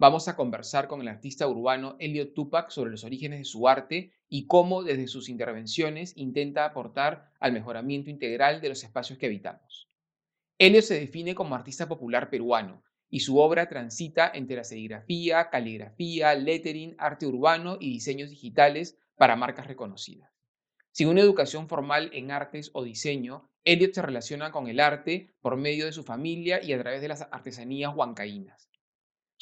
vamos 0.00 0.28
a 0.28 0.34
conversar 0.34 0.88
con 0.88 1.02
el 1.02 1.08
artista 1.08 1.46
urbano 1.46 1.96
Elliot 1.98 2.32
Tupac 2.32 2.70
sobre 2.70 2.90
los 2.90 3.04
orígenes 3.04 3.40
de 3.40 3.44
su 3.44 3.68
arte 3.68 4.14
y 4.30 4.46
cómo 4.46 4.82
desde 4.82 5.06
sus 5.06 5.28
intervenciones 5.28 6.14
intenta 6.16 6.64
aportar 6.64 7.30
al 7.38 7.52
mejoramiento 7.52 8.08
integral 8.08 8.62
de 8.62 8.70
los 8.70 8.82
espacios 8.82 9.18
que 9.18 9.26
habitamos. 9.26 9.90
Elliot 10.56 10.84
se 10.84 10.98
define 10.98 11.34
como 11.34 11.54
artista 11.54 11.86
popular 11.86 12.30
peruano 12.30 12.82
y 13.10 13.20
su 13.20 13.38
obra 13.38 13.68
transita 13.68 14.32
entre 14.32 14.56
la 14.56 14.64
serigrafía, 14.64 15.50
caligrafía, 15.50 16.34
lettering, 16.34 16.96
arte 16.96 17.26
urbano 17.26 17.76
y 17.78 17.90
diseños 17.92 18.30
digitales 18.30 18.96
para 19.16 19.36
marcas 19.36 19.66
reconocidas. 19.66 20.30
Sin 20.92 21.08
una 21.08 21.20
educación 21.20 21.68
formal 21.68 22.08
en 22.14 22.30
artes 22.30 22.70
o 22.72 22.84
diseño, 22.84 23.50
Elliot 23.64 23.92
se 23.92 24.00
relaciona 24.00 24.50
con 24.50 24.66
el 24.66 24.80
arte 24.80 25.34
por 25.42 25.58
medio 25.58 25.84
de 25.84 25.92
su 25.92 26.04
familia 26.04 26.62
y 26.62 26.72
a 26.72 26.80
través 26.80 27.02
de 27.02 27.08
las 27.08 27.28
artesanías 27.30 27.94
huancaínas. 27.94 28.69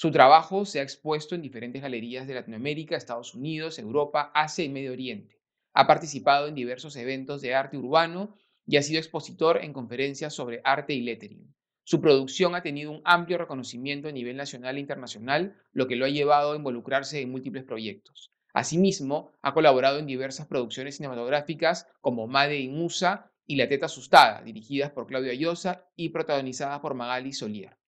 Su 0.01 0.13
trabajo 0.13 0.65
se 0.65 0.79
ha 0.79 0.85
expuesto 0.85 1.35
en 1.35 1.43
diferentes 1.43 1.83
galerías 1.83 2.29
de 2.29 2.35
Latinoamérica, 2.35 2.95
Estados 2.95 3.35
Unidos, 3.35 3.81
Europa, 3.81 4.31
Asia 4.33 4.65
y 4.65 4.69
Medio 4.69 4.93
Oriente. 4.93 5.41
Ha 5.75 5.89
participado 5.89 6.47
en 6.47 6.55
diversos 6.55 6.95
eventos 6.95 7.43
de 7.43 7.57
arte 7.57 7.77
urbano 7.77 8.37
y 8.65 8.77
ha 8.77 8.83
sido 8.83 9.01
expositor 9.01 9.59
en 9.61 9.73
conferencias 9.73 10.33
sobre 10.33 10.61
arte 10.63 10.95
y 10.95 11.01
lettering. 11.01 11.53
Su 11.83 12.01
producción 12.01 12.55
ha 12.55 12.63
tenido 12.63 12.93
un 12.93 13.03
amplio 13.05 13.39
reconocimiento 13.39 14.07
a 14.07 14.13
nivel 14.13 14.37
nacional 14.37 14.77
e 14.77 14.81
internacional, 14.83 15.57
lo 15.73 15.89
que 15.89 15.97
lo 15.97 16.05
ha 16.05 16.11
llevado 16.11 16.53
a 16.53 16.57
involucrarse 16.57 17.21
en 17.21 17.33
múltiples 17.33 17.65
proyectos. 17.65 18.31
Asimismo, 18.55 19.33
ha 19.43 19.53
colaborado 19.53 19.99
en 19.99 20.07
diversas 20.07 20.47
producciones 20.47 20.95
cinematográficas 20.95 21.89
como 22.01 22.29
Made 22.29 22.61
in 22.61 22.73
Musa 22.77 23.33
y 23.49 23.57
La 23.57 23.67
Teta 23.67 23.87
Asustada, 23.87 24.43
dirigidas 24.43 24.93
por 24.93 25.09
Claudio 25.09 25.33
Ayosa 25.33 25.89
y 25.97 26.11
protagonizadas 26.11 26.79
por 26.79 26.95
Magali 26.95 27.33
Solier. 27.33 27.79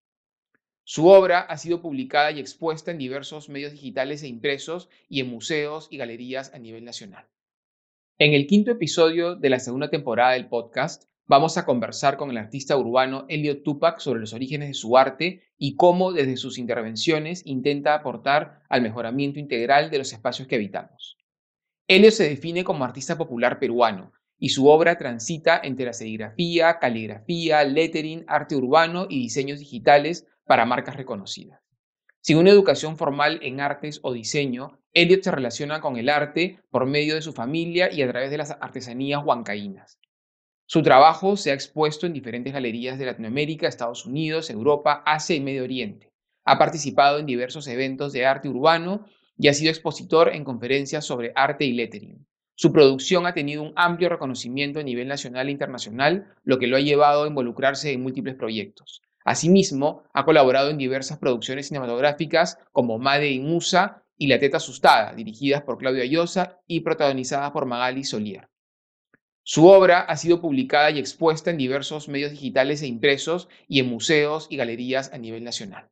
Su 0.93 1.07
obra 1.07 1.39
ha 1.43 1.57
sido 1.57 1.81
publicada 1.81 2.33
y 2.33 2.41
expuesta 2.41 2.91
en 2.91 2.99
diversos 2.99 3.49
medios 3.49 3.71
digitales 3.71 4.25
e 4.25 4.27
impresos 4.27 4.89
y 5.09 5.21
en 5.21 5.31
museos 5.31 5.87
y 5.89 5.99
galerías 5.99 6.53
a 6.53 6.59
nivel 6.59 6.85
nacional. 6.85 7.29
En 8.19 8.35
el 8.35 8.49
quinto 8.49 8.73
episodio 8.73 9.37
de 9.37 9.51
la 9.51 9.61
segunda 9.61 9.89
temporada 9.89 10.33
del 10.33 10.49
podcast, 10.49 11.05
vamos 11.27 11.57
a 11.57 11.65
conversar 11.65 12.17
con 12.17 12.29
el 12.33 12.39
artista 12.39 12.77
urbano 12.77 13.25
Elliot 13.29 13.63
Tupac 13.63 14.01
sobre 14.01 14.19
los 14.19 14.33
orígenes 14.33 14.67
de 14.67 14.75
su 14.75 14.99
arte 14.99 15.45
y 15.57 15.77
cómo 15.77 16.11
desde 16.11 16.37
sus 16.37 16.59
intervenciones 16.59 17.47
intenta 17.47 17.95
aportar 17.95 18.63
al 18.69 18.83
mejoramiento 18.83 19.39
integral 19.39 19.93
de 19.93 19.99
los 19.99 20.13
espacios 20.13 20.49
que 20.49 20.57
habitamos. 20.57 21.19
Elliot 21.87 22.15
se 22.15 22.29
define 22.29 22.65
como 22.65 22.85
artista 22.85 23.17
popular 23.17 23.61
peruano 23.61 24.13
y 24.41 24.49
su 24.49 24.67
obra 24.67 24.99
transita 24.99 25.61
entre 25.63 25.87
la 25.87 25.93
serigrafía, 25.93 26.81
caligrafía, 26.81 27.63
lettering, 27.63 28.25
arte 28.27 28.57
urbano 28.57 29.07
y 29.09 29.21
diseños 29.21 29.61
digitales 29.61 30.27
para 30.51 30.67
marcas 30.67 30.97
reconocidas. 30.97 31.61
Sin 32.21 32.37
una 32.37 32.51
educación 32.51 32.99
formal 32.99 33.39
en 33.41 33.61
artes 33.61 34.01
o 34.03 34.13
diseño, 34.13 34.81
Elliot 34.93 35.23
se 35.23 35.31
relaciona 35.31 35.81
con 35.81 35.97
el 35.97 36.09
arte 36.09 36.59
por 36.71 36.87
medio 36.87 37.15
de 37.15 37.23
su 37.23 37.33
familia 37.33 37.89
y 37.93 38.03
a 38.03 38.09
través 38.09 38.33
de 38.33 38.39
las 38.39 38.51
artesanías 38.61 39.23
huancaínas. 39.25 40.01
Su 40.67 40.83
trabajo 40.83 41.37
se 41.37 41.53
ha 41.53 41.55
expuesto 41.55 42.05
en 42.05 42.15
diferentes 42.15 42.53
galerías 42.53 42.99
de 42.99 43.07
Latinoamérica, 43.07 43.69
Estados 43.69 44.05
Unidos, 44.07 44.51
Europa, 44.51 45.05
Asia 45.07 45.37
y 45.37 45.41
Medio 45.41 45.63
Oriente. 45.63 46.11
Ha 46.45 46.59
participado 46.59 47.21
en 47.21 47.27
diversos 47.27 47.69
eventos 47.69 48.13
de 48.13 48.27
arte 48.27 48.49
urbano 48.49 49.07
y 49.39 49.47
ha 49.47 49.55
sido 49.55 49.71
expositor 49.71 50.35
en 50.35 50.43
conferencias 50.43 51.05
sobre 51.05 51.31
arte 51.37 51.65
y 51.65 51.75
lettering. 51.75 52.27
Su 52.57 52.73
producción 52.73 53.25
ha 53.25 53.35
tenido 53.35 53.63
un 53.63 53.73
amplio 53.77 54.09
reconocimiento 54.09 54.81
a 54.81 54.83
nivel 54.83 55.07
nacional 55.07 55.47
e 55.47 55.53
internacional, 55.53 56.35
lo 56.43 56.59
que 56.59 56.67
lo 56.67 56.77
ha 56.77 56.81
llevado 56.81 57.23
a 57.23 57.29
involucrarse 57.29 57.93
en 57.93 58.03
múltiples 58.03 58.35
proyectos. 58.35 59.01
Asimismo, 59.31 60.03
ha 60.13 60.25
colaborado 60.25 60.71
en 60.71 60.77
diversas 60.77 61.19
producciones 61.19 61.69
cinematográficas 61.69 62.59
como 62.73 62.99
Made 62.99 63.31
in 63.31 63.47
Musa 63.47 64.03
y 64.19 64.27
La 64.27 64.41
Teta 64.41 64.57
Asustada, 64.57 65.15
dirigidas 65.15 65.63
por 65.63 65.79
Claudio 65.79 66.03
Ayosa 66.03 66.59
y 66.67 66.81
protagonizadas 66.81 67.53
por 67.53 67.65
Magali 67.65 68.03
Solier. 68.03 68.49
Su 69.45 69.69
obra 69.69 70.01
ha 70.01 70.17
sido 70.17 70.41
publicada 70.41 70.91
y 70.91 70.99
expuesta 70.99 71.53
en 71.53 71.59
diversos 71.59 72.09
medios 72.09 72.33
digitales 72.33 72.83
e 72.83 72.89
impresos 72.89 73.49
y 73.69 73.79
en 73.79 73.87
museos 73.87 74.49
y 74.51 74.57
galerías 74.57 75.13
a 75.13 75.19
nivel 75.19 75.45
nacional. 75.45 75.89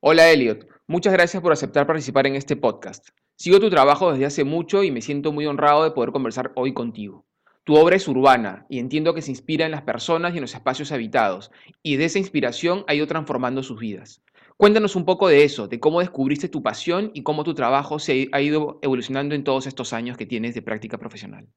Hola 0.00 0.30
Elliot, 0.30 0.68
muchas 0.86 1.12
gracias 1.12 1.42
por 1.42 1.50
aceptar 1.50 1.88
participar 1.88 2.28
en 2.28 2.36
este 2.36 2.54
podcast. 2.54 3.08
Sigo 3.36 3.58
tu 3.58 3.68
trabajo 3.68 4.12
desde 4.12 4.26
hace 4.26 4.44
mucho 4.44 4.84
y 4.84 4.92
me 4.92 5.02
siento 5.02 5.32
muy 5.32 5.44
honrado 5.46 5.82
de 5.82 5.90
poder 5.90 6.12
conversar 6.12 6.52
hoy 6.54 6.72
contigo. 6.72 7.26
Tu 7.64 7.76
obra 7.76 7.96
es 7.96 8.08
urbana 8.08 8.64
y 8.70 8.78
entiendo 8.78 9.12
que 9.14 9.20
se 9.20 9.30
inspira 9.30 9.66
en 9.66 9.70
las 9.70 9.82
personas 9.82 10.32
y 10.32 10.38
en 10.38 10.40
los 10.40 10.54
espacios 10.54 10.92
habitados, 10.92 11.50
y 11.82 11.96
de 11.96 12.06
esa 12.06 12.18
inspiración 12.18 12.84
ha 12.88 12.94
ido 12.94 13.06
transformando 13.06 13.62
sus 13.62 13.78
vidas. 13.78 14.22
Cuéntanos 14.56 14.96
un 14.96 15.04
poco 15.04 15.28
de 15.28 15.44
eso, 15.44 15.68
de 15.68 15.78
cómo 15.78 16.00
descubriste 16.00 16.48
tu 16.48 16.62
pasión 16.62 17.10
y 17.14 17.22
cómo 17.22 17.44
tu 17.44 17.54
trabajo 17.54 17.98
se 17.98 18.28
ha 18.32 18.40
ido 18.40 18.78
evolucionando 18.82 19.34
en 19.34 19.44
todos 19.44 19.66
estos 19.66 19.92
años 19.92 20.16
que 20.16 20.26
tienes 20.26 20.54
de 20.54 20.62
práctica 20.62 20.98
profesional. 20.98 21.48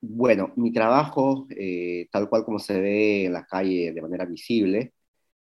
Bueno, 0.00 0.52
mi 0.56 0.72
trabajo, 0.72 1.46
eh, 1.50 2.08
tal 2.10 2.28
cual 2.28 2.44
como 2.44 2.58
se 2.58 2.80
ve 2.80 3.24
en 3.26 3.32
la 3.34 3.44
calle 3.44 3.92
de 3.92 4.02
manera 4.02 4.24
visible, 4.24 4.94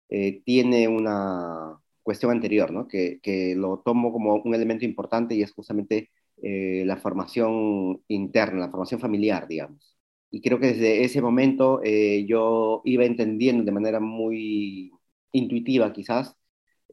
eh, 0.09 0.41
tiene 0.45 0.87
una 0.87 1.77
cuestión 2.03 2.31
anterior, 2.31 2.71
¿no? 2.71 2.87
que, 2.87 3.19
lo 3.57 3.79
tomo 3.83 4.11
como 4.11 4.35
un 4.35 4.55
elemento 4.55 4.85
importante 4.85 5.35
y 5.35 5.41
es 5.41 5.51
justamente 5.51 6.11
eh, 6.41 6.83
la 6.85 6.97
formación 6.97 8.01
interna, 8.07 8.59
la 8.59 8.69
formación 8.69 8.99
familiar, 8.99 9.47
digamos 9.47 9.94
y 10.35 10.41
creo 10.41 10.59
que 10.59 10.67
desde 10.73 11.05
ese 11.05 11.21
momento 11.21 11.81
eh, 11.83 12.25
yo 12.27 12.81
iba 12.85 13.05
entendiendo 13.05 13.63
de 13.63 13.71
manera 13.71 14.01
muy 14.01 14.91
intuitiva 15.31 15.93
quizás 15.93 16.35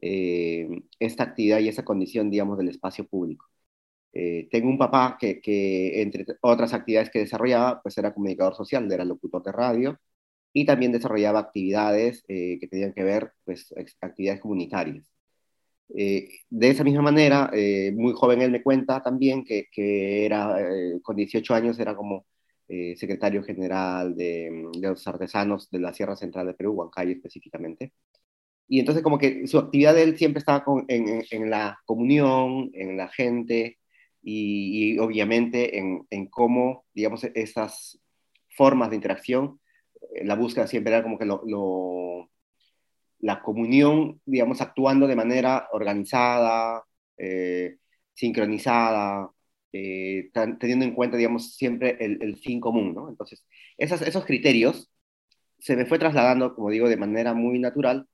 eh, 0.01 0.69
esta 0.99 1.23
actividad 1.23 1.59
y 1.59 1.67
esa 1.69 1.83
condición, 1.85 2.29
digamos, 2.31 2.57
del 2.57 2.69
espacio 2.69 3.05
público. 3.05 3.45
Eh, 4.13 4.47
tengo 4.51 4.69
un 4.69 4.77
papá 4.77 5.17
que, 5.19 5.41
que, 5.41 6.01
entre 6.01 6.25
otras 6.41 6.73
actividades 6.73 7.09
que 7.09 7.19
desarrollaba, 7.19 7.81
pues 7.81 7.97
era 7.97 8.13
comunicador 8.13 8.55
social, 8.55 8.91
era 8.91 9.05
locutor 9.05 9.43
de 9.43 9.51
radio 9.51 9.99
y 10.53 10.65
también 10.65 10.93
desarrollaba 10.93 11.39
actividades 11.39 12.23
que 12.27 12.67
tenían 12.71 12.93
que 12.93 13.03
ver, 13.03 13.33
pues, 13.45 13.73
actividades 14.01 14.41
comunitarias. 14.41 15.05
de 15.89 16.69
esa 16.69 16.83
misma 16.83 17.01
manera, 17.01 17.51
muy 17.95 18.13
joven 18.13 18.41
él 18.41 18.51
me 18.51 18.63
cuenta 18.63 19.01
también 19.03 19.43
que, 19.43 19.67
que 19.71 20.25
era, 20.25 20.57
con 21.03 21.15
18 21.15 21.53
años 21.55 21.79
era 21.79 21.95
como 21.95 22.25
eh, 22.67 22.95
secretario 22.95 23.43
general 23.43 24.15
de, 24.15 24.69
los 24.81 25.07
artesanos 25.07 25.69
de 25.69 25.79
la 25.79 25.93
Sierra 25.93 26.15
Central 26.15 26.47
de 26.47 26.53
Perú, 26.53 26.73
Huancayo 26.73 27.11
específicamente. 27.11 27.93
Y 28.67 28.79
entonces 28.79 29.03
como 29.03 29.17
que 29.17 29.45
su 29.47 29.59
actividad 29.59 29.93
de 29.93 30.03
él 30.03 30.17
siempre 30.17 30.39
estaba 30.39 30.63
en, 30.87 31.23
en, 31.29 31.49
la 31.49 31.79
comunión, 31.85 32.71
en 32.73 32.97
la 32.97 33.09
gente 33.09 33.77
y, 34.21 34.97
obviamente 34.99 35.77
en, 35.77 36.07
en, 36.09 36.27
cómo, 36.27 36.85
digamos, 36.93 37.23
esas 37.35 37.99
formas 38.55 38.89
de 38.89 38.95
interacción, 38.95 39.59
eh, 40.15 40.25
la 40.25 40.35
búsqueda 40.35 40.67
siempre 40.67 40.93
era 40.93 41.03
como 41.03 41.19
que 41.19 41.25
lo, 41.25 41.43
lo, 41.45 42.29
la 43.19 43.41
comunión, 43.41 44.21
digamos, 44.25 44.61
actuando 44.61 45.07
de 45.07 45.15
manera 45.15 45.67
organizada, 45.71 46.83
eh, 47.17 47.77
sincronizada, 48.13 49.29
eh, 49.73 50.31
teniendo 50.59 50.85
en 50.85 50.93
cuenta, 50.93 51.17
digamos, 51.17 51.55
siempre 51.55 51.97
el, 51.99 52.37
fin 52.37 52.59
común, 52.59 52.93
¿no? 52.93 53.09
Entonces, 53.09 53.43
esos 53.77 54.25
criterios 54.25 54.91
se 55.59 55.75
me 55.75 55.85
fue 55.85 55.99
trasladando, 55.99 56.55
como 56.55 56.69
digo, 56.69 56.89
de 56.89 56.97
manera 56.97 57.33
muy 57.33 57.59
natural 57.59 58.07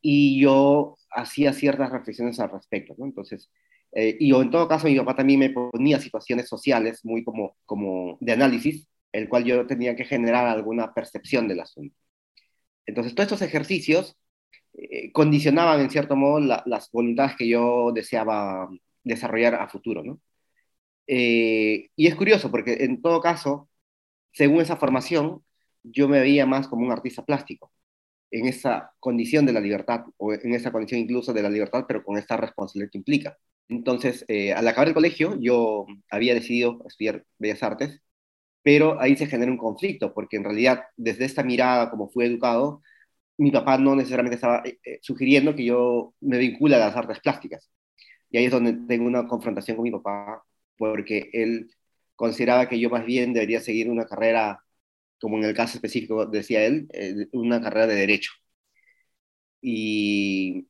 y 0.00 0.40
yo 0.40 0.96
hacía 1.10 1.52
ciertas 1.52 1.90
reflexiones 1.90 2.40
al 2.40 2.50
respecto, 2.50 2.94
¿no? 2.98 3.06
Entonces, 3.06 3.50
eh, 3.92 4.16
y 4.20 4.34
en 4.34 4.50
todo 4.50 4.68
caso 4.68 4.86
mi 4.88 4.96
papá 4.96 5.16
también 5.16 5.40
me 5.40 5.50
ponía 5.50 6.00
situaciones 6.00 6.48
sociales 6.48 7.04
muy 7.04 7.24
como, 7.24 7.56
como 7.66 8.18
de 8.20 8.32
análisis, 8.32 8.88
el 9.12 9.28
cual 9.28 9.44
yo 9.44 9.66
tenía 9.66 9.96
que 9.96 10.04
generar 10.04 10.46
alguna 10.46 10.94
percepción 10.94 11.48
del 11.48 11.60
asunto. 11.60 11.96
Entonces, 12.86 13.14
todos 13.14 13.32
estos 13.32 13.42
ejercicios 13.42 14.16
eh, 14.74 15.12
condicionaban 15.12 15.80
en 15.80 15.90
cierto 15.90 16.16
modo 16.16 16.40
las 16.40 16.90
voluntades 16.92 17.36
que 17.36 17.48
yo 17.48 17.92
deseaba 17.92 18.68
desarrollar 19.04 19.56
a 19.56 19.68
futuro, 19.68 20.02
¿no? 20.04 20.20
Eh, 21.06 21.90
y 21.96 22.06
es 22.06 22.14
curioso 22.16 22.50
porque 22.50 22.84
en 22.84 23.00
todo 23.02 23.20
caso, 23.20 23.68
según 24.32 24.60
esa 24.60 24.76
formación, 24.76 25.44
yo 25.82 26.08
me 26.08 26.20
veía 26.20 26.46
más 26.46 26.68
como 26.68 26.86
un 26.86 26.92
artista 26.92 27.24
plástico, 27.24 27.72
en 28.30 28.46
esa 28.46 28.92
condición 29.00 29.46
de 29.46 29.52
la 29.52 29.60
libertad, 29.60 30.04
o 30.18 30.32
en 30.34 30.54
esa 30.54 30.72
condición 30.72 31.00
incluso 31.00 31.32
de 31.32 31.42
la 31.42 31.50
libertad, 31.50 31.84
pero 31.88 32.04
con 32.04 32.18
esta 32.18 32.36
responsabilidad 32.36 32.90
que 32.92 32.98
implica. 32.98 33.38
Entonces, 33.68 34.24
eh, 34.28 34.52
al 34.52 34.66
acabar 34.68 34.88
el 34.88 34.94
colegio, 34.94 35.36
yo 35.40 35.86
había 36.10 36.34
decidido 36.34 36.82
estudiar 36.88 37.24
Bellas 37.38 37.62
Artes, 37.62 38.00
pero 38.62 39.00
ahí 39.00 39.16
se 39.16 39.26
genera 39.26 39.52
un 39.52 39.58
conflicto, 39.58 40.12
porque 40.14 40.36
en 40.36 40.44
realidad, 40.44 40.84
desde 40.96 41.24
esta 41.24 41.42
mirada, 41.44 41.90
como 41.90 42.10
fui 42.10 42.26
educado, 42.26 42.82
mi 43.38 43.50
papá 43.50 43.78
no 43.78 43.94
necesariamente 43.96 44.36
estaba 44.36 44.62
eh, 44.64 44.78
eh, 44.84 44.98
sugiriendo 45.02 45.54
que 45.54 45.64
yo 45.64 46.14
me 46.20 46.38
vincule 46.38 46.76
a 46.76 46.78
las 46.78 46.96
artes 46.96 47.20
plásticas. 47.20 47.70
Y 48.30 48.38
ahí 48.38 48.46
es 48.46 48.52
donde 48.52 48.74
tengo 48.88 49.06
una 49.06 49.26
confrontación 49.28 49.76
con 49.76 49.84
mi 49.84 49.90
papá, 49.92 50.42
porque 50.78 51.30
él 51.32 51.70
consideraba 52.16 52.68
que 52.68 52.78
yo 52.80 52.90
más 52.90 53.04
bien 53.06 53.32
debería 53.32 53.60
seguir 53.60 53.90
una 53.90 54.06
carrera, 54.06 54.64
como 55.20 55.38
en 55.38 55.44
el 55.44 55.54
caso 55.54 55.76
específico 55.78 56.26
decía 56.26 56.64
él, 56.66 56.88
una 57.32 57.60
carrera 57.60 57.86
de 57.88 57.96
derecho. 57.96 58.32
Y, 59.60 60.68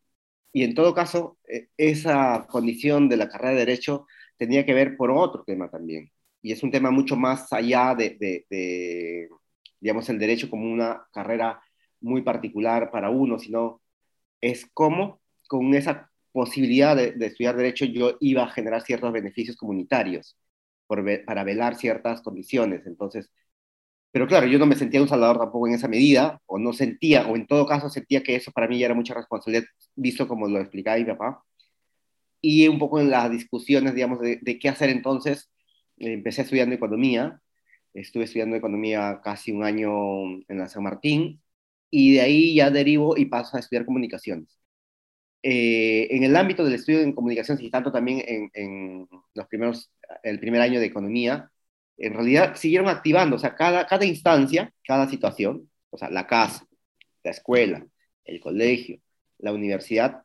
y 0.53 0.65
en 0.65 0.75
todo 0.75 0.95
caso, 0.95 1.39
e, 1.49 1.69
esa 1.77 2.47
condición 2.49 3.09
de 3.09 3.17
la 3.17 3.29
carrera 3.29 3.53
de 3.53 3.61
derecho 3.61 4.07
tenía 4.39 4.65
que 4.67 4.75
ver 4.75 4.97
por 4.97 5.11
otro 5.11 5.45
tema 5.45 5.71
también. 5.71 6.11
Y 6.43 6.53
es 6.53 6.63
un 6.63 6.71
tema 6.71 6.91
mucho 6.91 7.17
más 7.17 7.53
allá 7.53 7.95
de, 7.95 8.17
digamos, 9.81 10.09
el 10.09 10.19
derecho 10.19 10.49
como 10.51 10.71
una 10.73 11.07
carrera 11.13 11.61
muy 12.01 12.23
particular 12.23 12.91
para 12.91 13.11
uno, 13.11 13.39
sino 13.39 13.83
es 14.41 14.67
cómo 14.73 15.21
con 15.49 15.75
esa 15.75 16.11
posibilidad 16.37 16.95
de, 16.97 17.15
estudiar 17.27 17.57
derecho 17.57 17.87
yo 17.87 18.19
iba 18.21 18.45
a 18.45 18.51
generar 18.51 18.83
ciertos 18.83 19.11
beneficios 19.13 19.57
comunitarios 19.57 20.37
para 20.87 21.45
velar 21.45 21.77
ciertas 21.77 22.21
condiciones. 22.23 22.87
Entonces, 22.87 23.31
pero 24.13 24.27
claro, 24.27 24.47
yo 24.47 24.59
no 24.59 24.67
me 24.67 24.77
sentía 24.77 25.03
un 25.03 25.09
salvador 25.09 25.39
tampoco 25.39 25.69
en 25.69 25.75
esa 25.75 25.89
medida, 25.89 26.41
o 26.47 26.59
no 26.59 26.73
sentía, 26.73 27.27
o 27.29 27.37
en 27.37 27.47
todo 27.47 27.67
caso 27.67 27.89
sentía 27.91 28.23
que 28.23 28.37
eso 28.37 28.53
para 28.53 28.69
mí 28.69 28.79
ya 28.79 28.87
era 28.87 28.95
mucha 28.95 29.15
responsabilidad, 29.15 29.67
visto 29.95 30.29
como 30.29 30.49
lo 30.49 30.61
explicaba 30.61 30.99
mi 30.99 31.05
papá. 31.05 31.43
Y 32.41 32.69
un 32.69 32.79
poco 32.79 33.01
en 33.01 33.11
las 33.11 33.31
discusiones, 33.31 33.95
digamos, 33.95 34.21
de, 34.21 34.59
qué 34.61 34.69
hacer 34.69 34.91
entonces, 34.91 35.51
empecé 35.99 36.43
estudiando 36.43 36.75
economía, 36.75 37.41
estuve 37.95 38.25
estudiando 38.25 38.57
economía 38.57 39.21
casi 39.25 39.53
un 39.53 39.65
año 39.65 39.91
en 40.49 40.59
la 40.59 40.69
San 40.69 40.83
Martín, 40.85 41.43
y 41.91 42.15
de 42.15 42.21
ahí 42.23 42.55
ya 42.55 42.71
derivo 42.71 43.17
y 43.17 43.27
paso 43.27 43.57
a 43.57 43.61
estudiar 43.61 43.87
comunicaciones. 43.87 44.59
Eh, 45.49 46.09
en 46.11 46.25
el 46.25 46.35
ámbito 46.35 46.65
del 46.65 46.75
estudio 46.75 47.01
en 47.03 47.13
comunicaciones 47.13 47.63
y 47.63 47.71
tanto 47.71 47.93
también 47.93 48.21
en, 48.27 48.51
en, 48.53 49.09
los 49.33 49.47
primeros, 49.47 49.93
el 50.25 50.41
primer 50.41 50.61
año 50.61 50.81
de 50.81 50.87
economía, 50.87 51.53
en 51.99 52.15
realidad 52.15 52.57
siguieron 52.57 52.89
activando, 52.89 53.37
o 53.37 53.39
sea, 53.39 53.55
cada, 53.55 53.87
cada 53.87 54.05
instancia, 54.05 54.73
cada 54.85 55.09
situación, 55.09 55.71
o 55.91 55.99
sea, 55.99 56.11
la 56.11 56.27
casa, 56.27 56.67
la 57.23 57.31
escuela, 57.31 57.87
el 58.25 58.41
colegio, 58.41 59.01
la 59.39 59.53
universidad, 59.53 60.25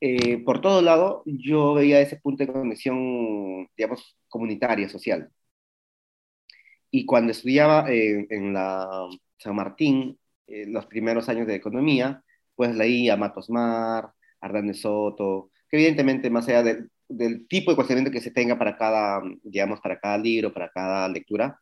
eh, 0.00 0.38
por 0.44 0.60
todo 0.60 0.82
lado 0.82 1.22
yo 1.26 1.74
veía 1.74 2.00
ese 2.00 2.16
punto 2.16 2.44
de 2.44 2.52
conexión, 2.52 3.66
digamos, 3.76 4.16
comunitaria, 4.28 4.90
social. 4.90 5.30
Y 6.90 7.06
cuando 7.06 7.32
estudiaba 7.32 7.86
en 7.88 8.52
la 8.52 9.08
San 9.38 9.56
Martín, 9.56 10.18
eh, 10.46 10.66
los 10.66 10.86
primeros 10.86 11.28
años 11.30 11.46
de 11.46 11.54
economía, 11.54 12.22
pues 12.54 12.74
leía 12.74 13.16
Matos 13.16 13.48
Mar, 13.48 14.12
a 14.40 14.74
Soto, 14.74 15.50
que 15.68 15.76
evidentemente 15.76 16.30
más 16.30 16.48
allá 16.48 16.62
de, 16.62 16.86
del 17.08 17.46
tipo 17.48 17.70
de 17.70 17.76
cuestionamiento 17.76 18.12
que 18.12 18.22
se 18.22 18.30
tenga 18.30 18.58
para 18.58 18.76
cada, 18.76 19.22
digamos, 19.42 19.80
para 19.80 19.98
cada 20.00 20.18
libro, 20.18 20.52
para 20.52 20.70
cada 20.70 21.08
lectura, 21.08 21.58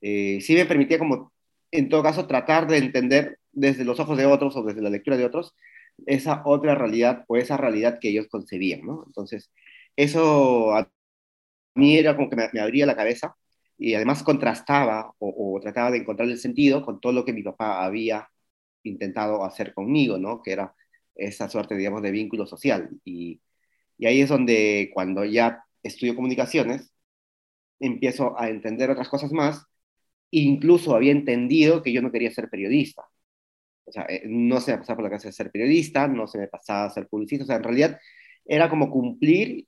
eh, 0.00 0.40
sí 0.40 0.54
me 0.54 0.66
permitía 0.66 0.98
como, 0.98 1.32
en 1.70 1.88
todo 1.88 2.02
caso, 2.02 2.26
tratar 2.26 2.66
de 2.66 2.78
entender 2.78 3.38
desde 3.52 3.84
los 3.84 4.00
ojos 4.00 4.16
de 4.16 4.26
otros 4.26 4.56
o 4.56 4.62
desde 4.62 4.82
la 4.82 4.90
lectura 4.90 5.16
de 5.16 5.24
otros 5.24 5.54
esa 6.06 6.42
otra 6.44 6.74
realidad 6.74 7.24
o 7.28 7.36
esa 7.36 7.56
realidad 7.56 7.98
que 8.00 8.08
ellos 8.10 8.28
concebían, 8.28 8.82
¿no? 8.82 9.04
Entonces, 9.06 9.50
eso 9.96 10.74
a 10.74 10.90
mí 11.74 11.96
era 11.98 12.16
como 12.16 12.30
que 12.30 12.36
me, 12.36 12.60
abría 12.60 12.86
la 12.86 12.96
cabeza 12.96 13.36
y 13.78 13.94
además 13.94 14.22
contrastaba 14.22 15.12
o, 15.18 15.56
o, 15.56 15.60
trataba 15.60 15.90
de 15.90 15.98
encontrar 15.98 16.28
el 16.28 16.38
sentido 16.38 16.84
con 16.84 17.00
todo 17.00 17.12
lo 17.12 17.24
que 17.24 17.32
mi 17.32 17.42
papá 17.42 17.84
había 17.84 18.28
intentado 18.82 19.44
hacer 19.44 19.74
conmigo, 19.74 20.18
¿no? 20.18 20.42
Que 20.42 20.52
era 20.52 20.74
esa 21.20 21.48
suerte, 21.48 21.76
digamos, 21.76 22.02
de 22.02 22.10
vínculo 22.12 22.46
social. 22.46 22.90
Y, 23.04 23.40
y 23.98 24.06
ahí 24.06 24.22
es 24.22 24.28
donde 24.30 24.90
cuando 24.94 25.24
ya 25.24 25.64
estudio 25.82 26.16
comunicaciones, 26.16 26.92
empiezo 27.80 28.38
a 28.40 28.50
entender 28.50 28.90
otras 28.90 29.08
cosas 29.08 29.32
más. 29.32 29.66
Incluso 30.30 30.94
había 30.96 31.12
entendido 31.12 31.82
que 31.82 31.92
yo 31.92 32.02
no 32.02 32.12
quería 32.12 32.30
ser 32.32 32.50
periodista. 32.50 33.04
O 33.84 33.92
sea, 33.92 34.04
eh, 34.08 34.22
no 34.26 34.60
se 34.60 34.72
me 34.72 34.78
pasaba 34.78 34.96
por 34.96 35.04
la 35.04 35.10
cabeza 35.10 35.28
de 35.28 35.32
ser 35.34 35.50
periodista, 35.50 36.08
no 36.08 36.26
se 36.28 36.38
me 36.38 36.48
pasaba 36.48 36.86
a 36.86 36.90
ser 36.90 37.08
publicista. 37.08 37.44
O 37.44 37.46
sea, 37.46 37.56
en 37.56 37.64
realidad 37.64 38.00
era 38.44 38.70
como 38.70 38.90
cumplir, 38.90 39.66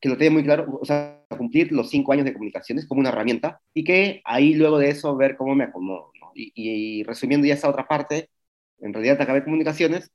que 0.00 0.08
lo 0.08 0.16
tenía 0.16 0.32
muy 0.32 0.44
claro, 0.44 0.78
o 0.80 0.84
sea, 0.84 1.24
cumplir 1.36 1.72
los 1.72 1.90
cinco 1.90 2.12
años 2.12 2.24
de 2.26 2.32
comunicaciones 2.32 2.86
como 2.86 3.00
una 3.00 3.10
herramienta 3.10 3.60
y 3.74 3.84
que 3.84 4.22
ahí 4.24 4.54
luego 4.54 4.78
de 4.78 4.90
eso 4.90 5.16
ver 5.16 5.36
cómo 5.36 5.54
me 5.54 5.64
acomodo. 5.64 6.12
Y, 6.34 6.52
y, 6.54 7.04
resumiendo 7.04 7.46
ya 7.46 7.54
esa 7.54 7.70
otra 7.70 7.88
parte, 7.88 8.30
en 8.80 8.92
realidad 8.94 9.20
acabé 9.20 9.44
comunicaciones 9.44 10.12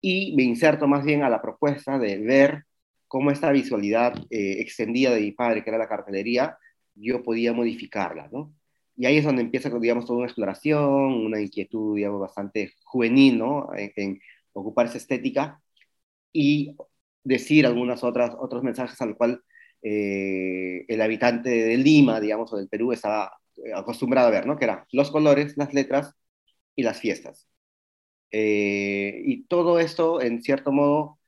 y 0.00 0.34
me 0.36 0.42
inserto 0.42 0.88
más 0.88 1.04
bien 1.04 1.22
a 1.22 1.30
la 1.30 1.42
propuesta 1.42 1.98
de 1.98 2.18
ver 2.18 2.64
cómo 3.08 3.30
esta 3.30 3.50
visualidad 3.52 4.14
eh, 4.30 4.60
extendida 4.60 5.10
de 5.10 5.20
mi 5.20 5.32
padre, 5.32 5.62
que 5.64 5.70
era 5.70 5.78
la 5.78 5.88
cartelería, 5.88 6.58
yo 6.94 7.22
podía 7.22 7.52
modificarla, 7.52 8.28
¿no? 8.32 8.54
Y 8.96 9.06
ahí 9.06 9.16
es 9.18 9.24
donde 9.24 9.42
empieza, 9.42 9.70
digamos, 9.70 10.06
toda 10.06 10.18
una 10.18 10.26
exploración, 10.26 11.14
una 11.24 11.40
inquietud, 11.40 11.96
digamos, 11.96 12.20
bastante 12.20 12.74
juvenil, 12.84 13.38
¿no? 13.38 13.70
En, 13.74 14.20
ocupar 14.52 14.86
esa 14.86 14.98
estética 14.98 15.60
y 16.32 16.76
decir 17.24 17.66
algunos 17.66 18.04
otros 18.04 18.62
mensajes 18.62 19.00
al 19.00 19.16
cual 19.16 19.42
eh, 19.82 20.84
el 20.88 21.00
habitante 21.00 21.50
de 21.50 21.76
Lima, 21.76 22.20
digamos, 22.20 22.52
o 22.52 22.56
del 22.56 22.68
Perú 22.68 22.92
estaba 22.92 23.32
eh, 23.64 23.72
acostumbrado 23.74 24.28
a 24.28 24.30
ver, 24.30 24.46
¿no? 24.46 24.56
Que 24.56 24.64
eran 24.66 24.84
los 24.92 25.10
colores, 25.10 25.56
las 25.56 25.74
letras 25.74 26.14
y 26.76 26.82
las 26.82 27.00
fiestas. 27.00 27.48
Eh, 28.30 29.22
y 29.24 29.44
todo 29.44 29.78
esto, 29.80 30.20
en 30.20 30.42
cierto 30.42 30.72
modo, 30.72 31.18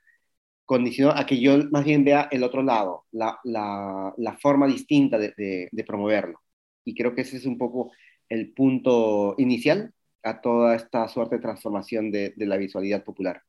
condicionó 0.64 1.12
a 1.12 1.26
que 1.26 1.40
yo 1.40 1.58
más 1.70 1.84
bien 1.84 2.04
vea 2.04 2.28
el 2.30 2.44
otro 2.44 2.62
lado, 2.62 3.04
la, 3.12 3.38
la, 3.44 4.38
forma 4.40 4.66
distinta 4.66 5.18
de, 5.18 5.68
de, 5.70 5.84
promoverlo. 5.84 6.40
Y 6.84 6.94
creo 6.94 7.14
que 7.14 7.22
ese 7.22 7.36
es 7.36 7.46
un 7.46 7.58
poco 7.58 7.92
el 8.28 8.52
punto 8.52 9.34
inicial 9.38 9.92
a 10.22 10.40
toda 10.40 10.76
esta 10.76 11.08
suerte 11.08 11.36
de 11.36 11.42
transformación 11.42 12.10
de, 12.10 12.32
de 12.36 12.46
la 12.46 12.56
visualidad 12.56 13.04
popular. 13.04 13.42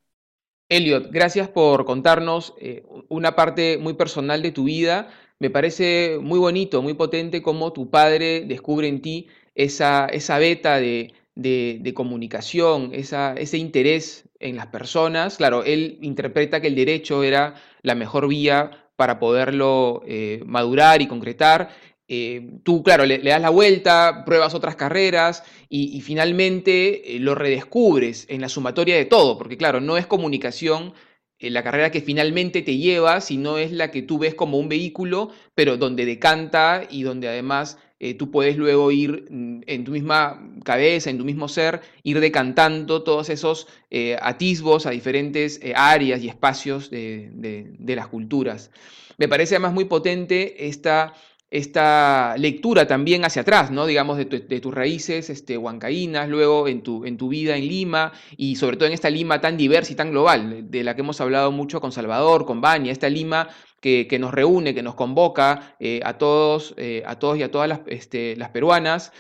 Elliot, 0.70 1.12
gracias 1.12 1.48
por 1.50 1.86
contarnos 1.86 2.56
eh, 2.60 2.84
una 3.10 3.36
parte 3.36 3.78
muy 3.78 3.94
personal 3.94 4.42
de 4.42 4.52
tu 4.52 4.64
vida. 4.64 5.10
Me 5.40 5.50
parece 5.50 6.18
muy 6.20 6.40
bonito, 6.40 6.82
muy 6.82 6.94
potente 6.96 7.42
cómo 7.42 7.74
tu 7.74 7.90
padre 7.90 8.42
descubre 8.46 8.88
en 8.88 9.02
ti 9.02 9.28
esa, 9.56 10.08
esa 10.08 10.40
beta 10.40 10.80
de, 10.80 11.14
de, 11.36 11.94
comunicación, 11.96 12.92
ese 12.94 13.58
interés 13.58 14.30
en 14.40 14.56
las 14.56 14.68
personas. 14.68 15.38
Claro, 15.38 15.64
él 15.64 15.98
interpreta 16.02 16.62
que 16.62 16.68
el 16.68 16.76
derecho 16.76 17.24
era 17.24 17.56
la 17.82 17.96
mejor 17.96 18.28
vía 18.28 18.72
para 18.96 19.20
poderlo 19.20 20.04
eh, 20.06 20.42
madurar 20.46 21.02
y 21.02 21.08
concretar. 21.08 21.70
Eh, 22.08 22.60
tú, 22.64 22.84
claro, 22.84 23.06
le, 23.06 23.20
das 23.20 23.42
la 23.42 23.50
vuelta, 23.50 24.24
pruebas 24.26 24.54
otras 24.54 24.76
carreras 24.76 25.44
y, 25.70 26.02
finalmente 26.02 27.16
eh, 27.16 27.20
lo 27.20 27.34
redescubres 27.34 28.26
en 28.30 28.42
la 28.42 28.50
sumatoria 28.50 28.96
de 28.96 29.06
todo, 29.06 29.38
porque 29.38 29.58
claro, 29.58 29.80
no 29.82 29.98
es 29.98 30.06
comunicación 30.06 30.94
la 31.40 31.62
carrera 31.62 31.92
que 31.92 32.00
finalmente 32.00 32.62
te 32.62 32.78
lleva, 32.78 33.20
sino 33.20 33.58
es 33.58 33.74
la 33.74 33.92
que 33.92 34.02
tú 34.02 34.18
ves 34.18 34.34
como 34.34 34.58
un 34.58 34.70
vehículo, 34.70 35.32
pero 35.56 35.76
donde 35.76 36.06
decanta 36.06 36.84
y 36.90 37.04
donde 37.04 37.28
además 37.28 37.78
eh, 38.06 38.16
tú 38.16 38.30
puedes 38.32 38.58
luego 38.58 38.92
ir 38.92 39.28
mm, 39.30 39.62
en 39.66 39.86
tu 39.86 39.94
misma 39.94 40.38
cabeza, 40.66 41.10
en 41.10 41.18
tu 41.18 41.24
mismo 41.24 41.48
ser, 41.48 41.80
ir 42.04 42.20
decantando 42.20 43.02
todos 43.02 43.30
esos 43.30 43.66
eh, 43.92 44.18
atisbos 44.22 44.86
a 44.86 44.90
diferentes 44.90 45.58
eh, 45.64 45.72
áreas 45.74 46.22
y 46.22 46.28
espacios 46.28 46.90
de, 46.90 47.32
las 47.80 48.08
culturas. 48.08 48.72
Me 49.18 49.30
parece 49.30 49.56
además 49.56 49.72
muy 49.72 49.86
potente 49.86 50.68
esta, 50.68 51.14
esta 51.50 52.36
lectura 52.38 52.88
también 52.88 53.24
hacia 53.24 53.44
atrás, 53.44 53.72
¿no? 53.72 53.86
digamos, 53.86 54.18
de, 54.18 54.26
tus 54.26 54.74
raíces 54.74 55.30
este, 55.30 55.58
luego 56.28 56.68
en 56.68 56.82
tu, 56.82 57.06
en 57.06 57.16
tu 57.16 57.30
vida 57.30 57.56
en 57.56 57.70
Lima 57.70 58.12
y 58.36 58.58
sobre 58.58 58.76
todo 58.76 58.88
en 58.88 58.94
esta 58.94 59.10
Lima 59.10 59.40
tan 59.40 59.56
diversa 59.56 59.94
y 59.94 59.96
tan 59.96 60.12
global, 60.12 60.70
de 60.70 60.84
la 60.84 60.94
que 60.94 61.04
hemos 61.04 61.22
hablado 61.22 61.54
mucho 61.54 61.80
con 61.80 61.94
Salvador, 61.94 62.46
con 62.46 62.60
Bania, 62.60 62.92
esta 62.92 63.08
Lima 63.08 63.48
que, 63.84 64.18
nos 64.18 64.34
reúne, 64.34 64.74
que 64.74 64.82
nos 64.82 64.96
convoca 64.96 65.76
eh, 65.80 66.00
a, 66.06 66.18
todos, 66.18 66.74
eh, 66.78 67.04
a 67.06 67.20
todos 67.20 67.38
y 67.38 67.44
a 67.44 67.52
todas 67.52 67.68
las, 67.68 67.82
este, 67.88 68.38
peruanas. 68.54 69.12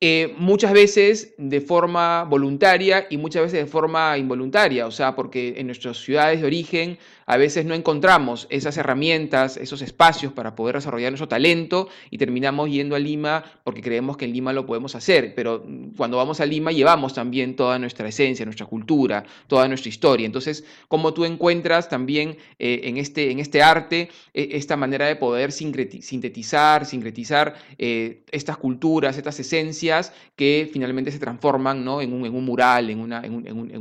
Eh, 0.00 0.32
muchas 0.38 0.72
veces 0.72 1.34
de 1.38 1.60
forma 1.60 2.22
voluntaria 2.22 3.08
y 3.10 3.16
muchas 3.16 3.42
veces 3.42 3.64
de 3.64 3.66
forma 3.66 4.16
involuntaria, 4.16 4.86
o 4.86 4.92
sea, 4.92 5.16
porque 5.16 5.54
en 5.56 5.66
nuestras 5.66 5.96
ciudades 5.96 6.40
de 6.40 6.46
origen 6.46 6.98
a 7.28 7.36
veces 7.36 7.66
no 7.66 7.74
encontramos 7.74 8.46
esas 8.48 8.78
herramientas, 8.78 9.58
esos 9.58 9.82
espacios 9.82 10.32
para 10.32 10.56
poder 10.56 10.76
desarrollar 10.76 11.12
nuestro 11.12 11.28
talento 11.28 11.90
y 12.10 12.16
terminamos 12.16 12.70
yendo 12.70 12.96
a 12.96 12.98
Lima 12.98 13.44
porque 13.64 13.82
creemos 13.82 14.16
que 14.16 14.24
en 14.24 14.32
Lima 14.32 14.54
lo 14.54 14.64
podemos 14.64 14.94
hacer, 14.94 15.34
pero 15.34 15.62
cuando 15.98 16.16
vamos 16.16 16.40
a 16.40 16.46
Lima 16.46 16.72
llevamos 16.72 17.12
también 17.12 17.54
toda 17.54 17.78
nuestra 17.78 18.08
esencia, 18.08 18.46
nuestra 18.46 18.64
cultura, 18.64 19.24
toda 19.46 19.68
nuestra 19.68 19.90
historia. 19.90 20.24
Entonces, 20.24 20.64
¿cómo 20.88 21.12
tú 21.12 21.26
encuentras 21.26 21.90
también 21.90 22.38
eh, 22.58 22.80
en, 22.84 22.96
este, 22.96 23.30
en 23.30 23.40
este 23.40 23.60
arte 23.60 24.08
eh, 24.32 24.48
esta 24.52 24.78
manera 24.78 25.04
de 25.04 25.16
poder 25.16 25.52
sintetizar, 25.52 26.86
sincretizar 26.86 27.56
eh, 27.76 28.22
estas 28.32 28.56
culturas, 28.56 29.18
estas 29.18 29.38
esencias 29.38 30.14
que 30.34 30.66
finalmente 30.72 31.12
se 31.12 31.18
transforman 31.18 31.84
¿no? 31.84 32.00
en, 32.00 32.10
un, 32.14 32.42
mural, 32.42 32.88
en, 32.88 33.00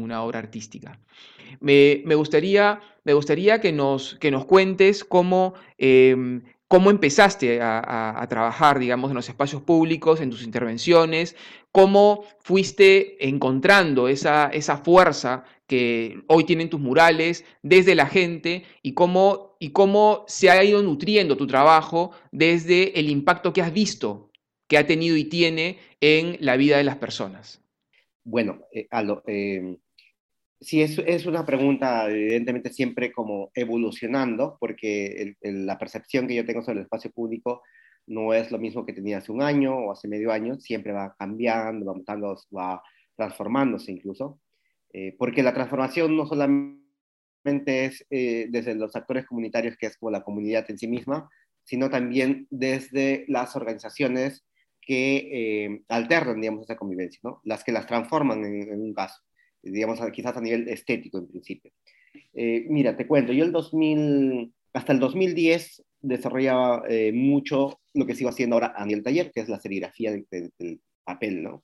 una 0.02 0.22
obra 0.24 0.40
artística? 0.40 1.00
Me, 1.60 2.16
gustaría, 2.16 2.80
me 3.04 3.14
gustaría 3.14 3.62
que 3.62 3.72
nos, 3.72 4.16
que 4.16 4.32
nos 4.32 4.46
cuentes 4.46 5.04
cómo 5.04 5.54
em, 5.78 6.44
cómo 6.68 6.92
empezaste 6.92 7.60
a, 7.62 8.26
trabajar, 8.30 8.80
digamos, 8.80 9.10
en 9.10 9.16
los 9.16 9.30
espacios 9.30 9.62
públicos, 9.62 10.20
en 10.20 10.30
tus 10.30 10.44
intervenciones, 10.44 11.36
cómo 11.72 12.26
fuiste 12.40 13.26
encontrando 13.28 14.08
esa, 14.10 14.48
esa 14.48 14.78
fuerza 14.78 15.46
que 15.66 16.24
hoy 16.28 16.44
tienen 16.44 16.70
tus 16.70 16.80
murales 16.80 17.46
desde 17.62 17.96
la 17.96 18.08
gente 18.08 18.64
y 18.82 18.94
cómo, 18.94 19.56
y 19.60 19.70
cómo 19.72 20.26
se 20.28 20.50
ha 20.50 20.62
ido 20.64 20.82
nutriendo 20.84 21.38
tu 21.38 21.48
trabajo 21.48 22.12
desde 22.32 23.00
el 23.00 23.10
impacto 23.10 23.54
que 23.54 23.62
has 23.62 23.74
visto 23.74 24.28
que 24.68 24.78
ha 24.78 24.86
tenido 24.86 25.16
y 25.16 25.24
tiene 25.26 25.80
en 26.02 26.38
la 26.42 26.58
vida 26.58 26.78
de 26.78 26.84
las 26.84 26.98
personas. 26.98 27.64
Bueno, 28.26 28.60
eh, 28.74 28.88
Aldo, 28.92 29.24
eh, 29.26 29.78
Sí, 30.60 30.82
es, 30.82 30.98
es 30.98 31.28
una 31.28 31.46
pregunta 31.46 32.10
evidentemente 32.10 32.74
siempre 32.74 33.12
como 33.12 33.52
evolucionando, 33.54 34.58
porque 34.60 35.36
la 35.42 35.78
percepción 35.78 36.28
que 36.28 36.36
yo 36.36 36.46
tengo 36.46 36.64
sobre 36.64 36.80
el 36.80 36.84
espacio 36.86 37.12
público 37.12 37.62
no 38.08 38.34
es 38.34 38.52
lo 38.52 38.58
mismo 38.58 38.86
que 38.86 38.94
tenía 38.94 39.20
hace 39.20 39.32
un 39.32 39.44
año 39.44 39.76
o 39.78 39.92
hace 39.92 40.08
medio 40.08 40.32
año, 40.32 40.60
siempre 40.60 40.94
va 40.94 41.16
cambiando, 41.18 41.86
va 41.86 41.94
mutando, 41.94 42.36
va 42.56 42.82
transformándose 43.16 43.92
incluso, 43.92 44.40
eh, 44.94 45.16
porque 45.20 45.44
la 45.44 45.54
transformación 45.54 46.18
no 46.18 46.26
solamente 46.26 46.80
es 47.86 48.06
eh, 48.10 48.48
desde 48.50 48.74
los 48.76 48.96
actores 48.96 49.28
comunitarios, 49.28 49.78
que 49.78 49.88
es 49.88 49.98
como 49.98 50.12
la 50.12 50.24
comunidad 50.24 50.66
en 50.70 50.80
sí 50.80 50.88
misma, 50.88 51.30
sino 51.66 51.90
también 51.90 52.48
desde 52.50 53.26
las 53.28 53.56
organizaciones 53.56 54.46
que 54.82 55.66
eh, 55.66 55.84
alternan, 55.90 56.42
digamos, 56.42 56.64
esa 56.64 56.78
convivencia, 56.78 57.20
¿no? 57.24 57.42
las 57.44 57.64
que 57.64 57.74
las 57.74 57.86
transforman 57.86 58.44
en 58.46 58.82
un 58.82 58.94
caso 58.94 59.27
digamos, 59.72 60.00
quizás 60.12 60.36
a 60.38 60.42
nivel 60.42 60.68
estético 60.68 61.18
en 61.18 61.28
principio. 61.28 61.72
Eh, 62.34 62.66
mira, 62.70 62.96
te 62.96 63.08
cuento, 63.08 63.34
yo 63.34 63.44
el 63.44 63.52
2000, 63.52 64.54
hasta 64.74 64.94
el 64.94 65.00
2010 65.00 65.84
desarrollaba 66.02 66.84
eh, 66.88 67.12
mucho 67.14 67.80
lo 67.94 68.06
que 68.06 68.16
sigo 68.16 68.30
haciendo 68.30 68.56
ahora 68.56 68.74
a 68.76 68.86
nivel 68.86 69.04
taller, 69.04 69.32
que 69.32 69.42
es 69.42 69.50
la 69.50 69.60
serigrafía 69.60 70.12
del, 70.12 70.82
papel, 71.04 71.42
¿no? 71.42 71.64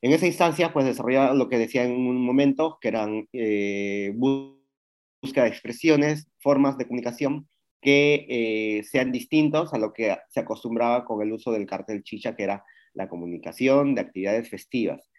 En 0.00 0.12
esa 0.12 0.26
instancia, 0.26 0.72
pues 0.72 0.86
desarrollaba 0.86 1.34
lo 1.34 1.48
que 1.48 1.58
decía 1.58 1.84
en 1.84 1.92
un 1.92 2.24
momento, 2.24 2.78
que 2.80 2.88
eran 2.88 3.28
eh, 3.32 4.12
búsqueda 4.14 5.44
de 5.44 5.50
expresiones, 5.50 6.28
formas 6.38 6.78
de 6.78 6.86
comunicación 6.86 7.48
que 7.80 8.80
sean 8.88 9.10
distintos 9.10 9.74
a 9.74 9.78
lo 9.78 9.92
que 9.92 10.16
se 10.28 10.38
acostumbraba 10.38 11.04
con 11.04 11.20
el 11.20 11.32
uso 11.32 11.50
del 11.50 11.66
cartel 11.66 12.04
chicha, 12.04 12.36
que 12.36 12.44
era 12.44 12.64
la 12.94 13.08
comunicación 13.08 13.96
de 13.96 14.02
actividades 14.02 14.48
festivas. 14.48 15.11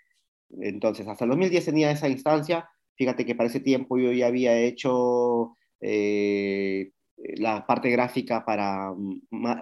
Entonces, 0.62 1.08
hasta 1.08 1.26
el 1.26 1.32
2010 1.32 1.66
tenía 1.66 1.92
esa 1.92 2.10
instancia. 2.10 2.70
Fíjate 2.96 3.26
que 3.26 3.36
para 3.36 3.50
ese 3.50 3.60
tiempo 3.60 3.98
yo 3.98 4.12
ya 4.12 4.28
había 4.28 4.58
hecho 4.60 5.58
eh, 5.82 6.92
la 7.18 7.66
parte 7.66 7.90
gráfica 7.90 8.46
para 8.46 8.94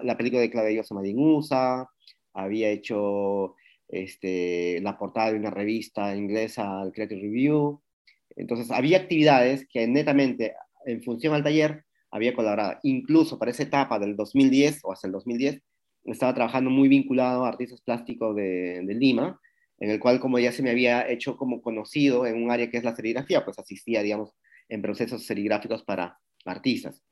la 0.02 0.16
película 0.16 0.40
de 0.40 0.50
Claudia 0.50 0.82
Llosa 0.82 0.94
Usa, 0.94 1.88
había 2.34 2.70
hecho 2.70 3.54
este, 3.88 4.80
la 4.82 4.98
portada 4.98 5.32
de 5.32 5.38
una 5.38 5.50
revista 5.50 6.14
inglesa, 6.16 6.82
el 6.82 6.92
Creative 6.92 7.20
Review. 7.20 7.82
Entonces, 8.36 8.70
había 8.70 8.98
actividades 8.98 9.66
que 9.68 9.86
netamente 9.86 10.54
en 10.86 11.02
función 11.02 11.34
al 11.34 11.42
taller 11.42 11.84
había 12.10 12.34
colaborado. 12.34 12.78
Incluso 12.82 13.38
para 13.38 13.50
esa 13.50 13.62
etapa 13.62 13.98
del 13.98 14.16
2010 14.16 14.80
o 14.84 14.92
hasta 14.92 15.06
el 15.06 15.12
2010, 15.12 15.62
estaba 16.04 16.34
trabajando 16.34 16.70
muy 16.70 16.88
vinculado 16.88 17.44
a 17.44 17.48
artistas 17.48 17.80
plásticos 17.80 18.34
de 18.34 18.82
Lima 18.98 19.38
en 19.82 19.90
el 19.90 19.98
cual 19.98 20.20
como 20.20 20.38
ya 20.38 20.52
se 20.52 20.62
me 20.62 20.70
había 20.70 21.10
hecho 21.10 21.36
como 21.36 21.60
conocido 21.60 22.24
en 22.24 22.40
un 22.40 22.52
área 22.52 22.70
que 22.70 22.76
es 22.76 22.84
la 22.84 22.94
serigrafía, 22.94 23.44
pues 23.44 23.58
asistía, 23.58 24.00
digamos, 24.00 24.32
en 24.68 24.80
procesos 24.80 25.26
serigráficos 25.26 25.82
para 25.82 26.20
artistas. 26.44 27.02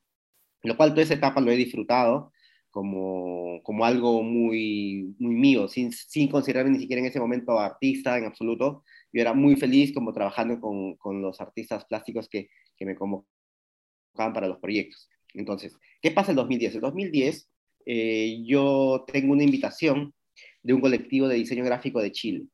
Lo 0.63 0.77
cual 0.77 0.91
toda 0.91 1.03
esa 1.03 1.15
etapa 1.15 1.41
lo 1.41 1.51
he 1.51 1.57
disfrutado 1.57 2.33
como, 2.71 3.61
como 3.65 3.85
algo 3.85 4.23
muy, 4.23 5.17
muy 5.19 5.35
mío, 5.35 5.67
sin, 5.67 5.91
sin 5.91 6.29
considerarme 6.29 6.71
ni 6.71 6.79
siquiera 6.79 7.01
en 7.01 7.09
ese 7.09 7.19
momento 7.19 7.59
artista 7.59 8.17
en 8.17 8.27
absoluto. 8.27 8.85
Yo 9.13 9.21
era 9.21 9.35
muy 9.35 9.57
feliz 9.57 9.93
como 9.93 10.13
trabajando 10.13 10.61
con, 10.61 10.95
con 10.95 11.21
los 11.21 11.41
artistas 11.41 11.85
plásticos 11.87 12.29
que, 12.29 12.51
que 12.77 12.87
me 12.87 12.95
convocaban 12.95 14.33
para 14.33 14.47
los 14.47 14.59
proyectos. 14.61 15.11
Entonces, 15.35 15.77
¿qué 16.01 16.13
pasa 16.13 16.31
en 16.31 16.37
2010? 16.37 16.77
En 16.77 16.81
2010 16.83 17.51
eh, 17.87 18.45
yo 18.47 19.05
tengo 19.13 19.33
una 19.33 19.43
invitación 19.43 20.15
de 20.63 20.73
un 20.73 20.81
colectivo 20.81 21.27
de 21.27 21.35
diseño 21.35 21.65
gráfico 21.65 22.01
de 22.01 22.13
Chile 22.13 22.47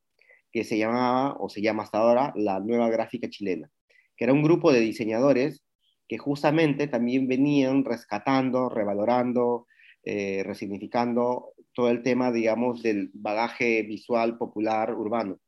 que 0.57 0.65
se 0.65 0.79
llamaba, 0.79 1.37
o 1.39 1.51
se 1.51 1.61
llama 1.61 1.83
hasta 1.83 1.99
ahora, 1.99 2.33
la 2.35 2.61
Nueva 2.61 2.89
Gráfica 2.89 3.29
Chilena, 3.29 3.71
que 4.17 4.25
era 4.25 4.33
un 4.33 4.43
grupo 4.43 4.73
de 4.73 4.81
diseñadores 4.81 5.63
que 6.09 6.17
justamente 6.17 6.87
también 6.89 7.29
venían 7.29 7.85
rescatando, 7.85 8.71
revalorando, 8.71 9.67
eh, 10.03 10.43
resignificando 10.47 11.53
todo 11.75 11.91
el 11.91 12.03
tema, 12.03 12.33
digamos, 12.33 12.83
del 12.83 13.11
bagaje 13.13 13.83
visual 13.83 14.39
popular 14.39 14.95
urbano. 14.95 15.39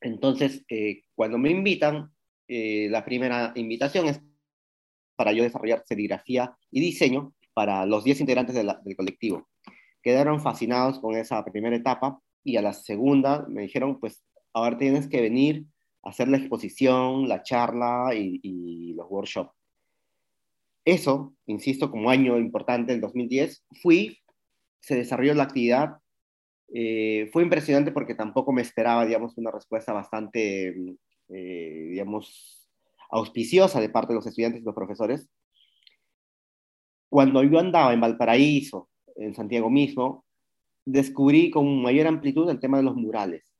Entonces, 0.00 0.64
eh, 0.70 1.02
cuando 1.14 1.36
me 1.36 1.50
invitan, 1.50 2.10
eh, 2.48 2.88
la 2.88 3.04
primera 3.04 3.52
invitación 3.54 4.06
es 4.06 4.22
para 5.14 5.32
yo 5.32 5.42
desarrollar 5.42 5.84
serigrafía 5.86 6.56
y 6.70 6.80
diseño 6.80 7.34
para 7.52 7.84
los 7.84 8.02
10 8.02 8.20
integrantes 8.20 8.54
del 8.54 8.96
colectivo. 8.96 9.46
Quedaron 10.02 10.40
fascinados 10.40 10.98
con 11.00 11.16
esa 11.16 11.44
primera 11.44 11.76
etapa 11.76 12.18
y 12.44 12.56
a 12.56 12.62
la 12.62 12.72
segunda 12.72 13.46
me 13.48 13.62
dijeron, 13.62 13.98
pues 14.00 14.22
ahora 14.52 14.78
tienes 14.78 15.08
que 15.08 15.20
venir 15.20 15.66
a 16.02 16.10
hacer 16.10 16.28
la 16.28 16.36
exposición, 16.36 17.28
la 17.28 17.42
charla 17.42 18.10
y, 18.14 18.92
los 18.94 19.06
workshops. 19.08 19.54
Eso, 20.84 21.34
insisto, 21.46 21.90
como 21.90 22.10
año 22.10 22.38
importante, 22.38 22.92
el 22.92 23.00
2010, 23.00 23.64
fui, 23.82 24.18
se 24.80 24.96
desarrolló 24.96 25.34
la 25.34 25.44
actividad. 25.44 25.98
Eh, 26.74 27.30
fue 27.32 27.44
impresionante 27.44 27.92
porque 27.92 28.14
tampoco 28.14 28.52
me 28.52 28.62
esperaba, 28.62 29.06
digamos, 29.06 29.38
una 29.38 29.52
respuesta 29.52 29.92
bastante, 29.92 30.96
eh, 31.28 31.86
digamos, 31.90 32.68
auspiciosa 33.10 33.80
de 33.80 33.90
parte 33.90 34.12
de 34.12 34.16
los 34.16 34.26
estudiantes 34.26 34.62
y 34.62 34.64
los 34.64 34.74
profesores. 34.74 35.28
Cuando 37.08 37.44
yo 37.44 37.58
andaba 37.58 37.92
en 37.92 38.00
Valparaíso, 38.00 38.88
en 39.16 39.34
Santiago 39.34 39.70
mismo, 39.70 40.24
descubrí 40.84 41.50
con 41.50 41.82
mayor 41.82 42.06
amplitud 42.06 42.48
el 42.50 42.60
tema 42.60 42.78
de 42.78 42.84
los 42.84 42.96
murales. 42.96 43.52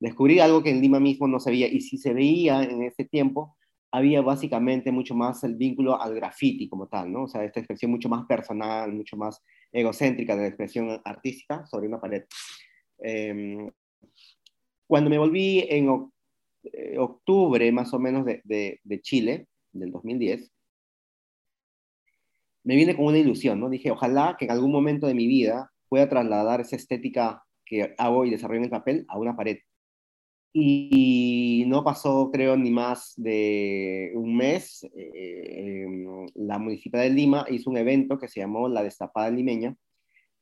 Descubrí 0.00 0.38
algo 0.40 0.62
que 0.62 0.70
en 0.70 0.80
Lima 0.80 1.00
mismo 1.00 1.26
no 1.26 1.40
se 1.40 1.50
veía, 1.50 1.68
y 1.68 1.80
si 1.80 1.98
se 1.98 2.12
veía 2.12 2.62
en 2.62 2.82
ese 2.82 3.04
tiempo, 3.04 3.56
había 3.90 4.20
básicamente 4.20 4.92
mucho 4.92 5.14
más 5.14 5.42
el 5.44 5.56
vínculo 5.56 6.00
al 6.00 6.14
graffiti 6.14 6.68
como 6.68 6.88
tal, 6.88 7.10
¿no? 7.10 7.24
O 7.24 7.28
sea, 7.28 7.44
esta 7.44 7.60
expresión 7.60 7.90
mucho 7.90 8.08
más 8.08 8.26
personal, 8.26 8.92
mucho 8.92 9.16
más 9.16 9.42
egocéntrica 9.72 10.36
de 10.36 10.42
la 10.42 10.48
expresión 10.48 11.00
artística 11.04 11.66
sobre 11.66 11.88
una 11.88 12.00
pared. 12.00 12.24
Em, 12.98 13.70
cuando 14.86 15.10
me 15.10 15.18
volví 15.18 15.64
en 15.68 16.10
eh, 16.64 16.98
octubre 16.98 17.72
más 17.72 17.92
o 17.94 17.98
menos 17.98 18.24
de, 18.24 18.42
de 18.82 19.00
Chile, 19.00 19.48
del 19.72 19.90
2010, 19.90 20.50
me 22.64 22.76
vine 22.76 22.94
con 22.94 23.06
una 23.06 23.18
ilusión, 23.18 23.60
¿no? 23.60 23.70
Dije, 23.70 23.90
ojalá 23.90 24.36
que 24.38 24.44
en 24.44 24.50
algún 24.50 24.70
momento 24.70 25.06
de 25.06 25.14
mi 25.14 25.26
vida 25.26 25.72
pueda 25.88 26.08
trasladar 26.08 26.60
esa 26.60 26.76
estética 26.76 27.44
que 27.64 27.94
hago 27.98 28.24
y 28.24 28.30
desarrollo 28.30 28.58
en 28.58 28.64
el 28.64 28.70
papel 28.70 29.04
a 29.08 29.18
una 29.18 29.36
pared. 29.36 29.58
Y 30.52 31.64
no 31.68 31.84
pasó, 31.84 32.30
creo, 32.32 32.56
ni 32.56 32.70
más 32.70 33.12
de 33.16 34.12
un 34.14 34.36
mes. 34.36 34.84
Eh, 34.96 35.84
em, 35.84 36.26
la 36.34 36.58
Municipalidad 36.58 37.10
de 37.10 37.14
Lima 37.14 37.46
hizo 37.50 37.70
un 37.70 37.76
evento 37.76 38.18
que 38.18 38.28
se 38.28 38.40
llamó 38.40 38.68
La 38.68 38.82
Destapada 38.82 39.30
Limeña 39.30 39.76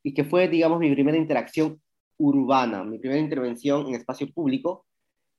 y 0.02 0.14
que 0.14 0.24
fue, 0.24 0.48
digamos, 0.48 0.78
mi 0.78 0.92
primera 0.94 1.18
interacción 1.18 1.80
urbana, 2.18 2.84
mi 2.84 2.98
primera 2.98 3.20
intervención 3.20 3.88
en 3.88 3.94
espacio 3.94 4.32
público, 4.32 4.86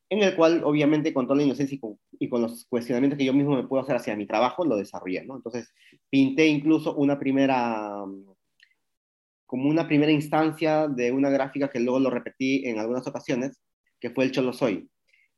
en 0.10 0.24
el 0.24 0.36
cual, 0.36 0.64
obviamente, 0.64 1.14
con 1.14 1.26
toda 1.26 1.38
la 1.38 1.44
inocencia 1.44 1.76
y 1.76 1.80
con, 1.80 2.00
y 2.20 2.30
con 2.30 2.42
los 2.42 2.66
cuestionamientos 2.66 3.18
que 3.18 3.26
yo 3.26 3.34
mismo 3.34 3.56
me 3.56 3.68
puedo 3.68 3.84
hacer 3.84 3.96
hacia 3.96 4.16
mi 4.16 4.28
trabajo, 4.28 4.66
lo 4.66 4.78
desarrollé, 4.78 5.26
¿no? 5.26 5.36
Entonces, 5.38 5.74
pinté 6.10 6.48
incluso 6.48 6.96
una 6.96 7.20
primera 7.20 8.06
como 9.48 9.70
una 9.70 9.88
primera 9.88 10.12
instancia 10.12 10.88
de 10.88 11.12
una 11.12 11.30
gráfica 11.32 11.70
que 11.70 11.80
luego 11.80 12.00
lo 12.00 12.12
repetí 12.12 12.68
en 12.68 12.78
algunas 12.78 13.08
ocasiones, 13.08 13.60
que 14.00 14.12
fue 14.12 14.26
el 14.26 14.32
Cholo 14.32 14.54
Soy. 14.54 14.88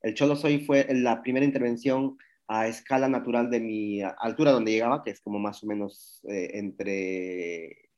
El 0.02 0.16
Cholo 0.16 0.36
Soy 0.36 0.60
fue 0.66 0.86
la 0.90 1.22
primera 1.22 1.46
intervención 1.46 2.18
a 2.48 2.68
escala 2.68 3.08
natural 3.08 3.50
de 3.50 3.60
mi 3.60 4.02
altura 4.02 4.52
donde 4.52 4.72
llegaba, 4.72 5.04
que 5.04 5.12
es 5.12 5.22
como 5.22 5.40
más 5.40 5.64
o 5.64 5.68
menos 5.68 6.22
eh, 6.28 6.50
entre 6.54 7.90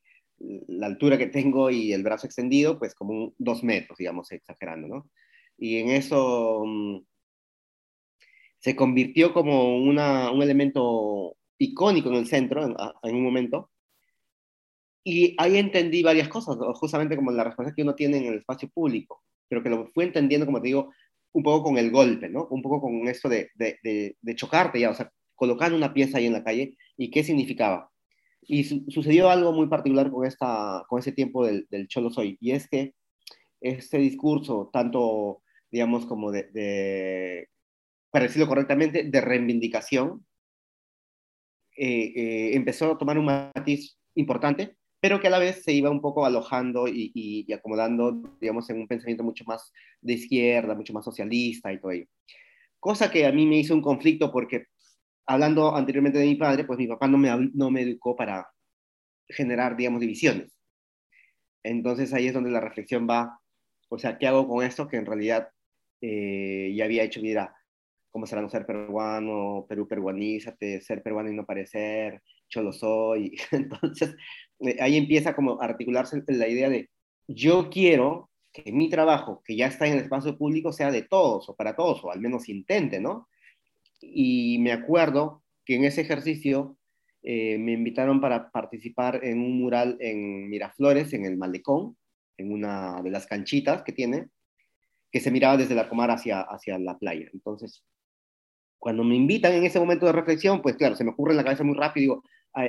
la 0.68 0.86
altura 0.86 1.16
que 1.18 1.28
tengo 1.28 1.70
y 1.70 1.92
el 1.92 2.02
brazo 2.02 2.26
extendido, 2.26 2.78
pues 2.78 2.94
como 2.94 3.34
dos 3.38 3.64
metros, 3.64 3.98
digamos, 3.98 4.30
exagerando, 4.32 4.88
¿no? 4.88 5.10
Y 5.56 5.78
en 5.78 5.90
eso 5.90 6.64
mm, 6.66 6.98
se 8.58 8.76
convirtió 8.76 9.32
como 9.32 9.78
una, 9.78 10.30
un 10.30 10.42
elemento 10.42 11.36
icónico 11.58 12.10
en 12.10 12.16
el 12.16 12.26
centro 12.26 12.64
en, 12.64 12.76
en, 13.02 13.16
un 13.16 13.22
momento. 13.22 13.70
Y 15.04 15.34
ahí 15.38 15.58
entendí 15.58 16.02
varias 16.02 16.28
cosas, 16.28 16.56
justamente 16.74 17.16
como 17.16 17.32
la 17.32 17.44
respuesta 17.44 17.74
que 17.74 17.82
uno 17.82 17.94
tiene 17.94 18.18
en 18.18 18.26
el 18.26 18.38
espacio 18.38 18.68
público, 18.68 19.22
pero 19.48 19.62
que 19.62 19.70
lo 19.70 19.88
fui 19.92 20.04
entendiendo, 20.04 20.46
como 20.46 20.60
te 20.60 20.68
digo, 20.68 20.92
un 21.32 21.42
poco 21.42 21.64
con 21.64 21.78
el 21.78 21.90
golpe, 21.90 22.28
¿no? 22.28 22.46
Un 22.50 22.62
poco 22.62 22.80
con 22.80 23.08
esto 23.08 23.28
de, 23.28 23.50
de, 23.54 24.16
de, 24.20 24.34
chocarte 24.36 24.78
ya, 24.78 24.90
o 24.90 24.94
sea, 24.94 25.10
colocar 25.34 25.72
una 25.72 25.92
pieza 25.92 26.18
ahí 26.18 26.26
en 26.26 26.34
la 26.34 26.44
calle 26.44 26.76
y 26.96 27.10
qué 27.10 27.24
significaba. 27.24 27.90
Y 28.42 28.64
sucedió 28.64 29.30
algo 29.30 29.52
muy 29.52 29.68
particular 29.68 30.10
con, 30.10 30.26
esta, 30.26 30.84
con 30.88 30.98
ese 31.00 31.12
tiempo 31.12 31.46
del, 31.46 31.66
del 31.70 31.88
Cholo 31.88 32.10
Soy, 32.10 32.36
y 32.40 32.52
es 32.52 32.68
que 32.68 32.94
este 33.60 33.98
discurso, 33.98 34.70
tanto, 34.72 35.42
digamos, 35.70 36.06
como 36.06 36.30
de, 36.30 36.44
de 36.52 37.48
para 38.10 38.26
decirlo 38.26 38.46
correctamente, 38.46 39.04
de 39.04 39.20
reivindicación, 39.20 40.24
eh, 41.76 42.12
eh, 42.14 42.50
empezó 42.54 42.92
a 42.92 42.98
tomar 42.98 43.18
un 43.18 43.24
matiz 43.24 43.96
importante 44.14 44.76
pero 45.02 45.20
que 45.20 45.26
a 45.26 45.30
la 45.30 45.40
vez 45.40 45.64
se 45.64 45.72
iba 45.72 45.90
un 45.90 46.00
poco 46.00 46.24
alojando 46.24 46.86
y, 46.86 47.44
acomodando, 47.52 48.36
digamos, 48.40 48.70
en 48.70 48.78
un 48.82 48.86
pensamiento 48.86 49.24
mucho 49.24 49.42
más 49.44 49.72
de 50.00 50.12
izquierda, 50.12 50.76
mucho 50.76 50.92
más 50.92 51.04
socialista 51.04 51.72
y 51.72 51.80
todo 51.80 51.90
ello. 51.90 52.06
Cosa 52.78 53.10
que 53.10 53.26
a 53.26 53.32
mí 53.32 53.44
me 53.44 53.58
hizo 53.58 53.74
un 53.74 53.82
conflicto 53.82 54.30
porque, 54.30 54.66
hablando 55.26 55.74
anteriormente 55.74 56.20
de 56.20 56.26
mi 56.26 56.36
padre, 56.36 56.62
pues 56.62 56.78
mi 56.78 56.86
papá 56.86 57.08
no 57.08 57.18
me, 57.18 57.50
no 57.52 57.68
me 57.72 57.82
educó 57.82 58.14
para 58.14 58.46
generar, 59.28 59.76
digamos, 59.76 60.00
divisiones. 60.00 60.56
Entonces 61.64 62.14
ahí 62.14 62.28
es 62.28 62.34
donde 62.34 62.52
la 62.52 62.60
reflexión 62.60 63.08
va, 63.10 63.40
o 63.88 63.98
sea, 63.98 64.18
¿qué 64.18 64.28
hago 64.28 64.46
con 64.46 64.64
esto? 64.64 64.86
Que 64.86 64.98
en 64.98 65.06
realidad 65.06 65.48
eh, 66.00 66.72
ya 66.76 66.84
había 66.84 67.02
hecho, 67.02 67.20
mira, 67.20 67.52
cómo 68.12 68.26
será 68.26 68.40
no 68.40 68.48
ser 68.48 68.66
peruano, 68.66 69.66
Perú 69.68 69.88
peruanízate, 69.88 70.80
ser 70.80 71.02
peruano 71.02 71.28
y 71.28 71.34
no 71.34 71.44
parecer, 71.44 72.22
yo 72.52 72.62
lo 72.62 72.72
soy. 72.72 73.34
Entonces, 73.50 74.14
ahí 74.80 74.96
empieza 74.96 75.34
como 75.34 75.60
a 75.60 75.64
articularse 75.64 76.22
la 76.26 76.48
idea 76.48 76.68
de 76.68 76.88
yo 77.28 77.70
quiero 77.70 78.30
que 78.52 78.70
mi 78.72 78.88
trabajo, 78.88 79.42
que 79.44 79.56
ya 79.56 79.66
está 79.66 79.86
en 79.86 79.94
el 79.94 80.00
espacio 80.00 80.36
público, 80.36 80.72
sea 80.72 80.90
de 80.90 81.02
todos 81.02 81.48
o 81.48 81.56
para 81.56 81.74
todos, 81.74 82.04
o 82.04 82.10
al 82.10 82.20
menos 82.20 82.48
intente, 82.48 83.00
¿no? 83.00 83.28
Y 84.00 84.58
me 84.58 84.72
acuerdo 84.72 85.42
que 85.64 85.76
en 85.76 85.84
ese 85.84 86.02
ejercicio 86.02 86.76
eh, 87.22 87.56
me 87.58 87.72
invitaron 87.72 88.20
para 88.20 88.50
participar 88.50 89.24
en 89.24 89.40
un 89.40 89.58
mural 89.58 89.96
en 90.00 90.50
Miraflores, 90.50 91.12
en 91.12 91.24
el 91.24 91.36
Malecón, 91.36 91.96
en 92.36 92.52
una 92.52 93.00
de 93.02 93.10
las 93.10 93.26
canchitas 93.26 93.82
que 93.82 93.92
tiene, 93.92 94.28
que 95.10 95.20
se 95.20 95.30
miraba 95.30 95.56
desde 95.56 95.74
la 95.74 95.88
comar 95.88 96.10
hacia, 96.10 96.40
hacia 96.40 96.78
la 96.78 96.98
playa. 96.98 97.28
Entonces, 97.32 97.84
cuando 98.78 99.04
me 99.04 99.14
invitan 99.14 99.52
en 99.52 99.64
ese 99.64 99.78
momento 99.78 100.06
de 100.06 100.12
reflexión, 100.12 100.60
pues 100.60 100.76
claro, 100.76 100.96
se 100.96 101.04
me 101.04 101.10
ocurre 101.10 101.32
en 101.32 101.36
la 101.36 101.44
cabeza 101.44 101.64
muy 101.64 101.76
rápido, 101.76 102.02
digo, 102.02 102.24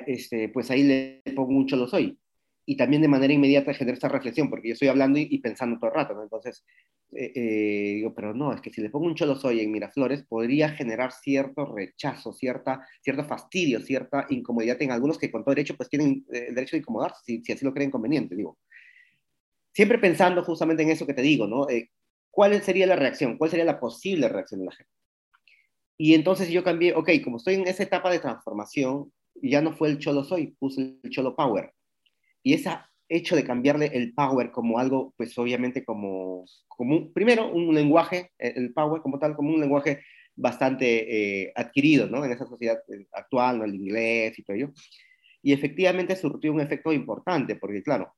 este, 0.05 0.49
pues 0.49 0.71
ahí 0.71 0.83
le 0.83 1.21
pongo 1.35 1.57
un 1.57 1.67
cholo 1.67 1.87
soy. 1.87 2.17
Y 2.65 2.77
también 2.77 3.01
de 3.01 3.09
manera 3.09 3.33
inmediata 3.33 3.73
genera 3.73 3.95
esta 3.95 4.07
reflexión, 4.07 4.49
porque 4.49 4.69
yo 4.69 4.73
estoy 4.73 4.87
hablando 4.87 5.19
y, 5.19 5.37
pensando 5.39 5.77
todo 5.77 5.89
el 5.89 5.95
rato, 5.97 6.13
¿no? 6.13 6.23
Entonces, 6.23 6.63
eh, 7.11 7.31
eh, 7.35 7.93
digo, 7.95 8.13
pero 8.13 8.33
no, 8.33 8.53
es 8.53 8.61
que 8.61 8.69
si 8.69 8.81
le 8.81 8.89
pongo 8.89 9.07
un 9.07 9.15
cholo 9.15 9.35
soy 9.35 9.59
en 9.59 9.71
Miraflores, 9.71 10.23
podría 10.23 10.69
generar 10.69 11.11
cierto 11.11 11.65
rechazo, 11.65 12.31
cierta, 12.31 12.87
cierto 13.01 13.25
fastidio, 13.25 13.81
cierta 13.81 14.25
incomodidad 14.29 14.81
en 14.81 14.91
algunos 14.91 15.17
que 15.17 15.29
con 15.29 15.43
todo 15.43 15.53
derecho, 15.53 15.75
pues 15.75 15.89
tienen 15.89 16.25
eh, 16.31 16.45
el 16.49 16.55
derecho 16.55 16.77
de 16.77 16.79
incomodarse, 16.79 17.21
si, 17.25 17.43
si, 17.43 17.51
así 17.51 17.65
lo 17.65 17.73
creen 17.73 17.91
conveniente, 17.91 18.35
digo. 18.35 18.57
Siempre 19.73 19.97
pensando 19.97 20.43
justamente 20.43 20.83
en 20.83 20.91
eso 20.91 21.05
que 21.05 21.13
te 21.13 21.21
digo, 21.21 21.47
¿no? 21.47 21.67
¿Cuál 22.29 22.61
sería 22.63 22.87
la 22.87 22.95
reacción? 22.95 23.37
¿Cuál 23.37 23.49
sería 23.49 23.65
la 23.65 23.79
posible 23.79 24.29
reacción 24.29 24.61
de 24.61 24.65
la 24.67 24.71
gente? 24.71 24.91
Y 25.97 26.15
entonces 26.15 26.49
yo 26.49 26.63
cambié, 26.63 26.93
ok, 26.93 27.09
como 27.23 27.37
estoy 27.37 27.55
en 27.55 27.67
esa 27.67 27.83
etapa 27.83 28.09
de 28.11 28.19
transformación, 28.19 29.11
ya 29.41 29.61
no 29.61 29.73
fue 29.73 29.89
el 29.89 29.99
cholo 29.99 30.23
soy, 30.23 30.55
puse 30.59 30.99
el 31.03 31.09
cholo 31.09 31.35
power. 31.35 31.73
Y 32.43 32.53
ese 32.53 32.69
hecho 33.09 33.35
de 33.35 33.43
cambiarle 33.43 33.87
el 33.93 34.13
power 34.13 34.51
como 34.51 34.79
algo, 34.79 35.13
pues 35.17 35.37
obviamente 35.37 35.83
como, 35.83 36.45
como 36.67 37.11
primero, 37.11 37.51
un 37.51 37.73
lenguaje, 37.73 38.31
el 38.37 38.73
power 38.73 39.01
como 39.01 39.19
tal, 39.19 39.35
como 39.35 39.53
un 39.53 39.59
lenguaje 39.59 40.01
bastante 40.35 41.43
eh, 41.43 41.53
adquirido, 41.55 42.07
¿no? 42.07 42.25
En 42.25 42.31
esa 42.31 42.45
sociedad 42.45 42.79
eh, 42.89 43.05
actual, 43.11 43.59
¿no? 43.59 43.65
El 43.65 43.75
inglés 43.75 44.37
y 44.37 44.43
todo 44.43 44.57
ello. 44.57 44.71
Y 45.41 45.53
efectivamente 45.53 46.15
surtió 46.15 46.51
un 46.51 46.61
efecto 46.61 46.91
importante, 46.91 47.55
porque 47.55 47.83
claro, 47.83 48.15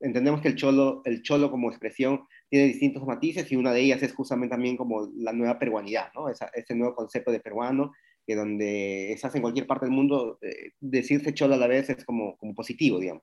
entendemos 0.00 0.40
que 0.40 0.48
el 0.48 0.56
cholo, 0.56 1.02
el 1.04 1.22
cholo 1.22 1.50
como 1.50 1.70
expresión 1.70 2.26
tiene 2.48 2.66
distintos 2.66 3.04
matices 3.04 3.50
y 3.50 3.56
una 3.56 3.72
de 3.72 3.80
ellas 3.80 4.02
es 4.02 4.14
justamente 4.14 4.54
también 4.54 4.76
como 4.76 5.10
la 5.16 5.32
nueva 5.32 5.58
peruanidad, 5.58 6.08
¿no? 6.14 6.28
ese 6.28 6.74
nuevo 6.74 6.94
concepto 6.94 7.30
de 7.30 7.40
peruano, 7.40 7.92
que 8.26 8.34
donde 8.34 9.12
estás 9.12 9.34
en 9.34 9.42
cualquier 9.42 9.66
parte 9.66 9.86
del 9.86 9.94
mundo, 9.94 10.38
eh, 10.42 10.72
decirse 10.80 11.34
cholo 11.34 11.54
a 11.54 11.58
la 11.58 11.66
vez 11.66 11.90
es 11.90 12.04
como, 12.04 12.36
como 12.36 12.54
positivo, 12.54 12.98
digamos. 12.98 13.22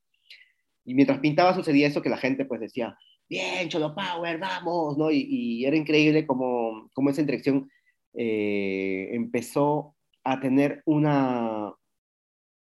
Y 0.85 0.93
mientras 0.95 1.19
pintaba 1.19 1.53
sucedía 1.53 1.87
eso 1.87 2.01
que 2.01 2.09
la 2.09 2.17
gente 2.17 2.45
pues 2.45 2.61
decía, 2.61 2.97
bien, 3.29 3.69
cholo 3.69 3.95
power, 3.95 4.39
vamos, 4.39 4.97
¿no? 4.97 5.09
Y, 5.11 5.65
era 5.65 5.75
increíble 5.75 6.25
como, 6.25 6.89
como 6.93 7.09
esa 7.09 7.21
interacción 7.21 7.69
eh, 8.13 9.09
empezó 9.13 9.95
a 10.23 10.39
tener 10.39 10.81
una, 10.85 11.73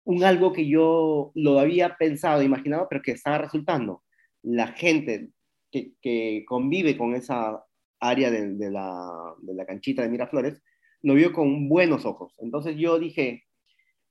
un 0.04 0.24
algo 0.24 0.52
que 0.52 0.68
yo 0.68 1.32
lo 1.34 1.58
había 1.58 1.96
pensado, 1.96 2.42
imaginado, 2.42 2.86
pero 2.88 3.02
que 3.02 3.12
estaba 3.12 3.38
resultando. 3.38 4.02
La 4.42 4.68
gente 4.68 5.30
que, 5.70 5.92
que 6.00 6.44
convive 6.46 6.96
con 6.96 7.14
esa 7.14 7.64
área 8.00 8.30
de, 8.30 8.54
de, 8.54 8.70
la, 8.70 9.34
de, 9.42 9.54
la, 9.54 9.66
canchita 9.66 10.02
de 10.02 10.08
Miraflores, 10.08 10.62
lo 11.02 11.14
vio 11.14 11.32
con 11.32 11.68
buenos 11.68 12.04
ojos. 12.04 12.34
Entonces 12.38 12.76
yo 12.76 12.98
dije, 12.98 13.44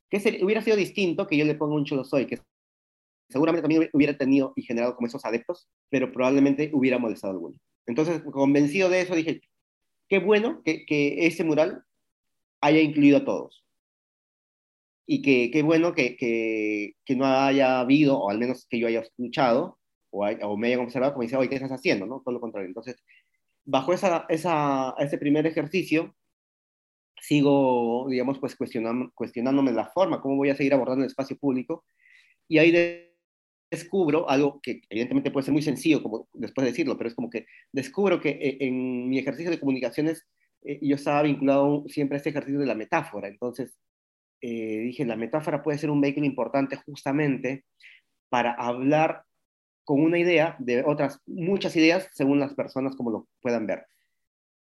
que 0.10 0.40
hubiera 0.44 0.62
sido 0.62 0.78
distinto 0.78 1.28
que 1.28 1.38
yo 1.38 1.46
le 1.46 1.56
ponga 1.56 1.76
un 1.76 1.86
cholo 1.86 2.04
soy, 2.04 2.26
que 2.28 2.40
seguramente 3.30 3.62
también 3.62 3.90
hubiera 3.94 4.18
tenido 4.18 4.54
y 4.56 4.64
generado 4.64 4.96
como 4.96 5.08
esos 5.08 5.26
adeptos, 5.26 5.68
pero 5.90 6.12
probablemente 6.12 6.70
hubiera 6.74 6.98
molestado 6.98 7.32
a 7.32 7.36
alguno. 7.36 7.58
Entonces, 7.86 8.22
convencido 8.32 8.90
de 8.90 9.02
eso, 9.02 9.16
dije, 9.16 9.42
qué 10.08 10.20
bueno 10.20 10.62
que, 10.64 10.86
que 10.86 11.28
ese 11.28 11.44
mural 11.44 11.84
haya 12.62 12.82
incluido 12.82 13.18
a 13.18 13.26
todos 13.26 13.64
y 15.06 15.22
que 15.22 15.52
qué 15.52 15.64
bueno 15.64 15.94
que, 15.94 16.18
que, 16.18 16.96
que, 17.06 17.16
no 17.16 17.26
haya 17.26 17.80
habido, 17.80 18.20
o 18.20 18.30
al 18.30 18.40
menos 18.40 18.68
que 18.70 18.78
yo 18.78 18.88
haya 18.88 19.00
escuchado, 19.00 19.80
o, 20.10 20.26
o 20.28 20.58
me 20.58 20.68
haya 20.68 20.82
observado 20.82 21.14
como 21.14 21.24
dice, 21.24 21.38
oye, 21.38 21.50
¿qué 21.50 21.56
estás 21.56 21.72
haciendo? 21.72 22.06
¿no? 22.06 22.22
Todo 22.24 22.34
lo 22.34 22.42
contrario. 22.42 22.68
Entonces, 22.68 22.98
bajo 23.64 23.94
esa, 23.94 24.26
esa, 24.30 24.96
ese 25.00 25.18
primer 25.18 25.48
ejercicio, 25.48 26.14
sigo, 27.20 28.08
digamos, 28.10 28.40
pues 28.40 28.56
cuestionándome 28.56 29.72
la 29.72 29.90
forma, 29.90 30.22
cómo 30.22 30.36
voy 30.36 30.50
a 30.50 30.56
seguir 30.56 30.74
abordando 30.74 31.04
el 31.04 31.10
espacio 31.10 31.38
público, 31.38 31.86
y 32.48 32.60
ahí 32.60 32.72
descubro 33.70 34.30
algo 34.30 34.60
que 34.62 34.82
evidentemente 34.90 35.32
puede 35.32 35.46
ser 35.46 35.54
muy 35.54 35.62
sencillo, 35.62 36.02
como 36.02 36.30
después 36.34 36.66
de 36.66 36.72
decirlo, 36.72 36.98
pero 36.98 37.10
es 37.10 37.16
como 37.16 37.30
que 37.30 37.46
descubro 37.72 38.22
que 38.22 38.30
eh, 38.30 38.58
en 38.62 39.10
mi 39.10 39.20
ejercicio 39.20 39.52
de 39.52 39.60
comunicaciones 39.60 40.26
eh, 40.64 40.80
yo 40.82 40.96
estaba 40.96 41.24
vinculado 41.24 41.84
siempre 41.88 42.16
a 42.16 42.18
este 42.18 42.30
ejercicio 42.30 42.60
de 42.60 42.66
la 42.66 42.76
metáfora, 42.76 43.28
entonces 43.28 43.78
eh, 44.42 44.80
dije, 44.80 45.06
la 45.06 45.16
metáfora 45.16 45.64
puede 45.64 45.78
ser 45.78 45.90
un 45.90 46.02
vehículo 46.02 46.26
importante 46.26 46.78
justamente 46.78 47.66
para 48.30 48.54
hablar 48.54 49.24
con 49.84 50.02
una 50.02 50.20
idea 50.20 50.56
de 50.60 50.84
otras 50.86 51.22
muchas 51.26 51.76
ideas 51.76 52.10
según 52.14 52.40
las 52.40 52.54
personas 52.54 52.96
como 52.96 53.10
lo 53.10 53.28
puedan 53.42 53.66
ver. 53.66 53.86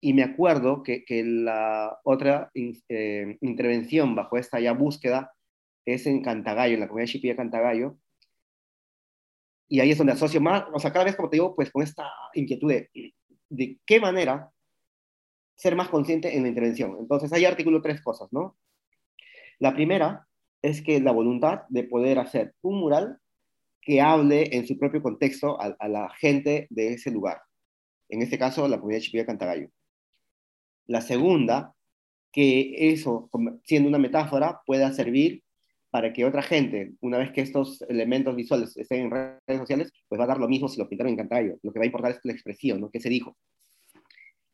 Y 0.03 0.13
me 0.13 0.23
acuerdo 0.23 0.83
que, 0.83 1.05
que 1.05 1.23
la 1.23 1.97
otra 2.03 2.51
eh, 2.53 3.37
intervención 3.39 4.15
bajo 4.15 4.35
esta 4.35 4.59
ya 4.59 4.73
búsqueda 4.73 5.31
es 5.85 6.05
en 6.07 6.21
Cantagallo, 6.21 6.73
en 6.73 6.81
la 6.81 6.89
comunidad 6.89 7.21
de 7.21 7.35
Cantagallo. 7.37 7.97
Y 9.69 9.79
ahí 9.79 9.91
es 9.91 9.97
donde 9.97 10.11
asocio 10.11 10.41
más, 10.41 10.65
o 10.73 10.79
sea, 10.79 10.91
cada 10.91 11.05
vez 11.05 11.15
como 11.15 11.29
te 11.29 11.37
digo, 11.37 11.55
pues 11.55 11.71
con 11.71 11.83
esta 11.83 12.11
inquietud 12.33 12.69
de, 12.69 12.89
de 13.47 13.79
qué 13.85 14.01
manera 14.01 14.51
ser 15.55 15.77
más 15.77 15.87
consciente 15.87 16.35
en 16.35 16.43
la 16.43 16.49
intervención. 16.49 16.97
Entonces, 16.99 17.31
ahí 17.31 17.45
artículo 17.45 17.81
tres 17.81 18.01
cosas, 18.01 18.27
¿no? 18.33 18.57
La 19.59 19.73
primera 19.73 20.27
es 20.61 20.81
que 20.81 20.99
la 20.99 21.13
voluntad 21.13 21.61
de 21.69 21.85
poder 21.85 22.19
hacer 22.19 22.53
un 22.61 22.81
mural 22.81 23.19
que 23.79 24.01
hable 24.01 24.53
en 24.53 24.67
su 24.67 24.77
propio 24.77 25.01
contexto 25.01 25.57
a, 25.61 25.87
la 25.87 26.09
gente 26.19 26.67
de 26.71 26.91
ese 26.91 27.09
lugar. 27.09 27.41
En 28.09 28.21
este 28.21 28.37
caso, 28.37 28.67
la 28.67 28.79
comunidad 28.79 28.99
Chipilla 28.99 29.25
Cantagallo. 29.25 29.69
La 30.87 31.01
segunda, 31.01 31.73
que 32.31 32.91
eso, 32.91 33.29
siendo 33.63 33.89
una 33.89 33.99
metáfora, 33.99 34.61
pueda 34.65 34.91
servir 34.93 35.43
para 35.91 36.11
que 36.11 36.25
otra 36.25 36.41
gente, 36.41 36.93
una 37.01 37.19
vez 37.19 37.31
que 37.31 37.41
estos 37.41 37.83
elementos 37.83 38.35
visuales 38.35 38.75
estén 38.77 39.01
en 39.01 39.11
redes 39.11 39.59
sociales, 39.59 39.91
pues 40.07 40.19
va 40.19 40.25
a 40.25 40.27
dar 40.27 40.39
lo 40.39 40.49
mismo 40.49 40.67
si 40.67 40.79
lo 40.79 40.89
pintaron 40.89 41.11
en 41.11 41.17
Cantagallo. 41.17 41.59
Lo 41.61 41.71
que 41.71 41.79
va 41.79 41.83
a 41.83 41.85
importar 41.85 42.11
es 42.11 42.19
la 42.23 42.33
expresión, 42.33 42.81
¿no? 42.81 42.89
¿Qué 42.89 42.99
se 42.99 43.09
dijo? 43.09 43.37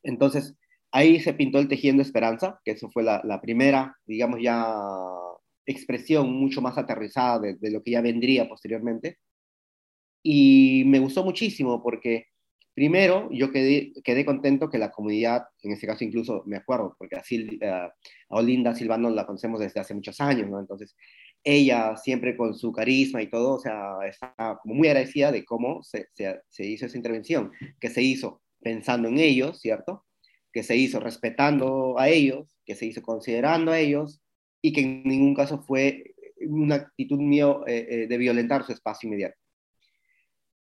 Entonces, 0.04 0.56
ahí 0.92 1.20
se 1.22 1.34
pintó 1.34 1.60
el 1.60 1.68
Tejiendo 1.68 2.02
Esperanza, 2.02 2.60
que 2.65 2.72
eso 2.72 2.89
fue 2.92 3.04
la, 3.04 3.22
la 3.24 3.39
primera, 3.39 3.96
digamos 4.06 4.42
ya, 4.42 4.65
expresión 5.65 6.32
mucho 6.34 6.62
más 6.62 6.78
aterrizada 6.78 7.39
de, 7.39 7.56
de, 7.56 7.72
lo 7.72 7.84
que 7.84 7.92
ya 7.92 8.02
vendría 8.02 8.50
posteriormente. 8.50 9.18
Y 10.22 10.84
me 10.88 11.00
gustó 11.00 11.24
muchísimo 11.24 11.82
porque, 11.82 12.26
primero, 12.73 13.29
yo 13.32 13.51
quedé, 13.51 14.25
contento 14.25 14.69
que 14.69 14.77
la 14.77 14.91
comunidad, 14.91 15.43
en 15.63 15.71
este 15.73 15.88
caso 15.88 16.03
incluso 16.03 16.43
me 16.45 16.58
acuerdo, 16.58 16.95
porque 16.97 17.15
así, 17.15 17.60
uh, 17.62 17.65
a 17.65 17.93
Olinda 18.29 18.75
Silvano 18.75 19.10
la 19.10 19.25
conocemos 19.25 19.60
desde 19.60 19.79
hace 19.79 19.93
muchos 19.93 20.19
años. 20.21 20.49
Entonces, 20.60 20.95
ella 21.43 21.95
siempre 21.97 22.36
con 22.36 22.55
su 22.55 22.71
carisma 22.71 23.21
y 23.21 23.29
todo, 23.29 23.55
o 23.55 23.60
sea, 23.60 23.97
está 24.08 24.60
muy 24.63 24.88
agradecida 24.88 25.32
de 25.32 25.45
cómo 25.45 25.82
se, 25.84 26.08
hizo 26.60 26.86
esa 26.86 26.97
intervención, 26.97 27.51
que 27.79 27.89
se 27.89 28.01
hizo 28.01 28.41
pensando 28.62 29.08
en 29.08 29.19
ellos, 29.19 29.60
¿cierto? 29.60 30.05
Que 30.51 30.63
se 30.63 30.75
hizo 30.75 30.99
respetando 30.99 31.97
a 31.97 32.10
ellos, 32.10 32.58
que 32.65 32.75
se 32.75 32.86
hizo 32.86 33.01
considerando 33.01 33.71
a 33.71 33.79
ellos 33.79 34.21
y 34.62 34.73
que 34.73 34.82
en 34.82 35.03
ningún 35.03 35.34
caso 35.34 35.62
fue 35.62 36.15
una 36.41 36.75
actitud 36.75 37.19
mío 37.19 37.65
eh, 37.67 37.88
eh, 37.89 38.08
de 38.08 38.17
violentar 38.17 38.65
su 38.65 38.73
espacio 38.73 39.08
inmediato. 39.08 39.38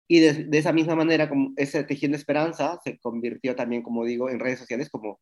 Y 0.08 0.20
de, 0.20 0.44
de, 0.44 0.58
esa 0.58 0.72
misma 0.72 0.94
manera, 0.94 1.28
como 1.28 1.52
ese 1.56 1.84
tejiendo 1.84 2.16
esperanza 2.16 2.78
se 2.84 2.98
convirtió 2.98 3.54
también, 3.54 3.82
como 3.82 4.04
digo, 4.04 4.28
en 4.28 4.40
redes 4.40 4.58
sociales 4.58 4.90
como, 4.90 5.20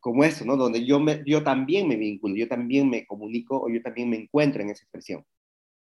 como 0.00 0.24
eso, 0.24 0.44
¿no? 0.44 0.56
Donde 0.56 0.84
yo, 0.84 1.00
me, 1.00 1.22
yo 1.26 1.42
también 1.42 1.88
me 1.88 1.96
vinculo, 1.96 2.36
yo 2.36 2.48
también 2.48 2.88
me 2.90 3.06
comunico 3.06 3.62
o 3.62 3.68
yo 3.68 3.82
también 3.82 4.10
me 4.10 4.16
encuentro 4.16 4.62
en 4.62 4.70
esa 4.70 4.82
expresión. 4.82 5.24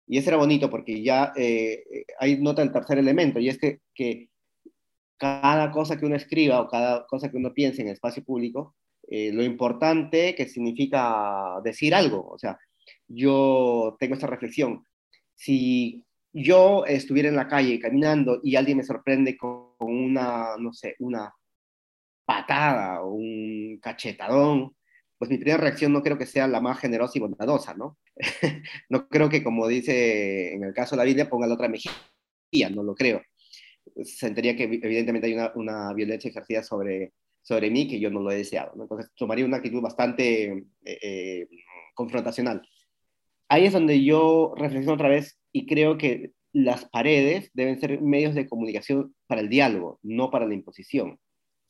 Y 0.07 0.19
eso 0.19 0.31
era 0.31 0.37
bonito 0.37 0.69
porque 0.69 1.03
ya 1.03 1.33
eh, 1.37 2.05
ahí 2.19 2.39
nota 2.41 2.63
el 2.63 2.73
tercer 2.73 2.99
elemento, 2.99 3.41
y 3.41 3.49
es 3.49 3.59
que, 3.59 3.81
que 3.95 4.29
cada 5.17 5.71
cosa 5.71 5.97
que 5.97 6.05
uno 6.07 6.17
escriba 6.17 6.61
o 6.61 6.69
cada 6.69 7.07
cosa 7.07 7.31
que 7.31 7.37
uno 7.37 7.55
piense 7.55 7.83
en 7.83 7.89
el 7.89 7.95
espacio 7.95 8.25
público, 8.25 8.75
eh, 9.09 9.33
lo 9.33 9.43
importante 9.43 10.35
que 10.35 10.49
significa 10.49 11.61
decir 11.63 11.95
algo. 11.95 12.29
O 12.29 12.39
sea, 12.39 12.59
yo 13.09 13.97
tengo 14.01 14.15
esta 14.15 14.27
reflexión. 14.27 14.85
Si 15.35 16.05
yo 16.33 16.85
estuviera 16.87 17.29
en 17.29 17.37
la 17.37 17.49
calle 17.49 17.79
caminando 17.79 18.41
y 18.43 18.57
alguien 18.57 18.79
me 18.79 18.85
sorprende 18.85 19.37
con 19.37 19.75
una, 19.79 20.57
no 20.59 20.73
sé, 20.73 20.97
una 21.01 21.33
patada 22.25 23.03
o 23.03 23.15
un 23.15 23.79
cachetadón, 23.81 24.75
pues 25.19 25.31
mi 25.31 25.39
primera 25.39 25.59
reacción 25.59 25.93
no 25.93 26.03
creo 26.03 26.19
que 26.19 26.27
sea 26.27 26.47
la 26.49 26.61
más 26.61 26.79
generosa 26.79 27.13
y 27.17 27.21
bondadosa, 27.21 27.75
¿no? 27.75 27.99
no 28.89 29.09
creo 29.09 29.29
que, 29.29 29.43
como 29.43 29.69
dice 29.69 30.55
en 30.55 30.65
el 30.65 30.75
caso 30.75 30.97
de 30.97 30.99
la 30.99 31.05
Biblia, 31.05 31.29
ponga 31.29 31.47
la 31.47 31.55
otra 31.55 31.69
mejilla, 31.69 32.71
no 32.71 32.83
lo 32.83 32.95
creo. 32.95 33.23
Sentiría 34.05 34.57
que 34.57 34.65
evidentemente 34.65 35.27
hay 35.27 35.35
una, 35.35 35.53
una 35.55 35.93
violencia 35.93 36.31
ejercida 36.31 36.63
sobre, 36.63 37.13
sobre 37.43 37.71
mí 37.71 37.89
que 37.89 38.01
yo 38.01 38.11
no 38.11 38.21
lo 38.21 38.31
he 38.31 38.37
deseado, 38.37 38.73
¿no? 38.77 38.85
Entonces 38.85 39.13
tomaría 39.15 39.45
una 39.45 39.59
actitud 39.59 39.81
bastante 39.81 40.45
eh, 40.85 40.99
eh, 41.03 41.49
confrontacional. 41.95 42.63
Ahí 43.49 43.67
es 43.67 43.73
donde 43.73 44.03
yo 44.03 44.55
reflexiono 44.57 44.95
otra 44.95 45.09
vez 45.09 45.42
y 45.53 45.67
creo 45.67 45.99
que 45.99 46.33
las 46.53 46.85
paredes 46.85 47.51
deben 47.55 47.81
ser 47.81 48.01
medios 48.01 48.35
de 48.35 48.49
comunicación 48.49 49.15
para 49.27 49.41
el 49.41 49.49
diálogo, 49.49 49.99
no 50.03 50.31
para 50.31 50.47
la 50.47 50.55
imposición. 50.55 51.19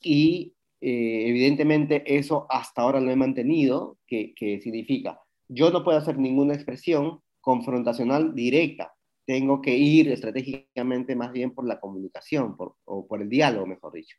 Y 0.01 0.55
eh, 0.81 1.27
evidentemente 1.27 2.03
eso 2.17 2.45
hasta 2.49 2.81
ahora 2.81 2.99
lo 2.99 3.09
he 3.09 3.15
mantenido, 3.15 3.97
que, 4.05 4.33
que, 4.35 4.59
significa, 4.59 5.19
yo 5.47 5.71
no 5.71 5.83
puedo 5.83 5.97
hacer 5.97 6.17
ninguna 6.17 6.53
expresión 6.53 7.21
confrontacional 7.39 8.35
directa, 8.35 8.93
tengo 9.25 9.61
que 9.61 9.77
ir 9.77 10.11
estratégicamente 10.11 11.15
más 11.15 11.31
bien 11.31 11.51
por 11.53 11.65
la 11.65 11.79
comunicación, 11.79 12.57
por, 12.57 12.75
o 12.85 13.07
por 13.07 13.21
el 13.21 13.29
diálogo, 13.29 13.65
mejor 13.65 13.93
dicho. 13.93 14.17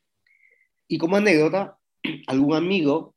Y 0.89 0.99
como 0.99 1.17
anécdota, 1.17 1.79
algún 2.27 2.55
amigo 2.55 3.15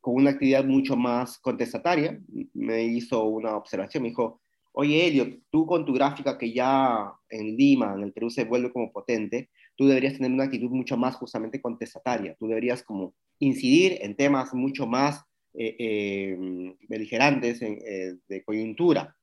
con 0.00 0.14
una 0.14 0.30
actividad 0.30 0.64
mucho 0.64 0.96
más 0.96 1.38
contestataria 1.38 2.20
me 2.54 2.84
hizo 2.84 3.24
una 3.24 3.56
observación, 3.56 4.04
me 4.04 4.10
dijo, 4.10 4.40
oye 4.78 5.06
Elio, 5.06 5.38
tú 5.50 5.64
con 5.64 5.86
tu 5.86 5.94
gráfica 5.94 6.36
que 6.36 6.52
ya 6.52 7.10
en 7.30 7.56
Lima, 7.56 7.94
en 7.94 8.02
el 8.02 8.12
Perú 8.12 8.28
se 8.28 8.44
vuelve 8.44 8.70
como 8.70 8.92
potente, 8.92 9.48
tú 9.74 9.86
deberías 9.86 10.14
tener 10.14 10.30
una 10.30 10.44
actitud 10.44 10.70
mucho 10.70 10.98
más 10.98 11.16
justamente 11.16 11.62
contestataria, 11.62 12.36
tú 12.38 12.46
deberías 12.46 12.82
como 12.82 13.14
incidir 13.38 13.96
en 14.02 14.14
temas 14.16 14.52
mucho 14.52 14.86
más 14.86 15.24
eh, 15.54 15.76
eh, 15.78 16.76
beligerantes 16.88 17.62
en, 17.62 17.78
eh, 17.86 18.16
de 18.28 18.44
coyuntura. 18.44 19.16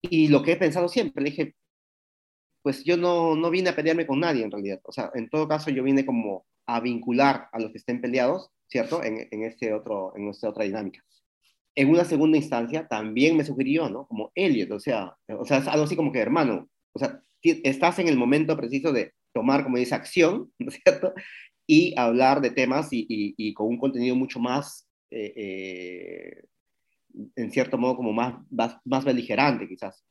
Y 0.00 0.28
lo 0.28 0.42
que 0.42 0.52
he 0.52 0.56
pensado 0.56 0.88
siempre, 0.88 1.22
le 1.22 1.30
dije, 1.30 1.54
pues 2.62 2.84
yo 2.84 2.96
no, 2.96 3.36
no 3.36 3.50
vine 3.50 3.68
a 3.68 3.76
pelearme 3.76 4.06
con 4.06 4.20
nadie 4.20 4.44
en 4.44 4.50
realidad, 4.50 4.80
o 4.84 4.92
sea, 4.92 5.10
en 5.14 5.28
todo 5.28 5.46
caso 5.46 5.68
yo 5.70 5.82
vine 5.82 6.06
como 6.06 6.46
a 6.64 6.80
vincular 6.80 7.50
a 7.52 7.60
los 7.60 7.70
que 7.70 7.78
estén 7.78 8.00
peleados, 8.00 8.50
¿cierto? 8.66 9.04
En, 9.04 9.28
en, 9.30 9.42
este 9.42 9.74
otro, 9.74 10.14
en 10.16 10.28
esta 10.28 10.48
otra 10.48 10.64
dinámica 10.64 11.04
en 11.76 11.90
una 11.90 12.04
segunda 12.04 12.38
instancia 12.38 12.88
también 12.88 13.36
me 13.36 13.44
sugirió, 13.44 13.88
¿no? 13.90 14.06
Como 14.06 14.32
Elliot, 14.34 14.72
o 14.72 14.80
sea, 14.80 15.14
o 15.28 15.44
sea, 15.44 15.58
es 15.58 15.68
algo 15.68 15.84
así 15.84 15.94
como 15.94 16.10
que, 16.10 16.20
hermano, 16.20 16.68
o 16.92 16.98
sea, 16.98 17.20
estás 17.42 17.98
en 17.98 18.08
el 18.08 18.16
momento 18.16 18.56
preciso 18.56 18.92
de 18.92 19.12
tomar, 19.32 19.62
como 19.62 19.76
dice, 19.76 19.94
acción, 19.94 20.50
¿no 20.58 20.70
es 20.70 20.80
cierto? 20.82 21.12
Y 21.66 21.94
hablar 21.98 22.40
de 22.40 22.50
temas 22.50 22.92
y, 22.92 23.00
y, 23.08 23.34
y 23.36 23.52
con 23.52 23.66
un 23.68 23.78
contenido 23.78 24.16
mucho 24.16 24.40
más, 24.40 24.88
eh, 25.10 25.32
eh, 25.36 26.44
en 27.36 27.50
cierto 27.50 27.76
modo, 27.76 27.96
como 27.96 28.12
más, 28.12 28.34
más, 28.50 28.78
más 28.84 29.04
beligerante, 29.04 29.68
quizás. 29.68 30.02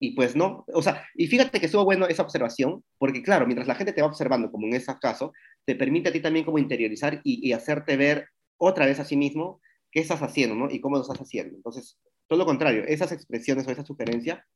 Y 0.00 0.10
pues 0.10 0.34
no, 0.34 0.64
o 0.74 0.82
sea, 0.82 1.06
y 1.14 1.28
fíjate 1.28 1.60
que 1.60 1.66
estuvo 1.66 1.84
bueno 1.84 2.06
esa 2.06 2.22
observación, 2.22 2.84
porque 2.98 3.22
claro, 3.22 3.46
mientras 3.46 3.68
la 3.68 3.76
gente 3.76 3.92
te 3.92 4.02
va 4.02 4.08
observando, 4.08 4.50
como 4.50 4.66
en 4.66 4.74
ese 4.74 4.92
caso, 5.00 5.32
te 5.64 5.76
permite 5.76 6.08
a 6.08 6.12
ti 6.12 6.20
también 6.20 6.44
como 6.44 6.58
interiorizar 6.58 7.20
y, 7.22 7.48
y 7.48 7.52
hacerte 7.52 7.96
ver 7.96 8.28
otra 8.58 8.86
vez 8.86 8.98
a 9.00 9.04
sí 9.04 9.16
mismo 9.16 9.60
qué 9.96 10.02
estás 10.02 10.20
haciendo, 10.20 10.54
¿no? 10.54 10.70
Y 10.70 10.78
cómo 10.78 10.96
lo 10.96 11.02
estás 11.02 11.18
haciendo. 11.18 11.56
Entonces, 11.56 11.98
todo 12.26 12.38
lo 12.38 12.44
contrario, 12.44 12.84
esas 12.86 13.12
expresiones 13.12 13.66
o 13.66 13.70
esa 13.70 13.82
sugerencia 13.82 14.46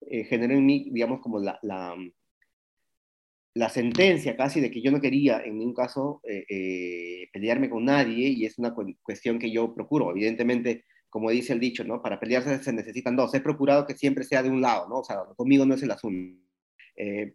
eh, 0.00 0.24
generó 0.24 0.54
en 0.54 0.66
mí, 0.66 0.88
digamos, 0.90 1.20
como 1.20 1.38
la, 1.38 1.56
la, 1.62 1.94
la, 3.54 3.68
sentencia 3.68 4.36
casi 4.36 4.60
de 4.60 4.72
que 4.72 4.82
yo 4.82 4.90
no 4.90 5.00
quería 5.00 5.40
en 5.44 5.56
ningún 5.56 5.72
caso 5.72 6.20
eh, 6.24 6.44
eh, 6.48 7.28
pelearme 7.32 7.70
con 7.70 7.84
nadie 7.84 8.26
y 8.28 8.44
es 8.44 8.58
una 8.58 8.74
cu 8.74 8.92
cuestión 9.00 9.38
que 9.38 9.52
yo 9.52 9.72
procuro. 9.72 10.10
Evidentemente, 10.10 10.84
como 11.08 11.30
dice 11.30 11.52
el 11.52 11.60
dicho, 11.60 11.84
¿no? 11.84 12.02
Para 12.02 12.18
pelearse 12.18 12.60
se 12.60 12.72
necesitan 12.72 13.14
dos. 13.14 13.32
He 13.32 13.40
procurado 13.40 13.86
que 13.86 13.94
siempre 13.94 14.24
sea 14.24 14.42
de 14.42 14.50
un 14.50 14.60
lado, 14.60 14.88
¿no? 14.88 14.96
O 14.96 15.04
sea, 15.04 15.18
conmigo 15.36 15.64
no 15.64 15.76
es 15.76 15.82
el 15.84 15.92
asunto. 15.92 16.42
Eh, 16.96 17.34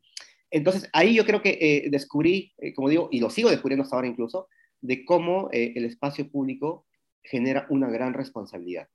entonces, 0.52 0.90
ahí 0.92 1.16
yo 1.16 1.26
creo 1.26 1.42
que 1.42 1.58
eh, 1.62 1.88
descubrí, 1.90 2.54
eh, 2.58 2.74
como 2.74 2.90
digo, 2.90 3.08
y 3.10 3.22
lo 3.22 3.30
sigo 3.30 3.50
descubriendo 3.50 3.84
hasta 3.84 3.96
ahora 3.96 4.10
incluso, 4.10 4.50
de 4.82 5.06
cómo 5.06 5.48
el 5.54 5.86
espacio 5.86 6.30
público 6.30 6.86
genera 7.24 7.66
una 7.70 7.90
gran 7.90 8.14
responsabilidad. 8.14 8.88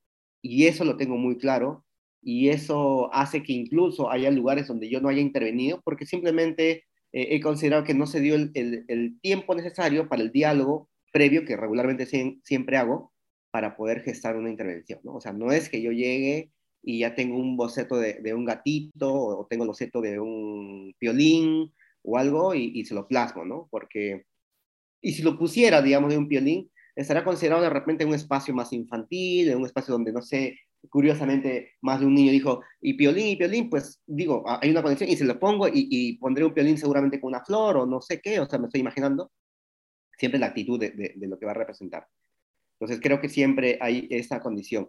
Y 0.42 0.66
eso 0.66 0.84
lo 0.84 0.96
tengo 0.96 1.16
muy 1.16 1.38
claro 1.38 1.84
y 2.22 2.48
eso 2.48 3.12
hace 3.12 3.42
que 3.42 3.52
incluso 3.52 4.10
haya 4.10 4.30
lugares 4.30 4.66
donde 4.68 4.88
yo 4.88 5.00
no 5.00 5.08
haya 5.08 5.20
intervenido 5.20 5.80
porque 5.82 6.06
simplemente 6.06 6.84
eh, 7.12 7.28
he 7.30 7.40
considerado 7.40 7.84
que 7.84 7.94
no 7.94 8.06
se 8.06 8.20
dio 8.20 8.34
el, 8.34 8.50
el, 8.54 8.84
el, 8.88 9.20
tiempo 9.20 9.54
necesario 9.54 10.08
para 10.08 10.22
el 10.22 10.32
diálogo 10.32 10.88
previo 11.12 11.44
que 11.44 11.56
regularmente 11.56 12.06
siempre 12.42 12.76
hago 12.76 13.12
para 13.50 13.76
poder 13.76 14.02
gestar 14.02 14.36
una 14.36 14.50
intervención. 14.50 15.00
¿no? 15.04 15.14
O 15.14 15.20
sea, 15.20 15.32
no 15.32 15.52
es 15.52 15.68
que 15.68 15.80
yo 15.80 15.90
llegue 15.90 16.50
y 16.82 17.00
ya 17.00 17.14
tengo 17.14 17.36
un 17.38 17.56
boceto 17.56 17.96
de, 17.96 18.14
de 18.14 18.34
un 18.34 18.44
gatito 18.44 19.12
o 19.12 19.46
tengo 19.46 19.64
el 19.64 19.68
boceto 19.68 20.00
de 20.00 20.20
un 20.20 20.94
violín 21.00 21.72
o 22.02 22.18
algo 22.18 22.54
y, 22.54 22.72
y, 22.74 22.84
se 22.84 22.94
lo 22.94 23.08
plasmo, 23.08 23.44
¿no? 23.44 23.68
Porque, 23.70 24.24
y 25.02 25.12
si 25.12 25.22
lo 25.22 25.38
pusiera, 25.38 25.82
digamos, 25.82 26.10
de 26.10 26.18
un 26.18 26.28
violín, 26.28 26.70
estará 27.00 27.24
considerado 27.24 27.62
de 27.62 27.70
repente 27.70 28.04
un 28.04 28.14
espacio 28.14 28.52
más 28.52 28.72
infantil, 28.72 29.54
un 29.54 29.64
espacio 29.64 29.92
donde, 29.92 30.12
no 30.12 30.20
sé, 30.20 30.58
curiosamente, 30.90 31.76
más 31.80 32.00
de 32.00 32.06
un 32.06 32.14
niño 32.14 32.32
dijo, 32.32 32.60
y 32.80 32.94
piolín, 32.94 33.28
y 33.28 33.36
piolín, 33.36 33.70
pues 33.70 34.02
digo, 34.04 34.44
hay 34.46 34.70
una 34.70 34.82
conexión 34.82 35.08
y 35.08 35.16
se 35.16 35.24
lo 35.24 35.38
pongo 35.38 35.68
y, 35.68 35.86
y 35.90 36.18
pondré 36.18 36.44
un 36.44 36.52
piolín 36.52 36.76
seguramente 36.76 37.20
con 37.20 37.28
una 37.28 37.44
flor 37.44 37.76
o 37.76 37.86
no 37.86 38.00
sé 38.00 38.20
qué, 38.20 38.40
o 38.40 38.48
sea, 38.48 38.58
me 38.58 38.66
estoy 38.66 38.80
imaginando 38.80 39.30
siempre 40.16 40.40
la 40.40 40.46
actitud 40.46 40.80
de 40.80 41.14
lo 41.20 41.38
que 41.38 41.46
va 41.46 41.52
a 41.52 41.54
representar. 41.54 42.08
Entonces 42.80 43.00
creo 43.00 43.20
que 43.20 43.28
siempre 43.28 43.78
hay 43.80 44.08
esa 44.10 44.40
condición, 44.40 44.88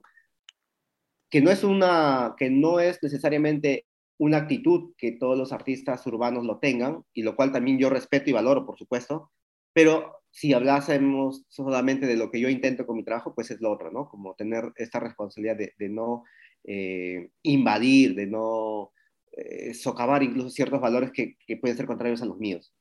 que 1.30 1.42
no 1.42 1.52
es 1.52 1.64
una, 1.64 2.34
que 2.38 2.50
no 2.50 2.80
es 2.80 2.98
necesariamente 3.04 3.86
una 4.18 4.38
actitud 4.38 4.94
que 4.98 5.12
todos 5.12 5.38
los 5.38 5.54
artistas 5.54 6.06
urbanos 6.08 6.44
lo 6.44 6.58
tengan, 6.58 7.04
y 7.14 7.22
lo 7.22 7.36
cual 7.36 7.52
también 7.52 7.78
yo 7.78 7.92
respeto 7.92 8.32
y 8.32 8.34
valoro, 8.34 8.66
por 8.66 8.80
supuesto, 8.80 9.32
pero 9.74 10.19
si 10.32 10.54
hablásemos 10.54 11.46
solamente 11.50 12.06
de 12.06 12.16
lo 12.16 12.32
que 12.32 12.40
yo 12.40 12.50
intento 12.50 12.86
con 12.86 12.98
mi 12.98 13.04
trabajo, 13.04 13.34
pues 13.34 13.52
es 13.52 13.62
lo 13.62 13.72
otro, 13.72 13.92
¿no? 13.92 14.08
Como 14.10 14.36
tener 14.36 14.72
esta 14.76 15.00
responsabilidad 15.00 15.58
de, 15.58 15.90
no 15.90 16.24
eh, 16.64 17.32
invadir, 17.44 18.16
de 18.16 18.28
no 18.28 18.92
eh, 19.32 19.74
socavar 19.74 20.24
incluso 20.24 20.50
ciertos 20.50 20.82
valores 20.82 21.12
que, 21.12 21.38
pueden 21.60 21.78
ser 21.78 21.86
contrarios 21.86 22.22
a 22.22 22.26
los 22.26 22.38
míos. 22.38 22.74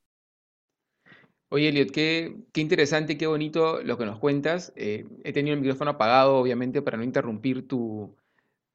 Oye, 1.50 1.68
Elliot, 1.68 1.90
qué, 1.90 2.36
qué 2.52 2.60
interesante, 2.60 3.16
qué 3.16 3.26
bonito 3.26 3.82
lo 3.82 3.96
que 3.96 4.04
nos 4.04 4.18
cuentas. 4.18 4.72
Eh, 4.76 5.06
he 5.24 5.32
tenido 5.32 5.54
el 5.54 5.60
micrófono 5.62 5.92
apagado, 5.92 6.36
obviamente, 6.36 6.82
para 6.82 6.98
no 6.98 7.04
interrumpir 7.04 7.66
tu, 7.66 8.14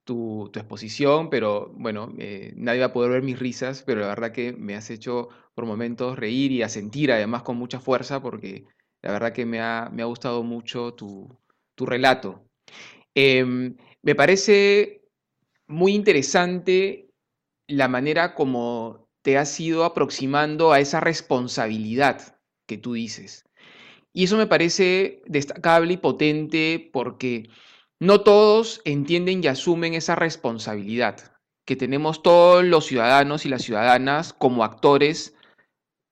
tu, 0.04 0.52
exposición, 0.56 1.30
pero 1.30 1.72
bueno, 1.76 2.14
eh, 2.20 2.54
nadie 2.56 2.82
va 2.82 2.88
a 2.88 2.94
poder 2.94 3.12
ver 3.12 3.24
mis 3.24 3.40
risas, 3.40 3.84
pero 3.84 4.02
la 4.02 4.08
verdad 4.08 4.32
que 4.32 4.54
me 4.54 4.76
has 4.76 4.90
hecho 4.90 5.30
por 5.56 5.66
momentos 5.66 6.18
reír 6.18 6.52
y 6.52 6.64
a 6.64 6.70
sentir 6.70 7.12
además 7.12 7.44
con 7.44 7.58
mucha 7.58 7.80
fuerza, 7.80 8.22
porque 8.22 8.66
La 9.02 9.12
verdad 9.12 9.34
que 9.34 9.46
me 9.46 9.60
ha, 9.62 9.90
me 9.94 10.02
ha 10.04 10.06
gustado 10.06 10.44
mucho 10.44 10.94
tu, 10.94 11.30
tu 11.76 11.86
relato. 11.86 12.46
Em, 13.16 13.76
me 14.02 14.16
parece 14.16 15.04
muy 15.68 15.94
interesante 15.96 17.10
la 17.68 17.88
manera 17.88 18.36
como 18.36 19.08
te 19.24 19.38
has 19.38 19.60
ido 19.60 19.86
aproximando 19.86 20.74
a 20.74 20.80
esa 20.80 21.00
responsabilidad 21.00 22.38
que 22.68 22.78
tú 22.78 22.94
dices. 22.94 23.46
Y 24.14 24.26
eso 24.26 24.38
me 24.38 24.48
parece 24.48 25.22
destacable 25.26 25.94
y 25.94 25.98
potente 25.98 26.90
porque 26.94 27.50
no 28.00 28.22
todos 28.22 28.82
entienden 28.86 29.44
y 29.44 29.48
asumen 29.48 29.94
esa 29.94 30.16
responsabilidad 30.16 31.34
que 31.66 31.76
tenemos 31.76 32.22
todos 32.22 32.64
los 32.64 32.86
ciudadanos 32.86 33.46
y 33.46 33.50
las 33.50 33.62
ciudadanas 33.62 34.34
como 34.34 34.64
actores 34.64 35.36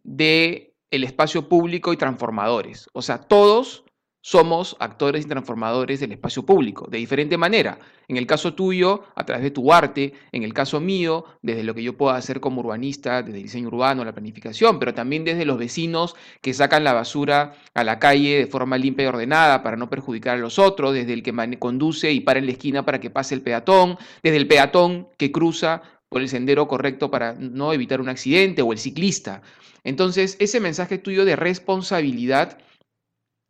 de 0.04 0.74
el 0.91 1.04
espacio 1.04 1.50
público 1.50 1.94
y 1.94 1.98
transformadores. 1.98 2.89
O 2.94 3.02
sea, 3.02 3.20
todos 3.20 3.86
somos 4.21 4.75
actores 4.79 5.25
y 5.25 5.27
transformadores 5.27 5.99
del 5.99 6.12
espacio 6.12 6.45
público, 6.45 6.88
de 6.89 6.99
diferente 6.99 7.38
manera. 7.38 7.79
En 8.07 8.17
el 8.17 8.27
caso 8.27 8.53
tuyo, 8.53 9.03
a 9.15 9.25
través 9.25 9.43
de 9.43 9.51
tu 9.51 9.73
arte, 9.73 10.13
en 10.31 10.43
el 10.43 10.53
caso 10.53 10.79
mío, 10.79 11.25
desde 11.41 11.63
lo 11.63 11.73
que 11.73 11.81
yo 11.81 11.97
puedo 11.97 12.12
hacer 12.12 12.39
como 12.39 12.62
urbanista, 12.62 13.23
desde 13.23 13.38
el 13.38 13.43
diseño 13.43 13.69
urbano, 13.69 14.05
la 14.05 14.13
planificación, 14.13 14.79
pero 14.79 14.93
también 14.93 15.23
desde 15.23 15.45
los 15.45 15.57
vecinos 15.57 16.15
que 16.41 16.53
sacan 16.53 16.84
la 16.84 16.93
basura 16.93 17.53
a 17.73 17.84
la 17.84 17.97
calle 17.97 18.38
de 18.38 18.47
forma 18.47 18.77
limpia 18.77 19.05
y 19.05 19.07
ordenada 19.07 19.63
para 19.63 19.75
no 19.75 19.89
perjudicar 19.89 20.38
a 20.38 20.41
los 20.41 20.60
otros, 20.60 20.93
desde 20.93 21.13
el 21.13 21.23
que 21.23 21.31
conduce 21.57 22.12
y 22.12 22.19
para 22.19 22.39
en 22.39 22.45
la 22.45 22.51
esquina 22.51 22.86
para 22.86 22.99
que 22.99 23.10
pase 23.10 23.34
el 23.34 23.41
peatón, 23.41 23.97
desde 24.21 24.38
el 24.38 24.47
peatón 24.47 25.07
que 25.17 25.31
cruza 25.31 25.81
por 26.10 26.21
el 26.21 26.29
sendero 26.29 26.67
correcto 26.67 27.10
para 27.10 27.34
no 27.34 27.73
evitar 27.73 28.01
un 28.01 28.10
accidente 28.10 28.62
o 28.62 28.71
el 28.73 28.77
ciclista. 28.77 29.41
Entonces, 29.84 30.36
ese 30.39 30.60
mensaje 30.60 30.97
tuyo 30.97 31.25
de 31.25 31.36
responsabilidad 31.36 32.57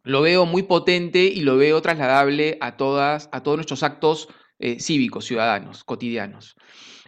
lo 0.03 0.21
veo 0.21 0.45
muy 0.45 0.63
potente 0.63 1.25
y 1.25 1.41
lo 1.41 1.57
veo 1.57 1.81
trasladable 1.81 2.57
a, 2.61 2.77
todas, 2.77 3.29
a 3.31 3.43
todos 3.43 3.57
nuestros 3.57 3.83
actos 3.83 4.29
eh, 4.59 4.79
cívicos, 4.79 5.25
ciudadanos, 5.25 5.83
cotidianos. 5.83 6.55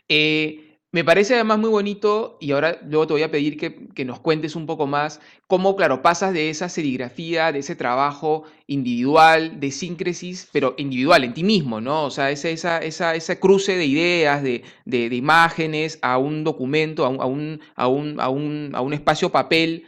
Eh, 0.10 0.74
me 0.94 1.04
parece 1.04 1.34
además 1.34 1.58
muy 1.58 1.72
bonito, 1.72 2.38
y 2.40 2.52
ahora 2.52 2.78
luego 2.84 3.08
te 3.08 3.14
voy 3.14 3.24
a 3.24 3.32
pedir 3.32 3.58
que, 3.58 4.06
nos 4.06 4.20
cuentes 4.20 4.56
un 4.56 4.68
poco 4.68 4.86
más, 4.86 5.22
cómo, 5.48 5.76
claro, 5.76 6.04
pasas 6.04 6.34
de 6.34 6.52
esa 6.52 6.70
serigrafía, 6.70 7.52
de 7.52 7.60
ese 7.60 7.76
trabajo 7.76 8.44
individual, 8.68 9.60
de 9.60 9.72
síncresis, 9.72 10.48
pero 10.52 10.76
individual, 10.78 11.24
en 11.24 11.34
ti 11.34 11.44
mismo, 11.44 11.82
¿no? 11.82 12.04
O 12.06 12.12
sea, 12.12 12.30
ese, 12.30 12.52
esa, 12.52 12.78
esa, 12.78 13.16
ese 13.16 13.40
cruce 13.40 13.76
de 13.76 13.86
ideas, 13.88 14.44
de, 14.44 14.64
de, 14.86 15.16
imágenes, 15.16 15.98
a 16.04 16.20
un 16.20 16.44
documento, 16.44 17.06
a 17.06 17.10
un, 17.10 17.60
a 17.76 17.88
un, 17.88 18.20
a 18.20 18.30
un, 18.30 18.72
a 18.76 18.82
un 18.82 18.94
espacio 18.94 19.32
papel, 19.32 19.88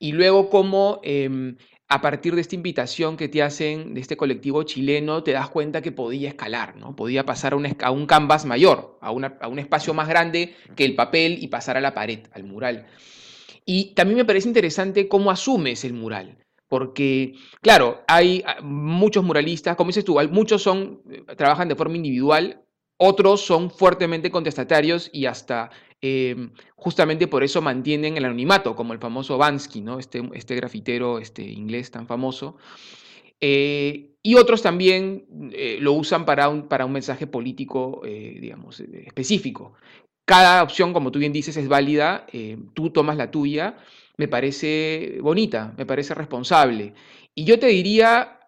y 0.00 0.10
luego 0.10 0.50
cómo 0.50 1.00
em, 1.04 1.58
a 1.90 2.00
partir 2.00 2.36
de 2.36 2.40
esta 2.40 2.54
invitación 2.54 3.16
que 3.16 3.28
te 3.28 3.42
hacen 3.42 3.94
de 3.94 4.00
este 4.00 4.16
colectivo 4.16 4.62
chileno, 4.62 5.24
te 5.24 5.32
das 5.32 5.50
cuenta 5.50 5.82
que 5.82 5.90
podía 5.90 6.28
escalar, 6.28 6.76
¿no? 6.76 6.94
Podía 6.94 7.26
pasar 7.26 7.52
a 7.52 7.56
un, 7.56 7.66
a 7.66 7.90
un 7.90 8.06
canvas 8.06 8.46
mayor, 8.46 8.96
a, 9.00 9.08
a, 9.08 9.48
un 9.48 9.58
espacio 9.58 9.92
más 9.92 10.08
grande 10.08 10.54
que 10.76 10.84
el 10.84 10.94
papel 10.94 11.38
y 11.42 11.48
pasar 11.48 11.76
a 11.76 11.80
la 11.80 11.92
pared, 11.92 12.20
al 12.32 12.44
mural. 12.44 12.86
Y 13.64 13.92
también 13.94 14.18
me 14.18 14.24
parece 14.24 14.46
interesante 14.46 15.08
cómo 15.08 15.32
asumes 15.32 15.84
el 15.84 15.92
mural. 15.92 16.38
Porque, 16.68 17.34
claro, 17.60 18.04
hay 18.06 18.44
ah, 18.46 18.58
muchos 18.62 19.24
muralistas, 19.24 19.74
como 19.74 19.88
dices 19.88 20.04
tú, 20.04 20.16
muchos 20.30 20.62
son, 20.62 21.02
eh, 21.10 21.24
trabajan 21.36 21.66
de 21.66 21.74
forma 21.74 21.96
individual, 21.96 22.62
otros 22.98 23.40
son 23.40 23.68
fuertemente 23.68 24.30
contestatarios 24.30 25.10
y 25.12 25.26
hasta 25.26 25.70
em, 26.00 26.52
justamente 26.76 27.26
por 27.26 27.42
eso 27.42 27.60
mantienen 27.62 28.16
el 28.16 28.24
anonimato, 28.24 28.74
como 28.74 28.92
el 28.92 28.98
famoso 28.98 29.38
Bansky, 29.38 29.80
¿no? 29.80 29.98
este, 29.98 30.22
este 30.34 30.54
grafitero 30.54 31.18
este, 31.18 31.42
inglés 31.42 31.90
tan 31.90 32.06
famoso. 32.06 32.56
Eh, 33.40 34.10
y 34.22 34.34
otros 34.34 34.62
también 34.62 35.26
eh, 35.52 35.78
lo 35.80 35.94
usan 35.94 36.26
para 36.26 36.48
un, 36.48 36.68
para 36.68 36.84
un 36.84 36.92
mensaje 36.92 37.26
político, 37.26 38.02
eh, 38.04 38.38
digamos, 38.40 38.80
específico. 38.80 39.74
Cada 40.26 40.62
opción, 40.62 40.92
como 40.92 41.10
tú 41.10 41.18
bien 41.18 41.32
dices, 41.32 41.56
es 41.56 41.66
válida, 41.66 42.26
tú 42.74 42.90
tomas 42.90 43.16
la 43.16 43.32
tuya, 43.32 43.78
me 44.16 44.28
parece 44.28 45.18
bonita, 45.22 45.74
me 45.76 45.86
parece 45.86 46.14
responsable. 46.14 46.94
Y 47.34 47.44
yo 47.44 47.58
te 47.58 47.66
diría, 47.66 48.38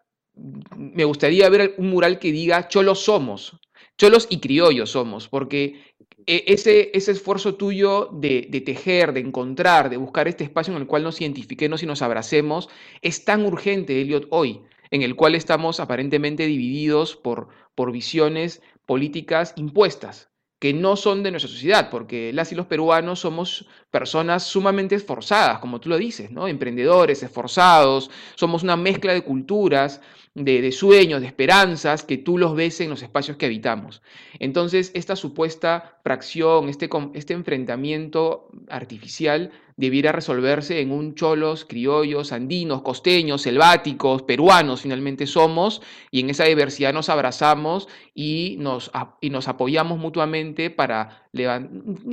me 0.76 1.04
gustaría 1.04 1.48
ver 1.48 1.74
un 1.78 1.90
mural 1.90 2.20
que 2.20 2.30
diga, 2.30 2.68
cholos 2.68 3.00
somos, 3.00 3.58
cholos 3.96 4.26
y 4.31 4.40
criollos 4.40 4.90
somos, 4.90 5.28
porque 5.28 5.94
e, 6.26 6.44
ese, 6.46 6.90
ese 6.94 7.12
esfuerzo 7.12 7.55
tuyo 7.55 8.09
de, 8.12 8.42
tejer, 8.64 9.12
de 9.12 9.20
encontrar, 9.20 9.90
de 9.90 9.96
buscar 9.96 10.28
este 10.28 10.44
espacio 10.44 10.74
en 10.74 10.81
el 10.81 10.87
cual 10.87 11.02
nos 11.02 11.20
identifiquemos 11.20 11.83
y 11.83 11.87
nos 11.87 12.02
abracemos, 12.02 12.68
es 13.00 13.24
tan 13.24 13.44
urgente, 13.44 14.00
Elliot, 14.00 14.26
hoy, 14.31 14.62
en 14.90 15.02
el 15.02 15.16
cual 15.16 15.35
estamos 15.35 15.81
aparentemente 15.81 16.46
divididos 16.46 17.16
por, 17.16 17.48
por 17.74 17.92
visiones 17.92 18.62
políticas 18.87 19.55
impuestas, 19.57 20.32
que 20.62 20.72
no 20.72 20.94
son 20.94 21.25
de 21.25 21.33
nuestra 21.33 21.51
sociedad, 21.51 21.90
porque 21.90 22.33
las 22.33 22.53
y 22.53 22.55
los 22.55 22.66
peruanos 22.66 23.18
somos 23.18 23.66
personas 23.90 24.44
sumamente 24.44 24.94
esforzadas, 24.94 25.59
como 25.59 25.81
tú 25.81 25.88
lo 25.88 25.98
dices, 25.98 26.31
¿no? 26.31 26.46
Emprendedores, 26.46 27.25
esforzados, 27.25 28.12
somos 28.37 28.62
una 28.62 28.77
mezcla 28.77 29.12
de 29.12 29.22
culturas, 29.22 30.01
de, 30.37 30.70
sueños, 30.70 31.20
de 31.20 31.27
esperanzas, 31.27 32.05
que 32.05 32.16
tú 32.16 32.38
los 32.38 32.55
ves 32.55 32.81
en 32.81 32.90
los 32.90 33.03
espacios 33.03 33.37
que 33.37 33.46
habitamos. 33.46 34.03
Entonces, 34.38 34.92
esta 34.94 35.16
supuesta 35.16 35.98
fracción, 36.05 36.68
este, 36.68 36.88
este 37.14 37.35
enfrentamiento 37.35 38.48
artificial 38.68 39.51
debiera 39.83 40.12
resolverse 40.12 40.81
en 40.81 40.92
un 40.92 41.16
cholos, 41.16 41.64
criollos, 41.64 42.31
andinos, 42.31 42.83
costeños, 42.83 43.42
selváticos, 43.42 44.23
peruanos 44.23 44.83
finalmente 44.83 45.27
somos, 45.27 45.83
y 46.12 46.21
en 46.21 46.31
esa 46.31 46.45
diversidad 46.45 46.92
nos 46.95 47.09
abrazamos 47.09 47.88
y 48.14 48.55
nos, 48.61 48.92
y 49.21 49.31
nos 49.31 49.49
apoyamos 49.49 49.99
mutuamente 49.99 50.71
para, 50.71 51.27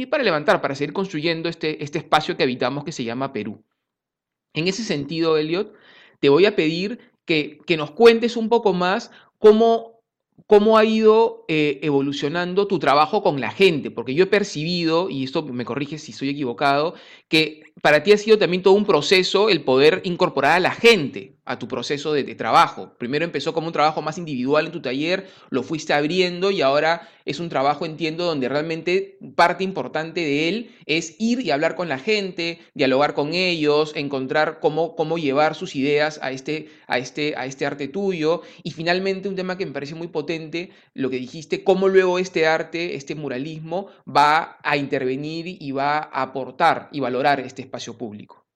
para 0.09 0.23
levantar, 0.23 0.61
para 0.61 0.73
seguir 0.73 0.93
construyendo 0.93 1.47
este, 1.47 1.83
este 1.83 1.99
espacio 1.99 2.35
que 2.35 2.41
habitamos 2.41 2.83
que 2.83 2.91
se 2.91 3.03
llama 3.03 3.33
Perú. 3.33 3.63
En 4.55 4.67
ese 4.67 4.83
sentido, 4.83 5.37
Elliot, 5.37 5.71
te 6.19 6.29
voy 6.29 6.47
a 6.47 6.55
pedir 6.55 6.99
que, 7.25 7.59
nos 7.77 7.91
cuentes 7.91 8.35
un 8.35 8.49
poco 8.49 8.73
más 8.73 9.11
cómo, 9.37 9.98
cómo 10.47 10.77
ha 10.77 10.85
ido 10.85 11.45
eh, 11.47 11.79
evolucionando 11.81 12.67
tu 12.67 12.79
trabajo 12.79 13.23
con 13.23 13.39
la 13.41 13.51
gente, 13.51 13.91
porque 13.91 14.13
yo 14.13 14.23
he 14.25 14.27
percibido, 14.27 15.09
y 15.09 15.23
esto 15.23 15.43
me 15.43 15.65
corrige 15.65 15.97
si 15.97 16.11
soy 16.11 16.29
equivocado, 16.29 16.95
que 17.27 17.63
para 17.81 18.03
ti 18.03 18.11
ha 18.11 18.17
sido 18.17 18.37
también 18.37 18.63
todo 18.63 18.73
un 18.73 18.85
proceso 18.85 19.49
el 19.49 19.63
poder 19.63 20.01
incorporar 20.03 20.53
a 20.53 20.59
la 20.59 20.71
gente 20.71 21.38
a 21.49 21.57
tu 21.57 21.67
proceso 21.67 22.13
de, 22.13 22.23
trabajo. 22.35 22.93
Primero 22.99 23.25
empezó 23.25 23.53
como 23.53 23.65
un 23.65 23.73
trabajo 23.73 24.03
más 24.03 24.19
individual 24.19 24.67
en 24.67 24.71
tu 24.71 24.83
taller, 24.83 25.27
lo 25.49 25.63
fuiste 25.63 25.93
abriendo 25.93 26.51
y 26.51 26.61
ahora 26.61 27.09
es 27.25 27.39
un 27.39 27.49
trabajo, 27.49 27.87
entiendo, 27.87 28.23
donde 28.23 28.47
realmente 28.47 29.17
parte 29.35 29.63
importante 29.63 30.21
de 30.21 30.47
él 30.47 30.71
es 30.85 31.15
ir 31.17 31.39
y 31.39 31.49
hablar 31.49 31.73
con 31.73 31.89
la 31.89 31.97
gente, 31.97 32.59
dialogar 32.75 33.15
con 33.15 33.33
ellos, 33.33 33.93
encontrar 33.95 34.59
cómo, 34.59 34.95
cómo 34.95 35.17
llevar 35.17 35.55
sus 35.55 35.75
ideas 35.75 36.19
a 36.21 36.31
este, 36.31 36.69
a, 36.85 36.99
este, 36.99 37.33
a 37.35 37.47
este 37.47 37.65
arte 37.65 37.87
tuyo. 37.87 38.43
Y 38.61 38.69
finalmente 38.69 39.27
un 39.27 39.35
tema 39.35 39.57
que 39.57 39.65
me 39.65 39.71
parece 39.71 39.95
muy 39.95 40.09
potente, 40.09 40.69
lo 40.93 41.09
que 41.09 41.17
dijiste, 41.17 41.63
cómo 41.63 41.87
luego 41.87 42.19
este 42.19 42.45
arte, 42.45 42.95
este 42.95 43.15
muralismo 43.15 43.87
va 44.07 44.59
a 44.61 44.77
intervenir 44.77 45.47
y 45.59 45.71
va 45.71 45.97
a 45.97 46.21
aportar 46.21 46.89
y 46.91 46.99
valorar 46.99 47.39
este 47.39 47.63
espacio 47.63 47.97
público. 47.97 48.48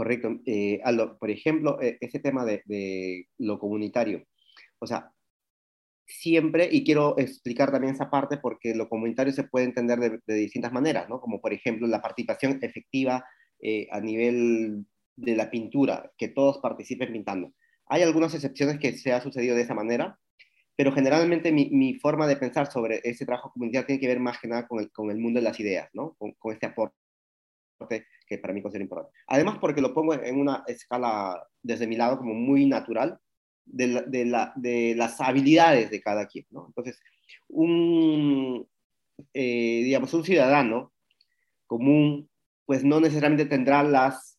Correcto. 0.00 0.40
Eh, 0.46 0.80
por 1.18 1.30
ejemplo, 1.30 1.78
eh, 1.82 1.98
ese 2.00 2.20
tema 2.20 2.46
de, 2.46 3.28
lo 3.36 3.58
comunitario. 3.58 4.24
O 4.78 4.86
sea, 4.86 5.12
siempre, 6.06 6.70
y 6.72 6.84
quiero 6.84 7.18
explicar 7.18 7.70
también 7.70 7.92
esa 7.92 8.08
parte 8.08 8.38
porque 8.38 8.74
lo 8.74 8.88
comunitario 8.88 9.30
se 9.34 9.44
puede 9.44 9.66
entender 9.66 10.22
de, 10.26 10.34
distintas 10.34 10.72
maneras, 10.72 11.06
¿no? 11.10 11.20
Como 11.20 11.42
por 11.42 11.52
ejemplo 11.52 11.86
la 11.86 12.00
participación 12.00 12.58
efectiva 12.62 13.26
eh, 13.60 13.88
a 13.92 14.00
nivel 14.00 14.86
de 15.16 15.36
la 15.36 15.50
pintura, 15.50 16.10
que 16.16 16.28
todos 16.28 16.60
participen 16.62 17.12
pintando. 17.12 17.52
Hay 17.84 18.00
algunas 18.00 18.34
excepciones 18.34 18.78
que 18.78 18.96
se 18.96 19.12
ha 19.12 19.20
sucedido 19.20 19.54
de 19.54 19.62
esa 19.62 19.74
manera, 19.74 20.18
pero 20.76 20.92
generalmente 20.92 21.52
mi, 21.52 21.94
forma 21.96 22.26
de 22.26 22.38
pensar 22.38 22.72
sobre 22.72 23.02
ese 23.04 23.26
trabajo 23.26 23.52
comunitario 23.52 23.86
tiene 23.86 24.00
que 24.00 24.08
ver 24.08 24.20
más 24.20 24.38
que 24.40 24.48
nada 24.48 24.66
con 24.66 24.80
el, 24.80 24.90
con 24.92 25.10
el 25.10 25.18
mundo 25.18 25.40
de 25.40 25.44
las 25.44 25.60
ideas, 25.60 25.90
¿no? 25.92 26.14
Con, 26.14 26.32
con 26.38 26.54
este 26.54 26.64
aporte 26.64 28.06
que 28.30 28.38
para 28.38 28.54
mí 28.54 28.62
considero 28.62 28.84
importante. 28.84 29.18
Además, 29.26 29.58
porque 29.60 29.80
lo 29.80 29.92
pongo 29.92 30.14
en 30.14 30.38
una 30.38 30.62
escala, 30.68 31.44
desde 31.62 31.88
mi 31.88 31.96
lado, 31.96 32.16
como 32.16 32.32
muy 32.32 32.64
natural, 32.64 33.18
de, 33.64 34.04
de, 34.06 34.24
la, 34.24 34.52
de 34.54 34.94
las 34.96 35.20
habilidades 35.20 35.90
de 35.90 36.00
cada 36.00 36.26
quien, 36.28 36.46
¿no? 36.50 36.66
Entonces, 36.68 37.00
un, 37.48 38.68
eh, 39.34 39.82
digamos, 39.84 40.14
un 40.14 40.24
ciudadano 40.24 40.92
común, 41.66 42.30
pues 42.66 42.84
no 42.84 43.00
necesariamente 43.00 43.46
tendrá 43.46 43.82
las 43.82 44.38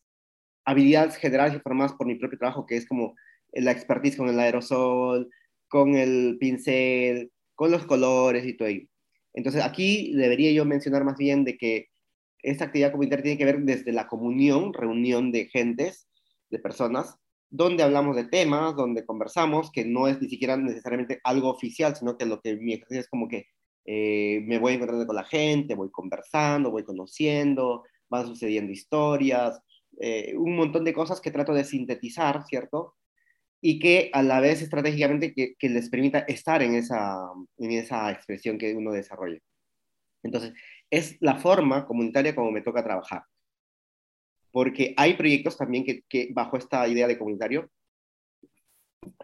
habilidades 0.64 1.16
generales 1.16 1.54
y 1.54 1.60
formadas 1.60 1.92
por 1.92 2.06
mi 2.06 2.14
propio 2.14 2.38
trabajo, 2.38 2.64
que 2.64 2.76
es 2.76 2.86
como 2.86 3.14
la 3.52 3.72
expertise 3.72 4.16
con 4.16 4.30
el 4.30 4.40
aerosol, 4.40 5.28
con 5.68 5.96
el 5.96 6.38
pincel, 6.40 7.30
con 7.54 7.70
los 7.70 7.84
colores 7.84 8.46
y 8.46 8.56
todo 8.56 8.68
ello. 8.68 8.86
Entonces, 9.34 9.62
aquí 9.62 10.14
debería 10.14 10.50
yo 10.52 10.64
mencionar 10.64 11.04
más 11.04 11.18
bien 11.18 11.44
de 11.44 11.58
que 11.58 11.91
esta 12.42 12.64
actividad 12.64 12.90
comunitaria 12.90 13.22
tiene 13.22 13.38
que 13.38 13.44
ver 13.44 13.60
desde 13.60 13.92
la 13.92 14.08
comunión, 14.08 14.72
reunión 14.72 15.32
de 15.32 15.46
gentes, 15.46 16.08
de 16.50 16.58
personas, 16.58 17.16
donde 17.50 17.82
hablamos 17.82 18.16
de 18.16 18.24
temas, 18.24 18.74
donde 18.76 19.04
conversamos, 19.04 19.70
que 19.70 19.84
no 19.84 20.08
es 20.08 20.20
ni 20.20 20.28
siquiera 20.28 20.56
necesariamente 20.56 21.20
algo 21.22 21.50
oficial, 21.50 21.94
sino 21.94 22.16
que 22.16 22.26
lo 22.26 22.40
que 22.40 22.56
mi 22.56 22.74
ejercicio 22.74 23.00
es 23.00 23.08
como 23.08 23.28
que 23.28 23.46
eh, 23.84 24.40
me 24.46 24.58
voy 24.58 24.74
encontrando 24.74 25.06
con 25.06 25.16
la 25.16 25.24
gente, 25.24 25.74
voy 25.74 25.90
conversando, 25.90 26.70
voy 26.70 26.84
conociendo, 26.84 27.84
van 28.08 28.26
sucediendo 28.26 28.72
historias, 28.72 29.60
eh, 30.00 30.34
un 30.36 30.56
montón 30.56 30.84
de 30.84 30.94
cosas 30.94 31.20
que 31.20 31.30
trato 31.30 31.52
de 31.52 31.64
sintetizar, 31.64 32.42
¿cierto? 32.44 32.94
Y 33.60 33.78
que 33.78 34.10
a 34.12 34.22
la 34.22 34.40
vez 34.40 34.62
estratégicamente 34.62 35.34
que, 35.34 35.54
que 35.58 35.68
les 35.68 35.90
permita 35.90 36.20
estar 36.20 36.62
en 36.62 36.74
esa, 36.74 37.18
en 37.58 37.70
esa 37.72 38.10
expresión 38.10 38.58
que 38.58 38.74
uno 38.74 38.92
desarrolla. 38.92 39.38
Entonces, 40.22 40.54
es 40.92 41.16
la 41.20 41.34
forma 41.34 41.86
comunitaria 41.86 42.34
como 42.36 42.52
me 42.52 42.60
toca 42.60 42.84
trabajar 42.84 43.24
porque 44.52 44.94
hay 44.96 45.14
proyectos 45.14 45.56
también 45.56 45.84
que, 45.84 46.28
bajo 46.32 46.56
esta 46.56 46.86
idea 46.86 47.08
de 47.08 47.18
comunitario 47.18 47.68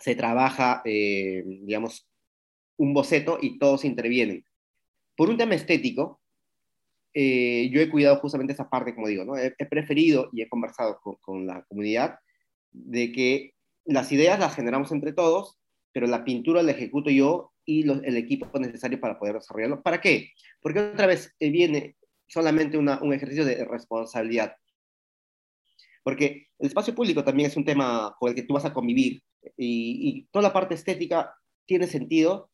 se 0.00 0.16
trabaja, 0.16 0.82
eh, 0.84 1.44
digamos, 1.46 2.08
un 2.78 2.94
boceto 2.94 3.38
y 3.40 3.58
todos 3.58 3.84
intervienen. 3.84 4.44
Por 5.14 5.28
un 5.28 5.36
tema 5.36 5.54
estético, 5.54 6.20
eh, 7.14 7.68
yo 7.70 7.80
he 7.80 7.90
cuidado 7.90 8.16
justamente 8.16 8.54
esa 8.54 8.68
parte, 8.68 8.94
como 8.94 9.06
digo, 9.06 9.24
¿no? 9.24 9.36
he, 9.36 9.52
preferido 9.52 10.30
y 10.32 10.42
he 10.42 10.48
conversado 10.48 10.98
con, 11.20 11.46
la 11.46 11.62
comunidad 11.64 12.18
de 12.72 13.12
que 13.12 13.54
las 13.84 14.10
ideas 14.10 14.40
las 14.40 14.54
generamos 14.54 14.90
entre 14.92 15.12
todos, 15.12 15.58
pero 15.92 16.06
la 16.06 16.24
pintura 16.24 16.62
la 16.62 16.72
ejecuto 16.72 17.10
yo 17.10 17.52
y 17.68 17.86
el 17.86 18.16
equipo 18.16 18.48
necesario 18.58 18.98
para 18.98 19.18
poder 19.18 19.34
desarrollarlo. 19.34 19.82
¿Para 19.82 20.00
qué? 20.00 20.32
Porque 20.62 20.80
otra 20.80 21.06
vez 21.06 21.34
eh, 21.38 21.50
viene 21.50 21.96
solamente 22.26 22.78
un 22.78 23.12
ejercicio 23.12 23.44
de 23.44 23.62
responsabilidad. 23.66 24.56
Porque 26.02 26.46
el 26.58 26.66
espacio 26.66 26.94
público 26.94 27.22
también 27.22 27.50
es 27.50 27.58
un 27.58 27.66
tema 27.66 28.16
con 28.18 28.30
el 28.30 28.34
que 28.34 28.42
tú 28.42 28.54
vas 28.54 28.64
a 28.64 28.72
convivir 28.72 29.22
y, 29.58 30.26
toda 30.30 30.44
la 30.44 30.52
parte 30.54 30.74
estética 30.74 31.34
tiene 31.66 31.86
sentido 31.86 32.50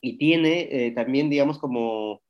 y 0.00 0.18
tiene 0.18 0.68
eh, 0.72 0.90
también, 0.90 1.30
digamos, 1.30 1.60
como 1.60 2.22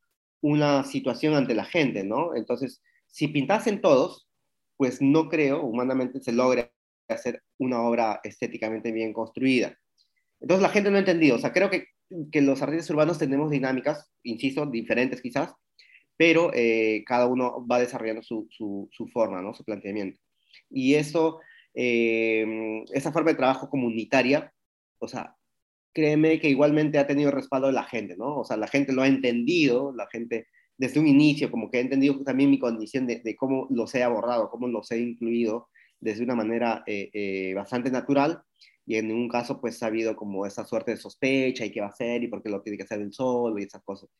una 0.42 0.84
situación 0.84 1.32
ante 1.32 1.54
la 1.54 1.64
gente, 1.64 2.04
¿no? 2.04 2.36
Entonces, 2.36 2.82
si 3.06 3.28
pintasen 3.28 3.80
todos, 3.80 4.28
pues 4.76 5.00
no 5.00 5.30
creo 5.30 5.62
humanamente 5.62 6.20
se 6.20 6.32
logre 6.32 6.70
hacer 7.08 7.42
una 7.56 7.80
obra 7.80 8.20
estéticamente 8.24 8.92
bien 8.92 9.14
construida. 9.14 9.78
Entonces 10.42 10.62
la 10.62 10.68
gente 10.70 10.90
no 10.90 10.96
ha 10.96 11.00
entendido, 11.00 11.36
o 11.36 11.38
sea, 11.38 11.52
creo 11.52 11.70
que, 11.70 11.86
que 12.32 12.42
los 12.42 12.60
artistas 12.60 12.90
urbanos 12.90 13.18
tenemos 13.18 13.50
dinámicas, 13.50 14.10
insisto, 14.24 14.66
diferentes 14.66 15.22
quizás, 15.22 15.54
pero 16.16 16.50
eh, 16.52 17.04
cada 17.06 17.26
uno 17.26 17.64
va 17.66 17.78
desarrollando 17.78 18.22
su, 18.22 18.48
su, 18.50 19.06
forma, 19.12 19.40
¿no? 19.40 19.54
su 19.54 19.64
planteamiento. 19.64 20.20
Y 20.68 20.94
eso, 20.94 21.40
eh, 21.74 22.84
esa 22.92 23.12
forma 23.12 23.30
de 23.30 23.36
trabajo 23.36 23.70
comunitaria, 23.70 24.52
o 24.98 25.06
sea, 25.06 25.36
créeme 25.94 26.40
que 26.40 26.48
igualmente 26.48 26.98
ha 26.98 27.06
tenido 27.06 27.30
respaldo 27.30 27.68
de 27.68 27.74
la 27.74 27.84
gente, 27.84 28.16
¿no? 28.16 28.38
O 28.38 28.44
sea, 28.44 28.56
la 28.56 28.66
gente 28.66 28.92
lo 28.92 29.02
ha 29.02 29.06
entendido, 29.06 29.92
la 29.94 30.08
gente 30.08 30.48
desde 30.76 30.98
un 30.98 31.06
inicio 31.06 31.50
como 31.50 31.70
que 31.70 31.78
ha 31.78 31.82
entendido 31.82 32.18
también 32.24 32.50
mi 32.50 32.58
condición 32.58 33.06
de, 33.06 33.20
de 33.20 33.36
cómo 33.36 33.68
los 33.70 33.94
he 33.94 34.02
abordado, 34.02 34.50
cómo 34.50 34.66
los 34.68 34.90
he 34.90 34.98
incluido 34.98 35.68
desde 36.00 36.24
una 36.24 36.34
manera 36.34 36.82
eh, 36.86 37.52
bastante 37.54 37.90
natural 37.90 38.42
y 38.86 38.96
en 38.96 39.08
ningún 39.08 39.28
caso 39.28 39.60
pues 39.60 39.82
ha 39.82 39.86
habido 39.86 40.16
como 40.16 40.46
esa 40.46 40.64
suerte 40.64 40.92
de 40.92 40.96
sospecha 40.96 41.64
y 41.64 41.70
qué 41.70 41.80
va 41.80 41.86
a 41.86 41.90
hacer 41.90 42.22
y 42.22 42.28
por 42.28 42.42
qué 42.42 42.48
lo 42.48 42.62
tiene 42.62 42.76
que 42.76 42.84
hacer 42.84 43.00
él 43.00 43.12
solo 43.12 43.58
y 43.58 43.64
esas 43.64 43.82
cosas. 43.82 44.10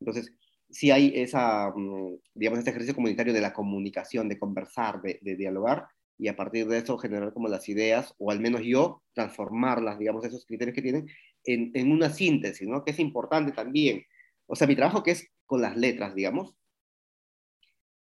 Entonces, 0.00 0.32
si 0.72 0.90
hay 0.90 1.12
esa, 1.14 1.70
mm, 1.74 2.16
digamos, 2.34 2.58
este 2.58 2.70
ejercicio 2.70 2.94
comunitario 2.94 3.32
de 3.32 3.40
la 3.40 3.52
comunicación, 3.52 4.28
de 4.28 4.38
conversar, 4.38 5.02
de, 5.02 5.36
dialogar, 5.36 5.86
y 6.18 6.28
a 6.28 6.36
partir 6.36 6.66
de 6.66 6.78
eso 6.78 6.98
generar 6.98 7.32
como 7.32 7.48
las 7.48 7.68
ideas, 7.68 8.14
o 8.18 8.30
al 8.30 8.40
menos 8.40 8.62
yo, 8.62 9.02
transformarlas, 9.12 9.98
digamos, 9.98 10.24
esos 10.24 10.46
criterios 10.46 10.74
que 10.74 10.82
tienen, 10.82 11.08
en, 11.44 11.72
en 11.74 11.92
una 11.92 12.10
síntesis, 12.10 12.66
¿no? 12.68 12.84
Que 12.84 12.92
es 12.92 12.98
importante 13.00 13.52
también. 13.52 14.04
O 14.46 14.56
sea, 14.56 14.66
mi 14.66 14.76
trabajo 14.76 15.02
que 15.02 15.12
es 15.12 15.28
con 15.46 15.60
las 15.60 15.76
letras, 15.76 16.14
digamos, 16.14 16.54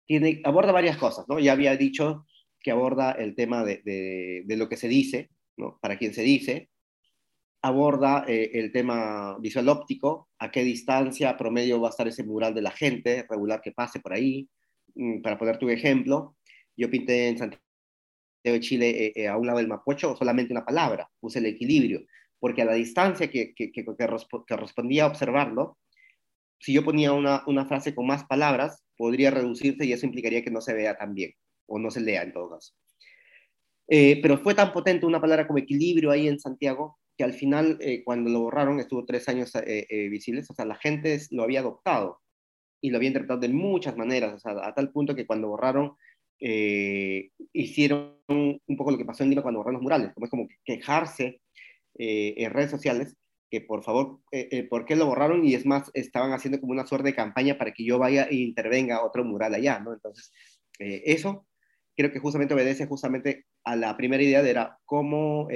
tiene, 0.07 0.41
aborda 0.45 0.73
varias 0.73 0.97
cosas, 0.97 1.27
¿no? 1.29 1.39
Ya 1.39 1.53
había 1.53 1.77
dicho 1.77 2.27
que 2.61 2.71
aborda 2.71 3.13
el 3.13 3.35
tema 3.35 3.65
de, 3.65 3.83
de, 3.85 4.43
de 4.47 4.57
lo 4.57 4.69
que 4.69 4.77
se 4.77 4.89
dice, 4.89 5.31
¿no? 5.57 5.79
Para 5.81 5.99
quien 5.99 6.15
se 6.15 6.23
dice, 6.23 6.71
aborda 7.63 8.25
eh, 8.29 8.51
el 8.55 8.73
tema 8.73 9.37
visual 9.41 9.69
óptico, 9.69 10.29
a 10.39 10.51
qué 10.51 10.63
distancia 10.63 11.37
promedio 11.37 11.81
va 11.81 11.89
a 11.89 11.91
estar 11.91 12.07
ese 12.07 12.25
mural 12.25 12.55
de 12.55 12.63
la 12.63 12.71
gente, 12.71 13.27
regular 13.29 13.61
que 13.61 13.73
pase 13.73 14.01
por 14.01 14.13
ahí. 14.13 14.49
Mm, 14.95 15.21
para 15.21 15.39
poner 15.39 15.59
tu 15.59 15.69
ejemplo, 15.69 16.37
yo 16.77 16.91
pinté 16.91 17.29
en 17.29 17.39
Santiago 17.39 17.63
de 18.45 18.61
Chile 18.61 18.91
eh, 18.91 19.13
eh, 19.17 19.29
a 19.29 19.37
un 19.37 19.47
lado 19.47 19.59
del 19.59 19.69
Mapocho 19.69 20.17
solamente 20.17 20.53
una 20.53 20.65
palabra, 20.65 21.11
puse 21.21 21.41
el 21.41 21.47
equilibrio, 21.47 22.03
porque 22.39 22.63
a 22.63 22.67
la 22.67 22.75
distancia 22.75 23.29
que, 23.31 23.55
correspondía 24.49 25.07
observarlo, 25.07 25.79
si 26.61 26.73
yo 26.73 26.85
ponía 26.85 27.13
una, 27.13 27.43
una, 27.47 27.67
frase 27.67 27.95
con 27.95 28.07
más 28.07 28.25
palabras, 28.25 28.83
podría 28.97 29.31
reducirse 29.31 29.85
y 29.85 29.93
eso 29.93 30.07
implicaría 30.07 30.43
que 30.43 30.51
no 30.51 30.61
se 30.61 30.75
vea 30.75 30.97
tan 30.97 31.15
bien, 31.15 31.33
o 31.67 31.79
no 31.79 31.91
se 31.91 32.01
lea 32.01 32.23
en 32.23 32.33
todo 32.33 32.51
caso. 32.51 32.73
Pero 33.89 34.39
fue 34.39 34.55
tan 34.55 34.73
potente 34.73 35.07
una 35.07 35.21
palabra 35.21 35.47
como 35.47 35.59
equilibrio 35.59 36.11
ahí 36.11 36.29
en 36.29 36.41
Santiago 36.41 36.99
que 37.17 37.25
al 37.25 37.33
final, 37.33 37.79
eh, 37.81 38.03
cuando 38.05 38.31
lo 38.31 38.41
borraron, 38.41 38.79
estuvo 38.79 39.05
tres 39.05 39.29
años 39.29 39.55
eh, 39.55 39.87
eh, 39.89 40.09
visibles, 40.09 40.51
o 40.51 40.55
sea, 40.55 40.67
la 40.67 40.77
gente 40.77 41.19
lo 41.31 41.43
había 41.43 41.61
adoptado 41.61 42.21
y 42.81 42.91
lo 42.91 42.99
había 42.99 43.09
interpretado 43.09 43.41
de 43.41 43.49
muchas 43.49 43.97
maneras, 43.97 44.35
o 44.35 44.39
sea, 44.39 44.53
a 44.67 44.75
tal 44.75 44.93
punto 44.93 45.15
que 45.15 45.27
cuando 45.27 45.49
borraron, 45.49 45.97
hicieron 46.39 48.19
un 48.29 48.77
poco 48.77 48.91
lo 48.91 48.99
que 48.99 49.07
pasó 49.07 49.23
en 49.23 49.31
Lima 49.31 49.41
cuando 49.41 49.61
borraron 49.61 49.77
los 49.77 49.83
murales, 49.83 50.13
como 50.13 50.27
es 50.27 50.31
como 50.31 50.49
quejarse 50.67 51.41
en 51.95 52.53
redes 52.53 52.71
sociales 52.71 53.17
que 53.51 53.63
por 53.63 53.83
favor, 53.83 54.21
¿por 54.69 54.85
qué 54.85 54.97
lo 54.97 55.07
borraron? 55.07 55.47
Y 55.47 55.55
es 55.55 55.65
más, 55.65 55.91
estaban 55.95 56.33
haciendo 56.33 56.61
como 56.61 56.73
una 56.73 56.87
suerte 56.87 57.09
de 57.09 57.15
campaña 57.15 57.57
para 57.57 57.73
que 57.73 57.85
yo 57.85 57.99
vaya 57.99 58.25
e 58.25 58.35
intervenga 58.35 59.03
otro 59.03 59.25
mural 59.25 59.55
allá, 59.55 59.81
¿no? 59.81 59.95
Entonces, 59.95 60.31
eso 60.79 61.47
creo 61.97 62.13
que 62.13 62.19
justamente 62.19 62.55
obedece 62.55 62.87
justamente 62.87 63.47
a 63.65 63.77
la 63.77 63.97
primera 63.97 64.23
idea 64.23 64.43
de 64.43 64.51
era 64.51 64.79
cómo 64.85 65.49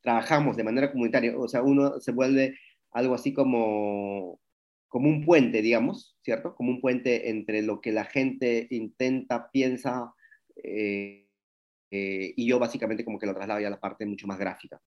trabajamos 0.00 0.56
de 0.56 0.64
manera 0.64 0.90
comunitaria, 0.90 1.36
o 1.38 1.48
sea, 1.48 1.62
uno 1.62 2.00
se 2.00 2.12
vuelve 2.12 2.58
algo 2.92 3.14
así 3.14 3.32
como, 3.32 4.40
como 4.88 5.08
un 5.08 5.24
puente, 5.24 5.62
digamos, 5.62 6.16
¿cierto? 6.22 6.54
Como 6.54 6.70
un 6.70 6.80
puente 6.80 7.30
entre 7.30 7.62
lo 7.62 7.80
que 7.80 7.92
la 7.92 8.04
gente 8.04 8.66
intenta, 8.70 9.50
piensa, 9.50 10.14
eh, 10.56 11.26
eh, 11.90 12.32
y 12.36 12.46
yo 12.48 12.58
básicamente 12.58 13.04
como 13.04 13.18
que 13.18 13.26
lo 13.26 13.34
traslado 13.34 13.60
ya 13.60 13.68
a 13.68 13.72
la 13.72 13.80
parte 13.80 14.06
mucho 14.06 14.26
más 14.26 14.38
gráfica. 14.38 14.80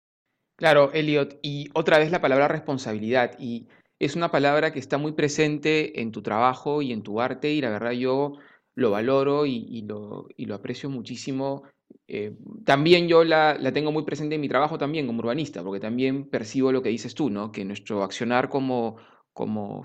Claro, 0.56 0.92
Elliot, 0.94 1.40
y 1.42 1.70
otra 1.74 1.98
vez 1.98 2.12
la 2.12 2.22
palabra 2.22 2.48
responsabilidad, 2.48 3.38
y 3.40 3.68
es 4.00 4.16
una 4.16 4.32
palabra 4.32 4.72
que 4.72 4.80
está 4.80 4.98
muy 4.98 5.14
presente 5.14 6.02
en 6.02 6.12
tu 6.12 6.22
trabajo 6.22 6.82
y 6.82 6.92
en 6.92 7.04
tu 7.04 7.22
arte, 7.22 7.52
y 7.52 7.62
la 7.62 7.70
verdad 7.70 7.92
yo 7.92 8.34
lo 8.76 8.92
valoro 8.92 9.46
y, 9.46 9.82
lo, 9.82 10.28
aprecio 10.54 10.90
muchísimo 10.90 11.64
eh, 12.08 12.36
también 12.66 13.08
yo 13.08 13.24
la, 13.24 13.58
tengo 13.74 13.92
muy 13.92 14.04
presente 14.04 14.36
en 14.36 14.42
mi 14.42 14.50
trabajo 14.50 14.78
también 14.78 15.08
como 15.08 15.20
urbanista, 15.20 15.64
porque 15.64 15.80
también 15.80 16.30
percibo 16.30 16.72
lo 16.72 16.82
que 16.82 16.90
dices 16.90 17.16
tú, 17.16 17.30
¿no? 17.30 17.52
que 17.52 17.66
nuestro 17.66 18.04
accionar 18.04 18.50
como, 18.50 18.98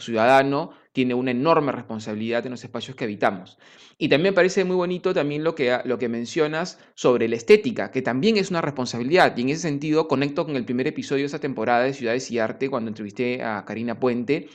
ciudadano 0.00 0.72
tiene 0.92 1.14
una 1.14 1.30
enorme 1.30 1.72
responsabilidad 1.72 2.44
en 2.44 2.50
los 2.50 2.64
espacios 2.64 2.96
que 2.96 3.04
habitamos. 3.04 3.58
Y 3.96 4.08
también 4.08 4.34
parece 4.34 4.64
muy 4.64 4.76
bonito 4.76 5.14
también 5.14 5.44
lo 5.44 5.54
que, 5.54 5.78
lo 5.84 5.98
que 5.98 6.08
mencionas 6.08 6.78
sobre 6.94 7.28
la 7.28 7.36
estética, 7.36 7.90
que 7.90 8.02
también 8.02 8.36
es 8.36 8.50
una 8.50 8.60
responsabilidad. 8.60 9.36
Y 9.36 9.42
en 9.42 9.48
ese 9.50 9.62
sentido 9.62 10.08
conecto 10.08 10.44
con 10.44 10.56
el 10.56 10.64
primer 10.64 10.88
episodio 10.88 11.22
de 11.22 11.26
esa 11.26 11.38
temporada 11.38 11.84
de 11.84 11.94
Ciudades 11.94 12.30
y 12.30 12.38
Arte, 12.38 12.68
cuando 12.68 12.90
entrevisté 12.90 13.42
a 13.42 13.64
Karina 13.64 13.98
Puente, 13.98 14.48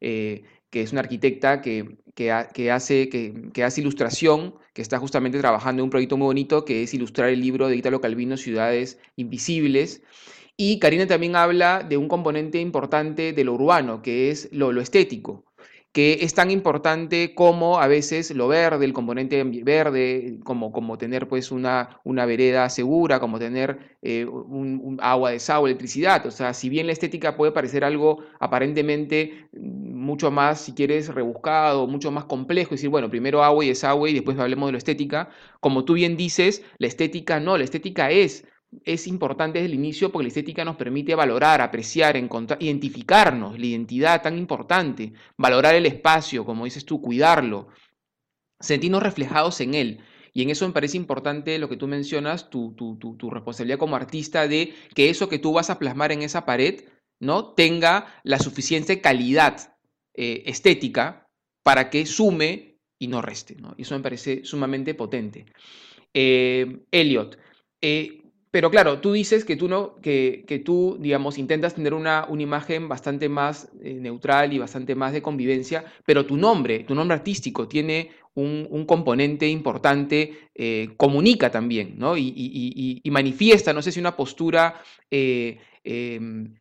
eh, 0.00 0.44
que 0.74 0.82
es 0.82 0.90
una 0.90 1.02
arquitecta 1.02 1.62
que, 1.62 1.98
que, 2.16 2.32
hace, 2.32 3.08
que, 3.08 3.62
hace 3.62 3.80
ilustración, 3.80 4.56
que 4.72 4.82
está 4.82 4.98
justamente 4.98 5.38
trabajando 5.38 5.80
en 5.80 5.84
un 5.84 5.90
proyecto 5.90 6.16
muy 6.16 6.24
bonito 6.24 6.64
que 6.64 6.82
es 6.82 6.92
ilustrar 6.94 7.28
el 7.28 7.40
libro 7.40 7.68
de 7.68 7.76
Italo 7.76 8.00
Calvino, 8.00 8.36
Ciudades 8.36 8.98
Invisibles. 9.14 10.02
Y 10.56 10.80
Karina 10.80 11.06
también 11.06 11.36
habla 11.36 11.84
de 11.88 11.96
un 11.96 12.08
componente 12.08 12.58
importante 12.58 13.32
de 13.32 13.44
lo 13.44 13.52
urbano, 13.52 14.02
que 14.02 14.32
es 14.32 14.48
lo, 14.50 14.72
lo 14.72 14.80
estético 14.80 15.44
que 15.94 16.18
es 16.22 16.34
tan 16.34 16.50
importante 16.50 17.36
como 17.36 17.78
a 17.78 17.86
veces 17.86 18.32
lo 18.32 18.48
verde, 18.48 18.84
el 18.84 18.92
componente 18.92 19.44
verde, 19.44 20.40
como, 20.42 20.72
como 20.72 20.98
tener 20.98 21.28
pues 21.28 21.52
una, 21.52 22.00
una 22.02 22.26
vereda 22.26 22.68
segura, 22.68 23.20
como 23.20 23.38
tener 23.38 23.96
eh, 24.02 24.26
un, 24.26 24.98
agua, 25.00 25.30
desagüe, 25.30 25.70
electricidad. 25.70 26.26
O 26.26 26.32
sea, 26.32 26.52
si 26.52 26.68
bien 26.68 26.86
la 26.86 26.92
estética 26.92 27.36
puede 27.36 27.52
parecer 27.52 27.84
algo 27.84 28.24
aparentemente 28.40 29.48
mucho 29.52 30.32
más, 30.32 30.62
si 30.62 30.72
quieres, 30.72 31.14
rebuscado, 31.14 31.86
mucho 31.86 32.10
más 32.10 32.24
complejo, 32.24 32.72
decir, 32.72 32.90
bueno, 32.90 33.08
primero 33.08 33.44
agua 33.44 33.64
y 33.64 33.68
desagüe 33.68 34.10
y 34.10 34.14
después 34.14 34.36
hablemos 34.36 34.66
de 34.66 34.72
la 34.72 34.78
estética, 34.78 35.30
como 35.60 35.84
tú 35.84 35.94
bien 35.94 36.16
dices, 36.16 36.64
la 36.78 36.88
estética 36.88 37.38
no, 37.38 37.56
la 37.56 37.62
estética 37.62 38.10
es 38.10 38.44
es 38.84 39.06
importante 39.06 39.58
desde 39.58 39.72
el 39.72 39.78
inicio 39.78 40.10
porque 40.10 40.24
la 40.24 40.28
estética 40.28 40.64
nos 40.64 40.76
permite 40.76 41.14
valorar, 41.14 41.60
apreciar, 41.60 42.16
encontrar, 42.16 42.62
identificarnos, 42.62 43.58
la 43.58 43.66
identidad 43.66 44.22
tan 44.22 44.38
importante, 44.38 45.12
valorar 45.36 45.74
el 45.74 45.86
espacio, 45.86 46.44
como 46.44 46.64
dices 46.64 46.84
tú, 46.84 47.00
cuidarlo, 47.00 47.68
sentirnos 48.60 49.02
reflejados 49.02 49.60
en 49.60 49.74
él. 49.74 50.00
y 50.32 50.42
en 50.42 50.50
eso 50.50 50.66
me 50.66 50.72
parece 50.74 50.96
importante 50.96 51.58
lo 51.58 51.68
que 51.68 51.76
tú 51.76 51.86
mencionas, 51.86 52.50
tu, 52.50 52.74
tu, 52.74 52.96
tu, 52.96 53.30
responsabilidad 53.30 53.78
como 53.78 53.94
artista 53.94 54.48
de 54.48 54.74
que 54.94 55.08
eso 55.08 55.28
que 55.28 55.38
tú 55.38 55.52
vas 55.52 55.70
a 55.70 55.78
plasmar 55.78 56.10
en 56.10 56.22
esa 56.22 56.44
pared, 56.44 56.86
¿no? 57.20 57.54
Tenga 57.54 58.06
la 58.24 58.40
suficiente 58.40 59.00
calidad 59.00 59.76
eh, 60.14 60.42
estética 60.46 61.28
para 61.62 61.88
que 61.88 62.04
sume 62.06 62.80
y 62.98 63.06
no 63.06 63.22
reste, 63.22 63.54
¿no? 63.56 63.74
Eso 63.78 63.96
me 63.96 64.02
parece 64.02 64.44
sumamente 64.44 64.94
potente. 64.94 65.46
Eh, 66.12 66.84
Elliot, 66.90 67.38
eh, 67.80 68.23
pero 68.54 68.70
claro, 68.70 69.00
tú 69.00 69.10
dices 69.10 69.44
que 69.44 69.56
tú, 69.56 69.66
no, 69.66 69.96
que, 69.96 70.44
que 70.46 70.60
tú 70.60 70.96
digamos, 71.00 71.38
intentas 71.38 71.74
tener 71.74 71.92
una, 71.92 72.24
una 72.28 72.42
imagen 72.42 72.88
bastante 72.88 73.28
más 73.28 73.68
eh, 73.82 73.94
neutral 73.94 74.52
y 74.52 74.58
bastante 74.58 74.94
más 74.94 75.12
de 75.12 75.20
convivencia, 75.20 75.84
pero 76.06 76.24
tu 76.24 76.36
nombre, 76.36 76.84
tu 76.84 76.94
nombre 76.94 77.16
artístico 77.16 77.66
tiene 77.66 78.10
un, 78.34 78.68
un 78.70 78.86
componente 78.86 79.48
importante, 79.48 80.50
eh, 80.54 80.90
comunica 80.96 81.50
también, 81.50 81.98
¿no? 81.98 82.16
Y, 82.16 82.28
y, 82.28 83.00
y, 83.02 83.10
manifiesta, 83.10 83.72
no 83.72 83.82
sé 83.82 83.90
si 83.90 83.98
una 83.98 84.14
postura 84.14 84.80
eh, 85.10 85.58
em, 85.82 86.54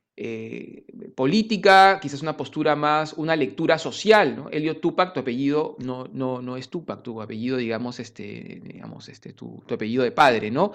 política, 1.13 1.99
quizás 2.01 2.23
una 2.23 2.35
postura 2.35 2.75
más, 2.75 3.13
una 3.13 3.35
lectura 3.35 3.77
social, 3.77 4.35
¿no? 4.35 4.49
Elio 4.49 4.77
Tupac, 4.77 5.13
tu 5.13 5.19
apellido 5.19 5.75
no, 5.77 6.09
no, 6.11 6.41
no 6.41 6.57
es 6.57 6.69
Tupac, 6.69 7.03
tu 7.03 7.21
apellido, 7.21 7.57
digamos, 7.57 7.99
este, 7.99 8.61
digamos, 8.63 9.09
este, 9.09 9.33
tu, 9.33 9.63
tu 9.67 9.75
apellido 9.75 10.03
de 10.03 10.11
padre, 10.11 10.49
¿no? 10.49 10.71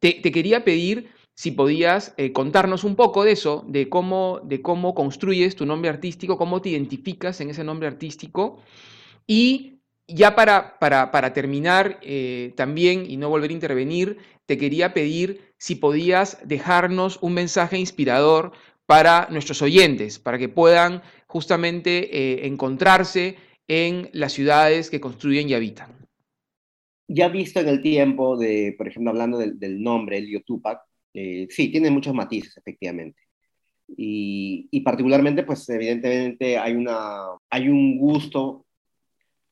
Te, 0.00 0.20
quería 0.20 0.64
pedir 0.64 1.08
si 1.34 1.50
podías 1.50 2.14
eh, 2.16 2.32
contarnos 2.32 2.84
un 2.84 2.96
poco 2.96 3.24
de 3.24 3.32
eso, 3.32 3.64
de 3.66 3.88
cómo, 3.88 4.40
de 4.44 4.62
cómo 4.62 4.94
construyes 4.94 5.56
tu 5.56 5.66
nombre 5.66 5.90
artístico, 5.90 6.38
cómo 6.38 6.62
te 6.62 6.70
identificas 6.70 7.40
en 7.40 7.50
ese 7.50 7.64
nombre 7.64 7.88
artístico. 7.88 8.62
Y 9.26 9.80
ya 10.08 10.34
para, 10.34 10.78
para, 10.78 11.32
terminar 11.32 11.98
eh, 12.02 12.52
también 12.56 13.10
y 13.10 13.16
no 13.16 13.28
volver 13.28 13.50
a 13.50 13.54
intervenir, 13.54 14.18
te 14.46 14.56
quería 14.56 14.94
pedir 14.94 15.54
si 15.58 15.74
podías 15.74 16.38
dejarnos 16.44 17.18
un 17.20 17.34
mensaje 17.34 17.78
inspirador 17.78 18.52
para 18.86 19.26
nuestros 19.30 19.62
oyentes, 19.62 20.18
para 20.18 20.38
que 20.38 20.48
puedan 20.48 21.02
justamente 21.26 22.16
eh, 22.16 22.46
encontrarse 22.46 23.36
en 23.66 24.08
las 24.12 24.32
ciudades 24.32 24.90
que 24.90 25.00
construyen 25.00 25.48
y 25.48 25.54
habitan 25.54 26.05
ya 27.08 27.28
visto 27.28 27.60
en 27.60 27.68
el 27.68 27.80
tiempo 27.80 28.36
de, 28.36 28.74
por 28.76 28.88
ejemplo, 28.88 29.10
hablando 29.10 29.38
del, 29.38 29.82
nombre, 29.82 30.18
Elio 30.18 30.42
Tupac, 30.42 30.80
eh, 31.14 31.46
sí, 31.50 31.70
tiene 31.70 31.90
muchos 31.90 32.14
matices, 32.14 32.56
efectivamente. 32.56 33.20
Y, 33.88 34.80
particularmente, 34.80 35.44
pues 35.44 35.68
evidentemente 35.68 36.58
hay, 36.58 36.74
una, 36.74 37.26
hay 37.50 37.68
un 37.68 37.98
gusto 37.98 38.66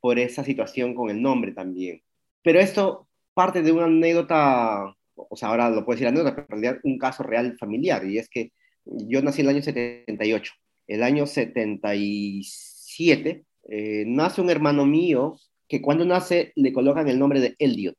por 0.01 0.19
esa 0.19 0.45
situación 0.45 0.95
con 0.95 1.11
el 1.11 1.23
nombre 1.23 1.53
también. 1.53 2.03
Pero 2.43 2.61
esto 2.61 3.09
parte 3.33 3.63
de 3.63 3.73
una 3.73 3.87
anécdota, 3.87 4.95
o 5.15 5.37
sea, 5.37 5.49
ahora 5.49 5.71
lo 5.71 5.85
puedo 5.85 5.97
decir 5.97 6.09
anécdota, 6.09 6.35
pero 6.35 6.47
en 6.57 6.63
realidad 6.63 6.81
un 6.85 6.99
caso 6.99 7.23
real 7.23 7.57
familiar, 7.59 8.05
y 8.07 8.19
es 8.19 8.29
que 8.29 8.53
yo 8.85 9.23
nací 9.23 9.41
en 9.41 9.49
el 9.49 9.55
año 9.55 9.63
78. 9.63 10.53
El 10.87 11.03
año 11.03 11.27
77 11.27 13.45
eh, 13.69 14.05
nace 14.07 14.43
un 14.43 14.51
hermano 14.51 14.85
mío 14.85 15.39
que 15.69 15.81
cuando 15.83 16.05
nace 16.05 16.53
le 16.57 16.73
colocan 16.73 17.09
el 17.09 17.19
nombre 17.19 17.41
de 17.41 17.57
Elliot. 17.59 17.97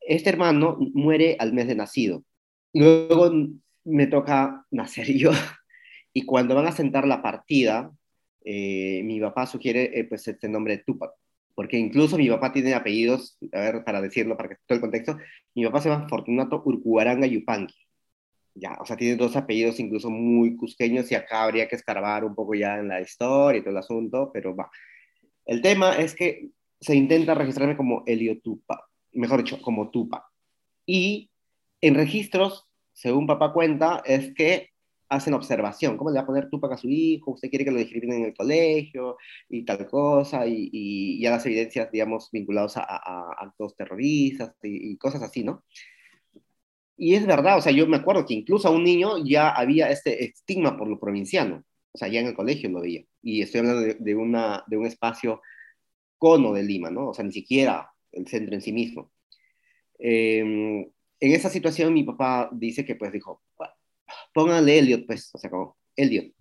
Este 0.00 0.30
hermano 0.30 0.76
muere 0.92 1.36
al 1.38 1.52
mes 1.52 1.66
de 1.66 1.74
nacido. 1.74 2.24
Luego 2.72 3.30
me 3.84 4.06
toca 4.06 4.66
nacer 4.70 5.12
yo. 5.12 5.30
Y 6.16 6.22
cuando 6.26 6.54
van 6.54 6.68
a 6.68 6.72
sentar 6.72 7.08
la 7.08 7.20
partida, 7.22 7.90
eh, 8.44 9.02
mi 9.04 9.18
papá 9.20 9.46
sugiere 9.46 9.98
eh, 9.98 10.04
pues 10.04 10.28
este 10.28 10.48
nombre 10.48 10.76
de 10.76 10.84
Tupac. 10.84 11.10
Porque 11.56 11.76
incluso 11.76 12.16
mi 12.16 12.28
papá 12.28 12.52
tiene 12.52 12.74
apellidos, 12.74 13.36
a 13.52 13.60
ver, 13.60 13.84
para 13.84 14.00
decirlo, 14.00 14.36
para 14.36 14.50
que 14.50 14.56
todo 14.64 14.76
el 14.76 14.80
contexto, 14.80 15.18
mi 15.56 15.64
papá 15.64 15.80
se 15.80 15.88
llama 15.88 16.08
Fortunato 16.08 16.62
Urcuaranga 16.64 17.26
Yupanqui. 17.26 17.74
Ya, 18.54 18.76
o 18.80 18.86
sea, 18.86 18.96
tiene 18.96 19.16
dos 19.16 19.34
apellidos 19.36 19.80
incluso 19.80 20.10
muy 20.10 20.56
cusqueños 20.56 21.10
y 21.10 21.16
acá 21.16 21.42
habría 21.44 21.66
que 21.68 21.74
escarbar 21.76 22.24
un 22.24 22.34
poco 22.36 22.54
ya 22.54 22.78
en 22.78 22.88
la 22.88 23.00
historia 23.00 23.58
y 23.58 23.62
todo 23.62 23.70
el 23.70 23.78
asunto, 23.78 24.30
pero 24.32 24.54
va. 24.54 24.70
El 25.44 25.62
tema 25.62 25.96
es 25.96 26.14
que 26.14 26.50
se 26.80 26.94
intenta 26.94 27.34
registrarme 27.34 27.76
como 27.76 28.02
Elio 28.06 28.40
Tupa, 28.40 28.88
mejor 29.12 29.42
dicho, 29.42 29.60
como 29.62 29.90
Tupa. 29.90 30.30
Y 30.86 31.30
en 31.80 31.94
registros, 31.94 32.68
según 32.92 33.26
papá 33.26 33.52
cuenta, 33.52 34.02
es 34.04 34.34
que 34.34 34.70
hacen 35.08 35.34
observación. 35.34 35.96
¿Cómo 35.96 36.10
le 36.10 36.16
va 36.16 36.22
a 36.22 36.26
poner 36.26 36.48
Tupac 36.50 36.72
a 36.72 36.76
su 36.76 36.88
hijo? 36.88 37.32
¿Usted 37.32 37.48
quiere 37.48 37.64
que 37.64 37.70
lo 37.70 37.78
discriminen 37.78 38.20
en 38.20 38.24
el 38.26 38.34
colegio? 38.34 39.16
Y 39.48 39.64
tal 39.64 39.86
cosa. 39.86 40.46
Y, 40.46 40.70
y 40.72 41.22
las 41.22 41.44
evidencias, 41.46 41.90
digamos, 41.90 42.30
vinculadas 42.32 42.76
a, 42.76 43.30
actos 43.38 43.76
terroristas 43.76 44.54
y, 44.62 44.96
cosas 44.96 45.22
así, 45.22 45.44
¿no? 45.44 45.64
Y 46.96 47.14
es 47.14 47.26
verdad, 47.26 47.58
o 47.58 47.60
sea, 47.60 47.72
yo 47.72 47.86
me 47.88 47.96
acuerdo 47.96 48.24
que 48.24 48.34
incluso 48.34 48.68
a 48.68 48.70
un 48.70 48.84
niño 48.84 49.24
ya 49.24 49.50
había 49.50 49.90
este 49.90 50.24
estigma 50.24 50.76
por 50.76 50.88
lo 50.88 50.98
provinciano. 50.98 51.64
O 51.94 51.98
sea, 51.98 52.08
ya 52.08 52.20
en 52.20 52.26
el 52.26 52.34
colegio 52.34 52.68
lo 52.70 52.80
veía. 52.80 53.04
Y 53.22 53.40
estoy 53.40 53.60
hablando 53.60 53.94
de, 53.98 54.14
una, 54.16 54.64
de 54.66 54.76
un 54.76 54.86
espacio 54.86 55.40
cono 56.18 56.52
de 56.52 56.64
Lima, 56.64 56.90
¿no? 56.90 57.10
O 57.10 57.14
sea, 57.14 57.24
ni 57.24 57.32
siquiera 57.32 57.88
el 58.10 58.26
centro 58.26 58.54
en 58.54 58.62
sí 58.62 58.72
mismo. 58.72 59.12
Em, 59.98 60.80
en 60.80 61.32
esa 61.32 61.48
situación 61.48 61.94
mi 61.94 62.02
papá 62.02 62.50
dice 62.52 62.84
que 62.84 62.96
pues 62.96 63.12
dijo, 63.12 63.42
póngale 64.32 64.78
Elliot, 64.78 65.06
pues, 65.06 65.30
o 65.34 65.38
sea, 65.38 65.50
como 65.50 65.76
Elliot. 65.96 66.34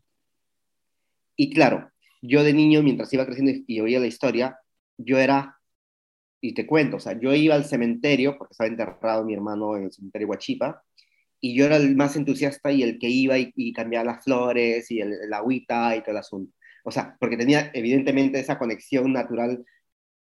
Y 1.35 1.53
claro, 1.53 1.91
yo 2.21 2.43
de 2.43 2.53
niño, 2.53 2.81
mientras 2.81 3.13
iba 3.13 3.25
creciendo 3.25 3.51
y, 3.67 3.79
oía 3.79 3.99
la 3.99 4.07
historia, 4.07 4.57
yo 4.97 5.17
era, 5.19 5.59
y 6.41 6.53
te 6.53 6.65
cuento, 6.65 6.97
o 6.97 6.99
sea, 6.99 7.19
yo 7.19 7.33
iba 7.33 7.55
al 7.55 7.65
cementerio, 7.65 8.37
porque 8.37 8.53
estaba 8.53 8.67
enterrado 8.69 9.23
mi 9.23 9.33
hermano 9.33 9.77
en 9.77 9.85
el 9.85 9.91
cementerio 9.91 10.27
Huachipa, 10.27 10.83
y 11.43 11.55
yo 11.55 11.65
era 11.65 11.75
el 11.75 11.97
más 11.97 12.15
entusiasta 12.15 12.71
y 12.71 12.83
el 12.83 12.97
que 12.99 13.09
iba 13.09 13.37
y, 13.37 13.73
cambiaba 13.73 14.05
las 14.05 14.23
flores 14.23 14.89
y 14.89 15.01
el, 15.01 15.11
el, 15.11 15.33
agüita 15.33 15.93
y 15.93 15.99
todo 15.99 16.11
el 16.11 16.17
asunto. 16.17 16.53
O 16.85 16.91
sea, 16.91 17.17
porque 17.19 17.35
tenía 17.35 17.69
evidentemente 17.73 18.39
esa 18.39 18.57
conexión 18.57 19.11
natural 19.11 19.65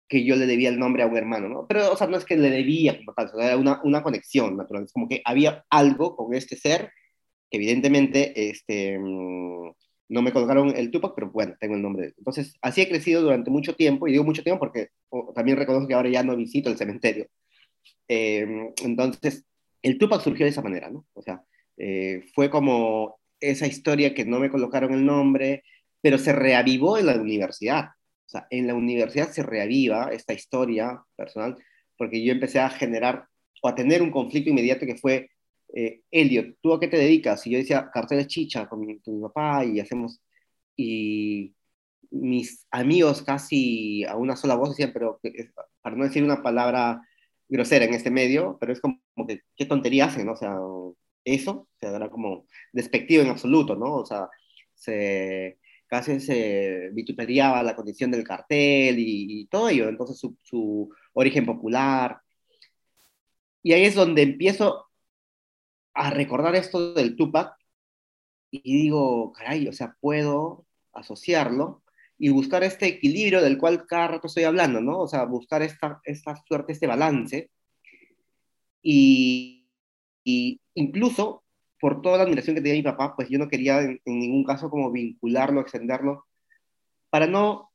que 0.07 0.25
yo 0.25 0.35
le 0.35 0.47
debía 0.47 0.69
el 0.69 0.79
nombre 0.79 1.03
a 1.03 1.07
un 1.07 1.15
hermano, 1.15 1.47
¿no? 1.47 1.67
Pero, 1.67 1.91
o 1.93 1.97
sea, 1.97 2.07
no 2.07 2.17
es 2.17 2.25
que 2.25 2.37
le 2.37 2.49
debía 2.49 2.97
como 2.97 3.13
tal, 3.13 3.29
era 3.39 3.55
una, 3.57 3.81
una 3.83 4.01
conexión 4.01 4.57
natural. 4.57 4.85
Es 4.85 4.93
como 4.93 5.07
que 5.07 5.21
había 5.25 5.63
algo 5.69 6.15
con 6.15 6.33
este 6.33 6.57
ser 6.57 6.91
que 7.51 7.57
evidentemente 7.57 8.49
este, 8.49 8.97
mm, 8.97 9.71
no 10.09 10.21
me 10.23 10.33
colocaron 10.33 10.75
el 10.75 10.89
Tupac, 10.91 11.13
pero 11.15 11.29
bueno, 11.31 11.55
tengo 11.59 11.75
el 11.75 11.83
nombre. 11.83 12.13
Entonces, 12.17 12.55
así 12.61 12.81
he 12.81 12.89
crecido 12.89 13.21
durante 13.21 13.51
mucho 13.51 13.75
tiempo, 13.75 14.07
y 14.07 14.11
digo 14.13 14.23
mucho 14.23 14.43
tiempo 14.43 14.59
porque 14.59 14.89
también 15.35 15.57
reconozco 15.57 15.87
que 15.87 15.93
ahora 15.93 16.09
ya 16.09 16.23
no 16.23 16.35
visito 16.35 16.69
el 16.71 16.77
cementerio. 16.77 17.27
Em, 18.07 18.71
entonces, 18.83 19.45
el 19.85 19.99
Tupac 19.99 20.21
surgió 20.21 20.45
de 20.45 20.49
esa 20.49 20.63
manera, 20.63 20.89
¿no? 20.89 21.05
O 21.13 21.21
sea, 21.21 21.43
eh, 21.77 22.25
fue 22.33 22.49
como 22.49 23.19
esa 23.39 23.67
historia 23.67 24.15
que 24.15 24.25
no 24.25 24.39
me 24.39 24.49
colocaron 24.49 24.93
el 24.93 25.05
nombre, 25.05 25.63
pero 26.01 26.17
se 26.17 26.33
reavivó 26.33 26.97
en 26.97 27.05
la 27.05 27.15
universidad. 27.21 27.89
O 28.25 28.29
sea, 28.29 28.47
en 28.49 28.65
la 28.65 28.73
universidad 28.73 29.29
se 29.29 29.43
reaviva 29.43 30.09
esta 30.11 30.33
historia 30.33 31.03
personal, 31.15 31.55
porque 31.97 32.23
yo 32.23 32.31
empecé 32.31 32.59
a 32.59 32.69
generar 32.71 33.27
o 33.61 33.67
a 33.67 33.75
tener 33.75 34.01
un 34.01 34.09
conflicto 34.09 34.49
inmediato 34.49 34.87
que 34.87 34.95
fue, 34.95 35.29
eh, 35.75 36.01
Elliot, 36.09 36.57
¿tú 36.61 36.73
a 36.73 36.79
qué 36.79 36.87
te 36.87 36.97
dedicas? 36.97 37.45
Y 37.45 37.51
yo 37.51 37.59
decía, 37.59 37.91
carteles 37.93 38.25
chicha 38.25 38.67
con 38.67 38.79
mi, 38.79 38.99
papá 39.21 39.65
y 39.65 39.79
hacemos, 39.79 40.19
y 40.75 41.53
mis 42.09 42.65
amigos 42.71 43.21
casi 43.21 44.03
a 44.05 44.15
una 44.15 44.35
sola 44.35 44.55
voz 44.55 44.69
decían, 44.71 44.91
pero 44.93 45.19
para 45.81 45.95
no 45.95 46.05
decir 46.05 46.23
una 46.23 46.41
palabra 46.41 47.01
grosera 47.47 47.85
en 47.85 47.93
este 47.93 48.11
medio, 48.11 48.57
pero 48.59 48.73
es 48.73 48.81
como 48.81 48.99
que 49.27 49.41
qué 49.55 49.65
tontería 49.65 50.05
hacen, 50.05 50.25
¿no? 50.25 50.33
O 50.33 50.35
sea, 50.37 50.55
eso, 51.23 51.67
se 51.79 51.87
era 51.87 52.09
como 52.09 52.45
despectivo 52.73 53.23
en 53.23 53.29
absoluto, 53.29 53.75
¿no? 53.75 53.95
O 53.97 54.05
sea, 54.05 54.29
se, 54.75 55.59
casi 55.87 56.19
se 56.19 56.89
vituperiaba 56.93 57.63
la 57.63 57.75
condición 57.75 58.11
del 58.11 58.23
cartel 58.23 58.97
y, 58.99 59.47
todo 59.47 59.69
ello, 59.69 59.89
entonces 59.89 60.19
su, 60.43 60.89
origen 61.13 61.45
popular. 61.45 62.21
Y 63.63 63.73
ahí 63.73 63.83
es 63.85 63.95
donde 63.95 64.21
empiezo 64.21 64.87
a 65.93 66.09
recordar 66.11 66.55
esto 66.55 66.93
del 66.93 67.15
Tupac 67.15 67.55
y 68.51 68.83
digo, 68.83 69.31
caray, 69.33 69.67
o 69.67 69.73
sea, 69.73 69.95
puedo 70.01 70.65
asociarlo 70.93 71.83
y 72.17 72.29
buscar 72.29 72.63
este 72.63 72.87
equilibrio 72.87 73.41
del 73.41 73.57
cual 73.57 73.85
cada 73.85 74.07
rato 74.07 74.27
estoy 74.27 74.43
hablando, 74.43 74.81
¿no? 74.81 74.99
O 74.99 75.07
sea, 75.07 75.25
buscar 75.25 75.61
esta, 75.61 75.99
esta 76.03 76.35
suerte, 76.47 76.73
este 76.73 76.87
balance. 76.87 77.49
Y, 78.81 79.67
y 80.23 80.61
incluso 80.75 81.43
por 81.79 82.01
toda 82.01 82.17
la 82.17 82.23
admiración 82.23 82.55
que 82.55 82.61
tenía 82.61 82.77
mi 82.77 82.83
papá, 82.83 83.15
pues 83.15 83.29
yo 83.29 83.37
no 83.37 83.47
quería 83.47 83.81
en, 83.81 83.99
ningún 84.05 84.43
caso 84.43 84.69
como 84.69 84.91
vincularlo, 84.91 85.61
extenderlo, 85.61 86.25
para 87.09 87.27
no 87.27 87.71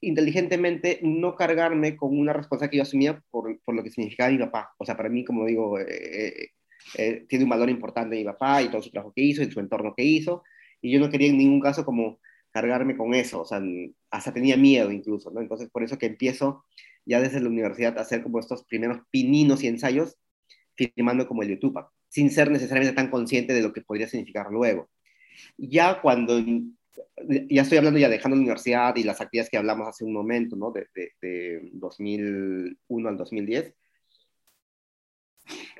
inteligentemente 0.00 1.00
no 1.02 1.34
cargarme 1.34 1.96
con 1.96 2.16
una 2.16 2.32
responsabilidad 2.32 2.70
que 2.70 2.76
yo 2.76 2.82
asumía 2.82 3.22
por, 3.30 3.60
por 3.62 3.74
lo 3.74 3.82
que 3.82 3.90
significaba 3.90 4.30
mi 4.30 4.38
papá. 4.38 4.74
O 4.78 4.84
sea, 4.84 4.96
para 4.96 5.08
mí, 5.08 5.24
como 5.24 5.44
digo, 5.44 5.78
eh, 5.78 5.86
eh, 5.88 6.50
eh, 6.96 7.26
tiene 7.28 7.44
un 7.44 7.50
valor 7.50 7.68
importante 7.68 8.16
mi 8.16 8.24
papá 8.24 8.62
y 8.62 8.68
todo 8.68 8.80
su 8.80 8.90
trabajo 8.90 9.12
que 9.14 9.22
hizo 9.22 9.42
y 9.42 9.50
su 9.50 9.60
entorno 9.60 9.94
que 9.96 10.04
hizo, 10.04 10.44
y 10.80 10.92
yo 10.92 11.00
no 11.00 11.10
quería 11.10 11.28
en 11.28 11.38
ningún 11.38 11.60
caso 11.60 11.84
como 11.84 12.20
cargarme 12.58 12.96
con 12.96 13.14
eso, 13.14 13.42
o 13.42 13.44
sea, 13.44 13.62
hasta 14.10 14.32
tenía 14.32 14.56
miedo 14.56 14.90
incluso, 14.90 15.30
¿no? 15.30 15.40
Entonces, 15.40 15.70
por 15.70 15.84
eso 15.84 15.96
que 15.96 16.06
empiezo 16.06 16.64
ya 17.06 17.20
desde 17.20 17.40
la 17.40 17.48
universidad 17.48 17.98
hacer 17.98 18.22
como 18.22 18.40
estos 18.40 18.64
primeros 18.64 18.98
pininos 19.10 19.62
y 19.62 19.68
ensayos, 19.68 20.16
firmando 20.74 21.28
como 21.28 21.42
el 21.42 21.50
YouTube, 21.50 21.78
sin 22.08 22.30
ser 22.30 22.50
necesariamente 22.50 22.96
tan 22.96 23.10
consciente 23.10 23.52
de 23.52 23.62
lo 23.62 23.72
que 23.72 23.82
podría 23.82 24.08
significar 24.08 24.48
luego. 24.50 24.90
Ya 25.56 26.00
cuando, 26.02 26.40
ya 27.48 27.62
estoy 27.62 27.78
hablando 27.78 28.00
ya 28.00 28.08
dejando 28.08 28.36
la 28.36 28.42
universidad 28.42 28.96
y 28.96 29.04
las 29.04 29.20
actividades 29.20 29.50
que 29.50 29.58
hablamos 29.58 29.88
hace 29.88 30.04
un 30.04 30.12
momento, 30.12 30.56
¿no? 30.56 30.72
De, 30.72 30.86
de, 31.22 31.70
2001 31.74 33.08
al 33.08 33.16
2010, 33.16 33.74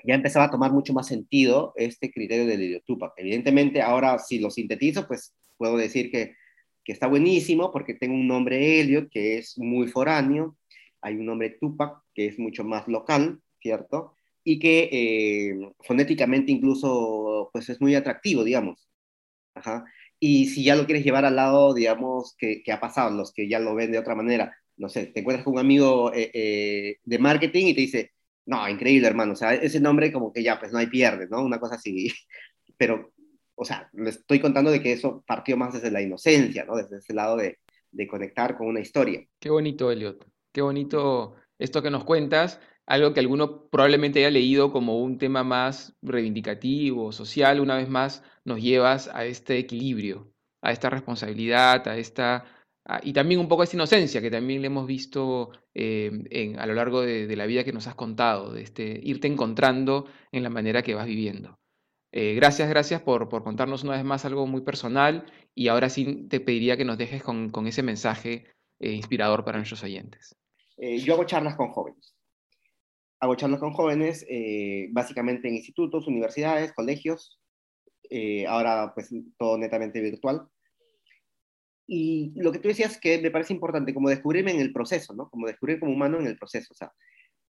ya 0.05 0.15
empezaba 0.15 0.47
a 0.47 0.51
tomar 0.51 0.73
mucho 0.73 0.93
más 0.93 1.09
sentido 1.09 1.73
este 1.77 2.11
criterio 2.13 2.47
del 2.47 2.73
YouTube. 2.73 3.11
Evidentemente, 3.17 3.83
ahora 3.83 4.19
si 4.19 4.39
lo 4.39 4.51
sintetizo, 4.51 5.07
pues 5.09 5.35
puedo 5.57 5.77
decir 5.77 6.11
que, 6.11 6.37
que 6.89 6.93
está 6.95 7.07
buenísimo 7.07 7.71
porque 7.71 7.93
tengo 7.93 8.15
un 8.15 8.27
nombre 8.27 8.81
Elliot 8.81 9.11
que 9.11 9.37
es 9.37 9.59
muy 9.59 9.89
foráneo, 9.89 10.57
hay 11.03 11.17
un 11.17 11.27
nombre 11.27 11.51
Tupac 11.61 12.03
que 12.15 12.29
es 12.29 12.39
mucho 12.39 12.65
más 12.65 12.89
local, 12.89 13.43
¿cierto? 13.61 14.15
Y 14.43 14.59
que 14.59 14.89
eh, 14.91 15.73
fonéticamente 15.81 16.51
incluso 16.51 17.51
pues 17.53 17.69
es 17.69 17.79
muy 17.83 17.95
atractivo, 17.95 18.43
digamos. 18.43 18.89
Ajá. 19.55 19.85
Y 20.19 20.47
si 20.47 20.65
ya 20.65 20.77
lo 20.77 20.87
quieres 20.87 21.05
llevar 21.05 21.27
al 21.27 21.37
lado, 21.37 21.75
digamos, 21.75 22.35
que, 22.39 22.63
que, 22.63 22.73
ha 22.73 22.81
pasado, 22.81 23.15
los 23.15 23.35
que 23.35 23.49
ya 23.49 23.59
lo 23.61 23.75
ven 23.75 23.93
de 23.93 23.99
otra 23.99 24.15
manera, 24.15 24.57
no 24.79 24.89
sé, 24.89 25.09
te 25.09 25.21
encuentras 25.21 25.45
con 25.45 25.55
un 25.55 25.61
amigo 25.61 26.11
eh, 26.15 26.31
eh, 26.33 26.97
de 27.05 27.19
marketing 27.19 27.67
y 27.67 27.75
te 27.75 27.83
dice, 27.83 28.13
no, 28.47 28.67
increíble, 28.67 29.09
hermano, 29.09 29.35
o 29.35 29.37
sea, 29.37 29.53
ese 29.55 29.79
nombre 29.81 30.11
como 30.11 30.33
que 30.33 30.43
ya, 30.43 30.59
pues 30.59 30.73
no 30.73 30.79
hay 30.79 30.87
pierde, 30.87 31.29
¿no? 31.29 31.45
Una 31.45 31.61
cosa 31.61 31.75
así. 31.75 32.11
Pero, 32.79 33.13
o 33.59 33.65
sea, 33.65 33.91
le 33.93 34.11
estoy 34.11 34.41
contando 34.41 34.71
de 34.71 34.81
que 34.81 34.93
eso 34.93 35.25
partió 35.27 35.57
más 35.57 35.75
desde 35.75 35.91
la 35.91 36.01
inocencia, 36.01 36.65
¿no? 36.65 36.77
Desde 36.77 36.99
ese 36.99 37.13
lado 37.13 37.37
de, 37.37 37.59
de 37.91 38.07
conectar 38.07 38.57
con 38.57 38.69
una 38.69 38.81
historia. 38.81 39.27
Qué 39.41 39.51
bonito, 39.51 39.91
Elliot. 39.91 40.25
Qué 40.53 40.63
bonito 40.63 41.35
esto 41.59 41.83
que 41.83 41.91
nos 41.91 42.05
cuentas, 42.05 42.61
algo 42.87 43.13
que 43.13 43.21
alguno 43.21 43.67
probablemente 43.69 44.21
haya 44.21 44.31
leído 44.31 44.73
como 44.73 45.01
un 45.01 45.19
tema 45.19 45.45
más 45.45 45.95
reivindicativo, 46.03 47.13
social, 47.13 47.61
una 47.61 47.77
vez 47.77 47.89
más 47.89 48.23
nos 48.45 48.63
llevas 48.63 49.09
a 49.13 49.25
este 49.25 49.59
equilibrio, 49.59 50.33
a 50.63 50.73
esta 50.73 50.89
responsabilidad, 50.89 51.87
a 51.89 51.99
esta... 51.99 52.45
y 53.03 53.13
también 53.13 53.41
un 53.41 53.49
poco 53.49 53.63
a 53.63 53.65
esta 53.65 53.77
inocencia 53.77 54.23
que 54.23 54.31
también 54.31 54.63
le 54.63 54.69
hemos 54.69 54.87
visto 54.87 55.51
eh, 55.75 56.11
en, 56.31 56.59
a 56.59 56.67
lo 56.67 56.75
largo 56.75 57.03
de, 57.03 57.35
la 57.37 57.47
vida 57.47 57.65
que 57.65 57.73
nos 57.73 57.89
has 57.89 57.95
contado, 57.95 58.53
de 58.53 58.63
este, 58.63 59.01
irte 59.03 59.27
encontrando 59.27 60.07
en 60.33 60.43
la 60.43 60.51
manera 60.51 60.83
que 60.83 60.95
vas 60.95 61.07
viviendo. 61.07 61.58
Eh, 62.13 62.35
gracias, 62.35 62.69
gracias 62.69 63.03
por, 63.03 63.29
por, 63.29 63.45
contarnos 63.45 63.85
una 63.85 63.93
vez 63.93 64.05
más 64.05 64.25
algo 64.25 64.47
muy 64.47 64.63
personal 64.63 65.27
y 65.55 65.69
ahora 65.69 65.91
sí 65.91 66.27
te 66.29 66.41
pediría 66.41 66.77
que 66.77 66.85
nos 66.85 66.97
dejes 66.97 67.23
con, 67.23 67.51
con 67.51 67.67
ese 67.67 67.83
mensaje 67.83 68.47
eh, 68.81 68.93
inspirador 68.93 69.45
para 69.45 69.59
nuestros 69.59 69.83
oyentes. 69.83 70.37
Eh, 70.77 70.99
yo 70.99 71.15
hago 71.15 71.25
charlas 71.25 71.57
con 71.57 71.71
jóvenes. 71.71 72.15
Hago 73.21 73.35
charlas 73.35 73.59
con 73.59 73.73
jóvenes, 73.73 74.25
eh, 74.31 74.89
básicamente 74.93 75.49
en 75.49 75.57
institutos, 75.57 76.07
universidades, 76.07 76.73
colegios, 76.73 77.41
ahora 78.47 78.93
pues 78.95 79.11
todo 79.37 79.59
netamente 79.59 80.01
virtual. 80.01 80.49
Y 81.89 82.33
lo 82.37 82.53
que 82.53 82.61
tú 82.61 82.69
decías 82.69 82.99
que 82.99 83.21
me 83.21 83.31
parece 83.31 83.53
importante, 83.53 83.93
como 83.93 84.09
descubrirme 84.09 84.53
en 84.53 84.61
el 84.61 84.73
proceso, 84.73 85.15
¿no? 85.15 85.29
Como 85.29 85.47
descubrir 85.47 85.81
como 85.81 85.93
humano 85.93 86.21
en 86.21 86.27
el 86.27 86.39
proceso, 86.39 86.73
o 86.73 86.77
sea, 86.77 86.93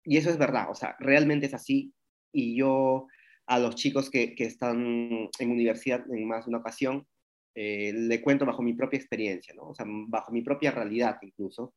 y 0.05 0.17
eso 0.17 0.31
es 0.31 0.39
verdad, 0.39 0.71
o 0.71 0.75
sea, 0.75 0.95
realmente 1.01 1.47
es 1.47 1.55
así. 1.55 1.93
Y 2.33 2.57
yo 2.57 3.09
a 3.47 3.59
los 3.59 3.75
chicos 3.75 4.11
que, 4.11 4.35
que 4.35 4.45
están 4.45 5.29
en 5.39 5.51
universidad 5.51 6.05
en 6.11 6.27
más 6.27 6.45
de 6.45 6.51
una 6.51 6.59
ocasión, 6.59 7.07
le 7.55 8.21
cuento 8.21 8.45
bajo 8.45 8.63
mi 8.63 8.75
propia 8.75 8.99
experiencia, 8.99 9.55
¿no? 9.55 9.69
O 9.69 9.75
sea, 9.75 9.87
bajo 9.89 10.31
mi 10.31 10.43
propia 10.43 10.73
realidad 10.73 11.17
incluso, 11.23 11.73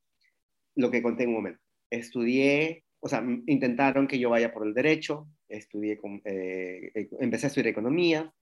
lo 0.75 0.89
que 0.89 1.01
conté 1.01 1.23
en 1.23 1.29
un 1.29 1.35
momento. 1.35 1.61
Estudié, 1.89 2.83
o 2.99 3.07
sea, 3.07 3.23
intentaron 3.47 4.07
que 4.07 4.19
yo 4.19 4.29
vaya 4.29 4.51
por 4.53 4.65
el 4.65 4.73
derecho, 4.73 5.27
estudié, 5.47 5.97
con, 5.97 6.21
eh, 6.25 6.91
eh, 6.93 7.09
empecé 7.19 7.45
a 7.45 7.49
estudiar 7.49 7.67
economía, 7.67 8.33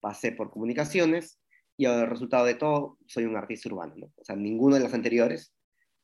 pasé 0.00 0.32
por 0.32 0.50
comunicaciones 0.50 1.38
y 1.76 1.86
el 1.86 2.06
resultado 2.06 2.44
de 2.44 2.54
todo, 2.54 2.98
soy 3.06 3.24
un 3.24 3.36
artista 3.36 3.68
urbano, 3.68 3.94
¿no? 3.96 4.12
O 4.16 4.24
sea, 4.24 4.36
ninguno 4.36 4.76
de 4.76 4.82
los 4.82 4.94
anteriores 4.94 5.54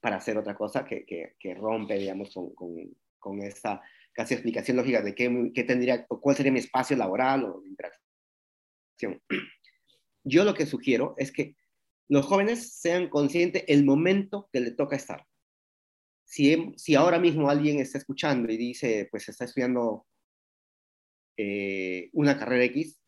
para 0.00 0.16
hacer 0.16 0.38
otra 0.38 0.54
cosa 0.54 0.84
que, 0.84 1.04
que, 1.04 1.34
que 1.38 1.54
rompe, 1.54 1.98
digamos, 1.98 2.32
con, 2.32 2.54
con, 2.54 2.76
con, 3.18 3.42
esta 3.42 3.82
casi 4.18 4.34
explicación 4.34 4.76
lógica 4.76 5.00
de 5.00 5.14
qué, 5.14 5.52
qué 5.54 5.62
tendría, 5.62 6.04
o 6.08 6.20
cuál 6.20 6.34
sería 6.34 6.50
mi 6.50 6.58
espacio 6.58 6.96
laboral 6.96 7.44
o 7.44 7.60
de 7.60 7.68
interacción. 7.68 9.22
Yo 10.24 10.44
lo 10.44 10.54
que 10.54 10.66
sugiero 10.66 11.14
es 11.16 11.30
que 11.30 11.54
los 12.08 12.26
jóvenes 12.26 12.72
sean 12.72 13.08
conscientes 13.08 13.62
el 13.68 13.84
momento 13.84 14.48
que 14.52 14.60
le 14.60 14.72
toca 14.72 14.96
estar 14.96 15.24
si, 16.28 16.94
ahora 16.94 17.18
mismo 17.18 17.48
alguien 17.48 17.80
está 17.80 17.98
escuchando 17.98 18.52
y 18.52 18.56
dice, 18.58 19.08
pues 19.10 19.28
está 19.28 19.46
estudiando 19.46 20.06
eh, 21.38 22.10
una 22.12 22.38
carrera 22.38 22.64
X, 22.64 23.00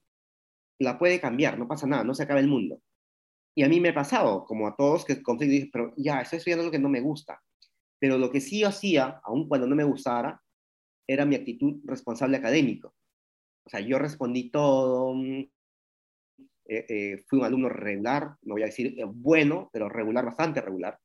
la 0.78 0.98
puede 0.98 1.20
cambiar, 1.20 1.58
no 1.58 1.68
pasa 1.68 1.86
nada, 1.86 2.02
no 2.02 2.14
se 2.14 2.22
acaba 2.22 2.40
el 2.40 2.48
mundo. 2.48 2.80
Y 3.54 3.62
a 3.62 3.68
mí 3.68 3.78
me 3.78 3.90
ha 3.90 3.94
pasado, 3.94 4.44
como 4.46 4.66
a 4.66 4.74
todos, 4.74 5.04
que 5.04 5.12
y 5.12 5.46
dije, 5.46 5.68
pero 5.70 5.92
ya, 5.98 6.22
estoy 6.22 6.38
estudiando 6.38 6.64
lo 6.64 6.70
que 6.70 6.78
no 6.78 6.88
me 6.88 7.00
gusta. 7.00 7.42
Pero 7.98 8.16
lo 8.16 8.30
que 8.30 8.40
sí 8.40 8.60
yo 8.60 8.68
hacía, 8.68 9.20
aun 9.24 9.48
cuando 9.48 9.66
no 9.66 9.76
me 9.76 9.84
gustara, 9.84 10.40
era 11.12 11.24
mi 11.24 11.34
actitud 11.34 11.80
responsable 11.84 12.36
académico. 12.36 12.94
O 13.64 13.70
sea, 13.70 13.80
yo 13.80 13.98
respondí 13.98 14.50
todo, 14.50 15.12
mm, 15.14 15.40
eh, 16.66 16.86
eh, 16.88 17.24
fui 17.26 17.40
un 17.40 17.44
alumno 17.44 17.68
regular, 17.68 18.36
no 18.42 18.54
voy 18.54 18.62
a 18.62 18.66
decir 18.66 18.96
bueno, 19.06 19.68
pero 19.72 19.88
regular, 19.88 20.24
bastante 20.24 20.60
regular, 20.60 20.98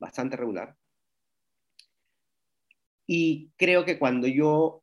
bastante 0.00 0.36
regular. 0.36 0.74
Y 3.06 3.50
creo 3.56 3.84
que 3.84 3.98
cuando 3.98 4.26
yo 4.26 4.82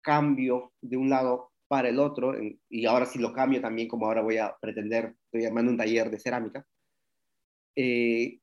cambio 0.00 0.72
de 0.80 0.96
un 0.96 1.10
lado 1.10 1.50
para 1.66 1.88
el 1.88 1.98
otro, 1.98 2.34
y 2.68 2.86
ahora 2.86 3.06
sí 3.06 3.18
lo 3.18 3.32
cambio 3.32 3.60
también, 3.60 3.88
como 3.88 4.06
ahora 4.06 4.22
voy 4.22 4.38
a 4.38 4.54
pretender, 4.60 5.14
estoy 5.24 5.44
armando 5.46 5.72
un 5.72 5.78
taller 5.78 6.10
de 6.10 6.20
cerámica, 6.20 6.64
eh, 7.74 8.38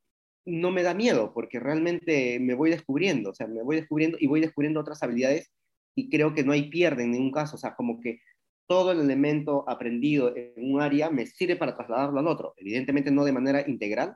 no 0.46 0.72
me 0.72 0.84
da 0.84 0.94
miedo, 0.94 1.34
porque 1.34 1.60
realmente 1.60 2.40
me 2.40 2.56
voy 2.56 2.72
descubriendo, 2.72 3.30
o 3.30 3.34
sea, 3.34 3.48
me 3.48 3.64
voy 3.64 3.78
descubriendo 3.78 4.18
y 4.20 4.28
voy 4.28 4.42
descubriendo 4.42 4.80
otras 4.80 5.02
habilidades 5.04 5.52
y 5.96 6.10
creo 6.10 6.34
que 6.34 6.44
no 6.44 6.52
hay 6.52 6.70
pierde 6.70 7.04
en 7.04 7.12
ningún 7.12 7.32
caso, 7.32 7.56
o 7.56 7.60
sea, 7.60 7.76
como 7.76 8.00
que 8.00 8.20
todo 8.68 8.92
el 8.92 9.02
elemento 9.02 9.66
aprendido 9.68 10.34
en 10.36 10.54
un 10.74 10.82
área 10.82 11.10
me 11.10 11.26
sirve 11.26 11.58
para 11.58 11.76
trasladarlo 11.76 12.20
al 12.20 12.28
otro, 12.28 12.54
evidentemente 12.58 13.12
no 13.12 13.26
de 13.26 13.34
manera 13.34 13.68
integral, 13.68 14.16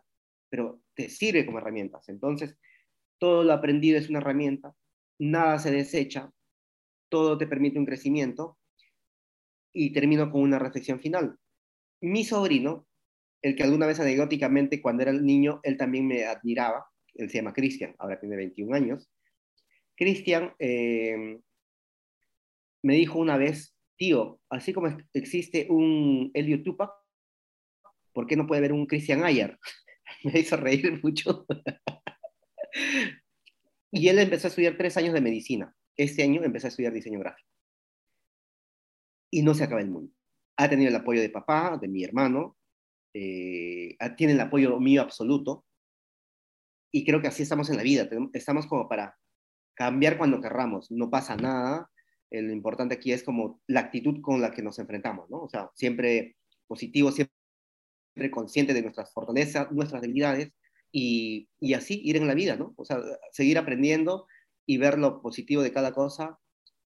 pero 0.49 0.81
te 0.93 1.09
sirve 1.09 1.45
como 1.45 1.57
herramientas. 1.57 2.07
Entonces, 2.07 2.57
todo 3.19 3.43
lo 3.43 3.53
aprendido 3.53 3.97
es 3.97 4.09
una 4.09 4.19
herramienta, 4.19 4.73
nada 5.19 5.59
se 5.59 5.71
desecha, 5.71 6.31
todo 7.09 7.37
te 7.37 7.47
permite 7.47 7.79
un 7.79 7.85
crecimiento. 7.85 8.57
Y 9.73 9.91
termino 9.91 10.31
con 10.31 10.41
una 10.41 10.57
reflexión 10.57 11.01
final. 11.01 11.37
Mi 12.01 12.23
sobrino, 12.23 12.87
el 13.41 13.57
que 13.57 13.63
alguna 13.63 13.87
vez 13.87 13.99
anecdóticamente 13.99 14.81
cuando 14.81 15.03
era 15.03 15.11
niño, 15.11 15.59
él 15.63 15.75
también 15.75 16.07
me 16.07 16.23
admiraba, 16.23 16.87
él 17.13 17.29
se 17.29 17.39
llama 17.39 17.53
Cristian, 17.53 17.93
ahora 17.99 18.17
tiene 18.17 18.37
21 18.37 18.73
años. 18.73 19.09
Cristian 19.97 20.53
eh, 20.59 21.39
me 22.85 22.93
dijo 22.93 23.17
una 23.17 23.35
vez, 23.35 23.75
tío, 23.97 24.39
así 24.47 24.71
como 24.71 24.95
existe 25.13 25.65
un 25.71 26.29
Elio 26.35 26.61
Tupac, 26.61 26.91
¿por 28.13 28.27
qué 28.27 28.35
no 28.35 28.45
puede 28.45 28.59
haber 28.59 28.73
un 28.73 28.85
Christian 28.85 29.23
Ayer? 29.23 29.57
me 30.23 30.39
hizo 30.39 30.55
reír 30.55 31.03
mucho. 31.03 31.45
Y 33.91 34.09
él 34.09 34.19
empezó 34.19 34.47
a 34.47 34.49
estudiar 34.49 34.75
tres 34.75 34.97
años 34.97 35.13
de 35.13 35.21
medicina. 35.21 35.73
Este 35.95 36.21
año 36.21 36.43
empezó 36.43 36.67
a 36.67 36.69
estudiar 36.69 36.91
diseño 36.91 37.17
gráfico. 37.17 37.49
Y 39.31 39.41
no 39.41 39.53
se 39.53 39.63
acaba 39.63 39.79
el 39.79 39.89
mundo. 39.89 40.11
Ha 40.57 40.69
tenido 40.69 40.89
el 40.89 40.95
apoyo 40.97 41.21
de 41.21 41.29
papá, 41.29 41.77
de 41.81 41.87
mi 41.87 42.03
hermano, 42.03 42.57
eh, 43.13 43.95
tiene 44.17 44.33
el 44.33 44.41
apoyo 44.41 44.77
mío 44.81 45.01
absoluto. 45.01 45.63
Y 46.91 47.05
creo 47.05 47.21
que 47.21 47.29
así 47.29 47.43
estamos 47.43 47.69
en 47.69 47.77
la 47.77 47.83
vida. 47.83 48.09
Estamos 48.33 48.67
como 48.67 48.89
para 48.89 49.17
cambiar 49.73 50.17
cuando 50.17 50.41
querramos. 50.41 50.91
No 50.91 51.09
pasa 51.09 51.37
nada. 51.37 51.89
Lo 52.41 52.51
importante 52.51 52.95
aquí 52.95 53.11
es 53.11 53.23
como 53.23 53.61
la 53.67 53.81
actitud 53.81 54.21
con 54.21 54.41
la 54.41 54.51
que 54.51 54.61
nos 54.61 54.79
enfrentamos, 54.79 55.29
¿no? 55.29 55.41
O 55.41 55.49
sea, 55.49 55.69
siempre 55.75 56.35
positivo, 56.67 57.11
siempre 57.11 58.31
consciente 58.31 58.73
de 58.73 58.81
nuestras 58.81 59.13
fortalezas, 59.13 59.71
nuestras 59.71 60.01
debilidades 60.01 60.51
y, 60.91 61.49
y, 61.59 61.73
así 61.73 62.01
ir 62.03 62.17
en 62.17 62.27
la 62.27 62.33
vida, 62.33 62.55
¿no? 62.55 62.73
O 62.77 62.85
sea, 62.85 62.99
seguir 63.31 63.57
aprendiendo 63.57 64.27
y 64.65 64.77
ver 64.77 64.97
lo 64.97 65.21
positivo 65.21 65.61
de 65.61 65.71
cada 65.71 65.93
cosa. 65.93 66.39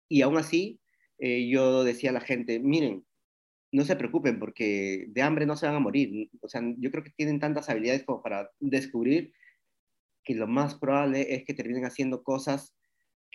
Y 0.08 0.22
aún 0.22 0.36
así, 0.36 0.80
eh, 1.18 1.48
yo 1.48 1.84
decía 1.84 2.10
a 2.10 2.12
la 2.12 2.20
gente, 2.20 2.60
miren, 2.60 3.04
no 3.72 3.84
se 3.84 3.96
preocupen 3.96 4.38
porque 4.38 5.06
de 5.08 5.22
hambre 5.22 5.46
no 5.46 5.56
se 5.56 5.66
van 5.66 5.76
a 5.76 5.80
morir. 5.80 6.30
O 6.40 6.48
sea, 6.48 6.62
yo 6.78 6.90
creo 6.90 7.04
que 7.04 7.10
tienen 7.10 7.40
tantas 7.40 7.68
habilidades 7.68 8.04
como 8.04 8.22
para 8.22 8.50
descubrir 8.60 9.32
que 10.24 10.34
lo 10.34 10.46
más 10.46 10.74
probable 10.74 11.34
es 11.34 11.44
que 11.44 11.54
terminen 11.54 11.84
haciendo 11.84 12.22
cosas 12.22 12.74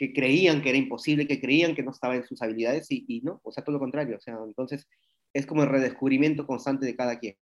que 0.02 0.14
creían 0.14 0.64
que 0.64 0.70
era 0.70 0.80
imposible, 0.80 1.28
que 1.28 1.39
creían 1.39 1.76
que 1.76 1.84
no 1.84 1.91
estaba 1.91 2.16
en 2.16 2.26
sus 2.26 2.41
habilidades 2.41 2.89
y, 2.89 3.06
y 3.08 3.22
no, 3.22 3.39
o 3.43 3.52
sea, 3.52 3.64
todo 3.64 3.74
lo 3.74 3.80
contrario. 3.80 4.18
O 4.18 4.20
sea, 4.20 4.36
entonces 4.43 4.88
es 5.32 5.45
como 5.45 5.62
el 5.62 5.70
redescubrimiento 5.70 6.47
constante 6.47 6.88
de 6.88 6.95
cada 6.95 7.20
quien. 7.20 7.36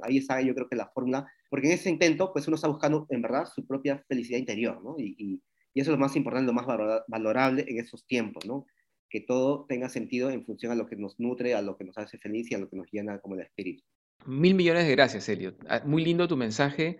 Ahí 0.00 0.16
está, 0.16 0.40
yo 0.40 0.54
creo 0.54 0.66
que 0.66 0.76
la 0.76 0.88
fórmula, 0.88 1.30
porque 1.50 1.66
en 1.66 1.74
ese 1.74 1.90
intento, 1.90 2.32
pues 2.32 2.48
uno 2.48 2.54
está 2.54 2.68
buscando 2.68 3.06
en 3.10 3.20
verdad 3.20 3.44
su 3.54 3.66
propia 3.66 4.02
felicidad 4.08 4.38
interior, 4.38 4.82
¿no? 4.82 4.96
Y, 4.98 5.42
Y 5.74 5.80
eso 5.82 5.90
es 5.90 5.98
lo 5.98 6.00
más 6.00 6.16
importante, 6.16 6.46
lo 6.46 6.54
más 6.54 6.66
valorable 7.06 7.66
en 7.68 7.78
esos 7.78 8.06
tiempos, 8.06 8.46
¿no? 8.46 8.64
Que 9.10 9.20
todo 9.20 9.66
tenga 9.68 9.90
sentido 9.90 10.30
en 10.30 10.46
función 10.46 10.72
a 10.72 10.74
lo 10.74 10.86
que 10.86 10.96
nos 10.96 11.20
nutre, 11.20 11.54
a 11.54 11.60
lo 11.60 11.76
que 11.76 11.84
nos 11.84 11.98
hace 11.98 12.16
feliz 12.16 12.50
y 12.50 12.54
a 12.54 12.58
lo 12.58 12.70
que 12.70 12.76
nos 12.76 12.90
llena 12.90 13.18
como 13.18 13.34
el 13.34 13.42
espíritu. 13.42 13.84
Mil 14.24 14.54
millones 14.54 14.86
de 14.86 14.92
gracias, 14.92 15.28
Elliot. 15.28 15.62
Ah, 15.68 15.82
muy 15.84 16.02
lindo 16.02 16.28
tu 16.28 16.38
mensaje, 16.38 16.98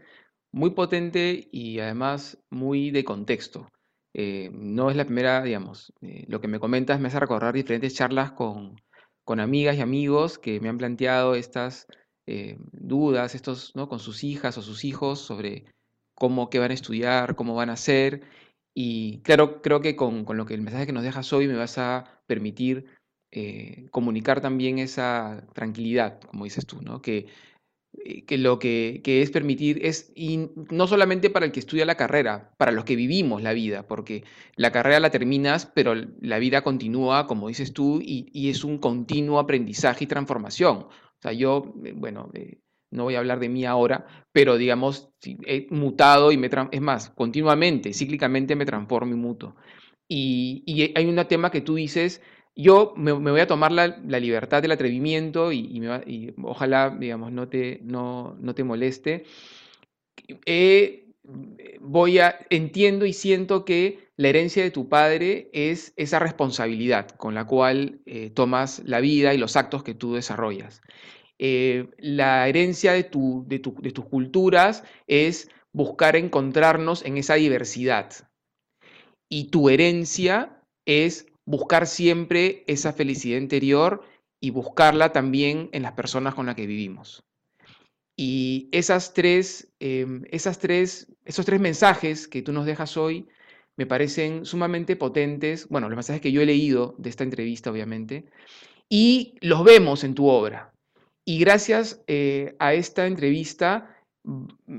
muy 0.53 0.73
potente 0.73 1.49
y 1.51 1.79
además 1.79 2.37
muy 2.51 2.91
de 2.91 3.03
contexto. 3.03 3.67
Eh, 4.21 4.51
no 4.53 4.91
es 4.91 4.97
la 4.97 5.05
primera, 5.05 5.41
digamos, 5.45 5.93
eh, 6.01 6.25
lo 6.27 6.41
que 6.41 6.49
me 6.49 6.59
comentas 6.59 6.99
me 6.99 7.07
hace 7.07 7.21
recordar 7.21 7.55
diferentes 7.55 7.95
charlas 7.95 8.33
con, 8.33 8.75
con 9.25 9.39
amigas 9.39 9.77
y 9.77 9.81
amigos 9.81 10.41
que 10.41 10.59
me 10.59 10.69
han 10.69 10.77
planteado 10.77 11.37
estas 11.37 11.87
eh, 12.27 12.59
dudas, 12.73 13.37
estos, 13.37 13.77
¿no? 13.77 13.89
con 13.89 14.01
sus 14.01 14.25
hijas 14.25 14.59
o 14.59 14.63
sus 14.63 14.85
hijos 14.85 15.21
sobre 15.21 15.67
cómo, 16.17 16.51
qué 16.51 16.59
van 16.59 16.73
a 16.73 16.75
estudiar, 16.75 17.37
cómo 17.37 17.55
van 17.55 17.71
a 17.71 17.75
hacer. 17.75 18.23
Y 18.75 19.21
claro, 19.21 19.63
creo 19.63 19.81
que 19.81 19.95
con, 19.95 20.25
con 20.25 20.37
lo 20.37 20.47
que 20.47 20.55
el 20.55 20.63
mensaje 20.63 20.87
que 20.87 20.93
nos 20.93 21.05
dejas 21.05 21.33
hoy 21.33 21.47
me 21.47 21.55
vas 21.55 21.79
a 21.79 22.21
permitir 22.27 22.87
comunicar 23.93 24.41
también 24.41 24.81
esa 24.81 25.47
tranquilidad, 25.55 26.19
como 26.23 26.45
dices 26.45 26.67
tú, 26.67 26.81
¿no? 26.83 27.03
Que 27.03 27.27
que 28.27 28.39
lo 28.39 28.59
que, 28.59 29.01
es 29.05 29.31
permitir 29.31 29.85
es, 29.85 30.13
y 30.15 30.51
no 30.71 30.87
solamente 30.87 31.31
para 31.31 31.47
el 31.47 31.53
que 31.53 31.61
estudia 31.61 31.85
la 31.85 31.97
carrera, 31.97 32.55
para 32.57 32.73
los 32.73 32.85
que 32.85 32.97
vivimos 32.97 33.43
la 33.43 33.53
vida, 33.53 33.87
porque 33.87 34.25
la 34.57 34.73
carrera 34.73 35.01
la 35.01 35.11
terminas, 35.11 35.67
pero 35.67 35.95
la 36.21 36.39
vida 36.39 36.63
continúa, 36.63 37.27
como 37.27 37.49
dices 37.49 37.73
tú, 37.73 38.01
y, 38.03 38.49
es 38.49 38.65
un 38.65 38.79
continuo 38.79 39.39
aprendizaje 39.39 40.05
y 40.05 40.07
transformación. 40.07 40.77
O 40.79 41.21
sea, 41.21 41.33
yo, 41.33 41.75
eh, 41.85 41.93
bueno, 41.95 42.31
eh, 42.35 42.61
no 42.91 43.05
voy 43.05 43.17
a 43.17 43.19
hablar 43.19 43.41
de 43.41 43.49
mí 43.49 43.65
ahora, 43.65 44.07
pero 44.33 44.57
digamos, 44.57 45.11
he 45.25 45.67
mutado 45.71 46.33
y 46.33 46.37
me, 46.37 46.49
es 46.71 46.81
más, 46.81 47.11
continuamente, 47.11 47.93
cíclicamente 47.93 48.57
me 48.57 48.67
transformo 48.67 49.15
y 49.15 49.19
muto. 49.19 49.57
Y 50.11 50.93
hay 50.95 51.05
un 51.05 51.23
tema 51.27 51.51
que 51.51 51.61
tú 51.61 51.75
dices, 51.75 52.23
yo 52.59 52.93
me, 52.97 53.13
voy 53.13 53.41
a 53.41 53.47
tomar 53.47 53.71
la, 53.71 53.87
libertad 54.19 54.61
del 54.61 54.73
atrevimiento 54.73 55.53
y, 55.53 56.35
ojalá, 56.43 56.91
digamos, 56.91 57.31
no 57.31 57.49
te, 57.49 57.81
no, 57.85 58.37
te 58.55 58.65
moleste. 58.65 59.25
Eh, 60.45 61.07
voy 61.81 62.19
a, 62.19 62.37
entiendo 62.51 63.07
y 63.07 63.13
siento 63.13 63.65
que 63.65 64.11
la 64.17 64.29
herencia 64.29 64.65
de 64.65 64.73
tu 64.73 64.89
padre 64.89 65.51
es 65.53 65.93
esa 65.97 66.19
responsabilidad 66.19 67.11
con 67.11 67.37
la 67.37 67.47
cual 67.47 68.01
eh, 68.07 68.31
tomas 68.31 68.83
la 68.85 68.99
vida 68.99 69.35
y 69.35 69.39
los 69.39 69.55
actos 69.55 69.85
que 69.85 69.95
tú 69.95 70.15
desarrollas. 70.15 70.83
Eh, 71.39 71.87
la 71.99 72.49
herencia 72.49 72.93
de, 72.93 73.05
tu, 73.05 73.45
de 73.47 73.61
tus 73.61 74.05
culturas 74.07 74.83
es 75.07 75.49
buscar 75.73 76.17
encontrarnos 76.17 77.05
en 77.05 77.19
esa 77.19 77.35
diversidad. 77.35 78.11
Y 79.31 79.51
tu 79.51 79.69
herencia 79.69 80.61
es 80.87 81.29
buscar 81.49 81.87
siempre 81.87 82.63
esa 82.67 82.93
felicidad 82.93 83.39
interior 83.39 84.03
y 84.39 84.51
buscarla 84.51 85.13
también 85.13 85.71
en 85.73 85.83
las 85.83 85.93
personas 85.93 86.35
con 86.35 86.45
las 86.45 86.55
que 86.55 86.67
vivimos. 86.67 87.25
Y 88.15 88.69
esas 88.71 89.15
tres, 89.15 89.73
em, 89.81 90.25
esas 90.31 90.59
tres, 90.59 91.11
esos 91.25 91.47
tres 91.47 91.59
mensajes 91.59 92.29
que 92.29 92.43
tú 92.43 92.53
nos 92.53 92.67
dejas 92.67 92.99
hoy 92.99 93.29
me 93.79 93.87
parecen 93.87 94.45
sumamente 94.45 94.95
potentes, 94.95 95.69
bueno, 95.71 95.89
los 95.89 95.97
mensajes 95.97 96.21
que 96.21 96.33
yo 96.33 96.43
he 96.43 96.47
leído 96.47 96.95
de 96.99 97.09
esta 97.09 97.25
entrevista, 97.25 97.71
obviamente, 97.71 98.27
y 98.91 99.35
los 99.41 99.65
vemos 99.65 100.05
en 100.05 100.15
tu 100.15 100.29
obra. 100.29 100.75
Y 101.25 101.39
gracias 101.39 102.03
eh, 102.09 102.57
a 102.59 102.75
esta 102.75 103.07
entrevista, 103.07 103.97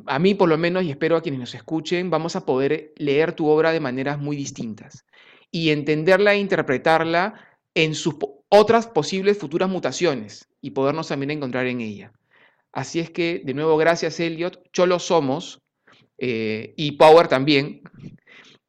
a 0.06 0.20
mí 0.20 0.36
por 0.36 0.50
lo 0.50 0.58
menos, 0.60 0.84
y 0.84 0.92
espero 0.92 1.16
a 1.16 1.22
quienes 1.22 1.40
nos 1.40 1.56
escuchen, 1.56 2.12
vamos 2.12 2.36
a 2.36 2.46
poder 2.46 2.94
leer 2.98 3.34
tu 3.34 3.48
obra 3.48 3.72
de 3.72 3.80
maneras 3.80 4.20
muy 4.20 4.36
distintas 4.38 5.06
y 5.52 5.70
entenderla 5.70 6.34
e 6.34 6.40
interpretarla 6.40 7.36
en 7.74 7.96
sus 7.96 8.16
otras 8.50 8.88
posibles 8.88 9.38
futuras 9.38 9.70
mutaciones 9.70 10.50
y 10.62 10.72
podernos 10.72 11.08
también 11.08 11.32
encontrar 11.32 11.68
en 11.68 11.82
ella. 11.82 12.12
Así 12.72 13.00
es 13.00 13.10
que, 13.10 13.42
de 13.44 13.54
nuevo, 13.54 13.78
gracias 13.78 14.20
Elliot. 14.20 14.72
Cholo 14.72 15.00
somos 15.00 15.62
eh, 16.18 16.74
y 16.78 16.94
Power 16.94 17.28
también. 17.28 17.82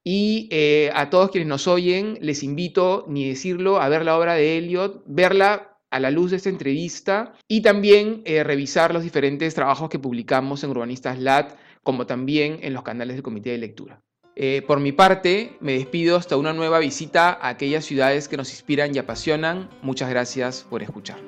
Y 0.02 0.48
eh, 0.50 0.90
a 0.94 1.10
todos 1.10 1.30
quienes 1.30 1.48
nos 1.48 1.68
oyen, 1.68 2.16
les 2.22 2.42
invito, 2.42 3.04
ni 3.08 3.28
decirlo, 3.28 3.80
a 3.80 3.88
ver 3.88 4.04
la 4.04 4.16
obra 4.16 4.34
de 4.34 4.56
Elliot, 4.56 5.02
verla 5.06 5.78
a 5.90 6.00
la 6.00 6.10
luz 6.10 6.30
de 6.30 6.38
esta 6.38 6.48
entrevista 6.48 7.34
y 7.48 7.62
también 7.62 8.22
eh, 8.24 8.44
revisar 8.44 8.94
los 8.94 9.02
diferentes 9.02 9.54
trabajos 9.54 9.90
que 9.90 9.98
publicamos 9.98 10.64
en 10.64 10.70
Urbanistas 10.70 11.18
LAT, 11.18 11.56
como 11.82 12.06
también 12.06 12.60
en 12.62 12.72
los 12.72 12.82
canales 12.82 13.16
del 13.16 13.22
Comité 13.22 13.50
de 13.50 13.58
Lectura. 13.58 14.02
Eh, 14.36 14.62
por 14.66 14.80
mi 14.80 14.92
parte, 14.92 15.56
me 15.60 15.72
despido 15.72 16.16
hasta 16.16 16.36
una 16.36 16.52
nueva 16.52 16.78
visita 16.78 17.30
a 17.30 17.48
aquellas 17.48 17.84
ciudades 17.84 18.28
que 18.28 18.36
nos 18.36 18.50
inspiran 18.50 18.94
y 18.94 18.98
apasionan. 18.98 19.68
Muchas 19.82 20.08
gracias 20.08 20.66
por 20.68 20.82
escuchar. 20.82 21.18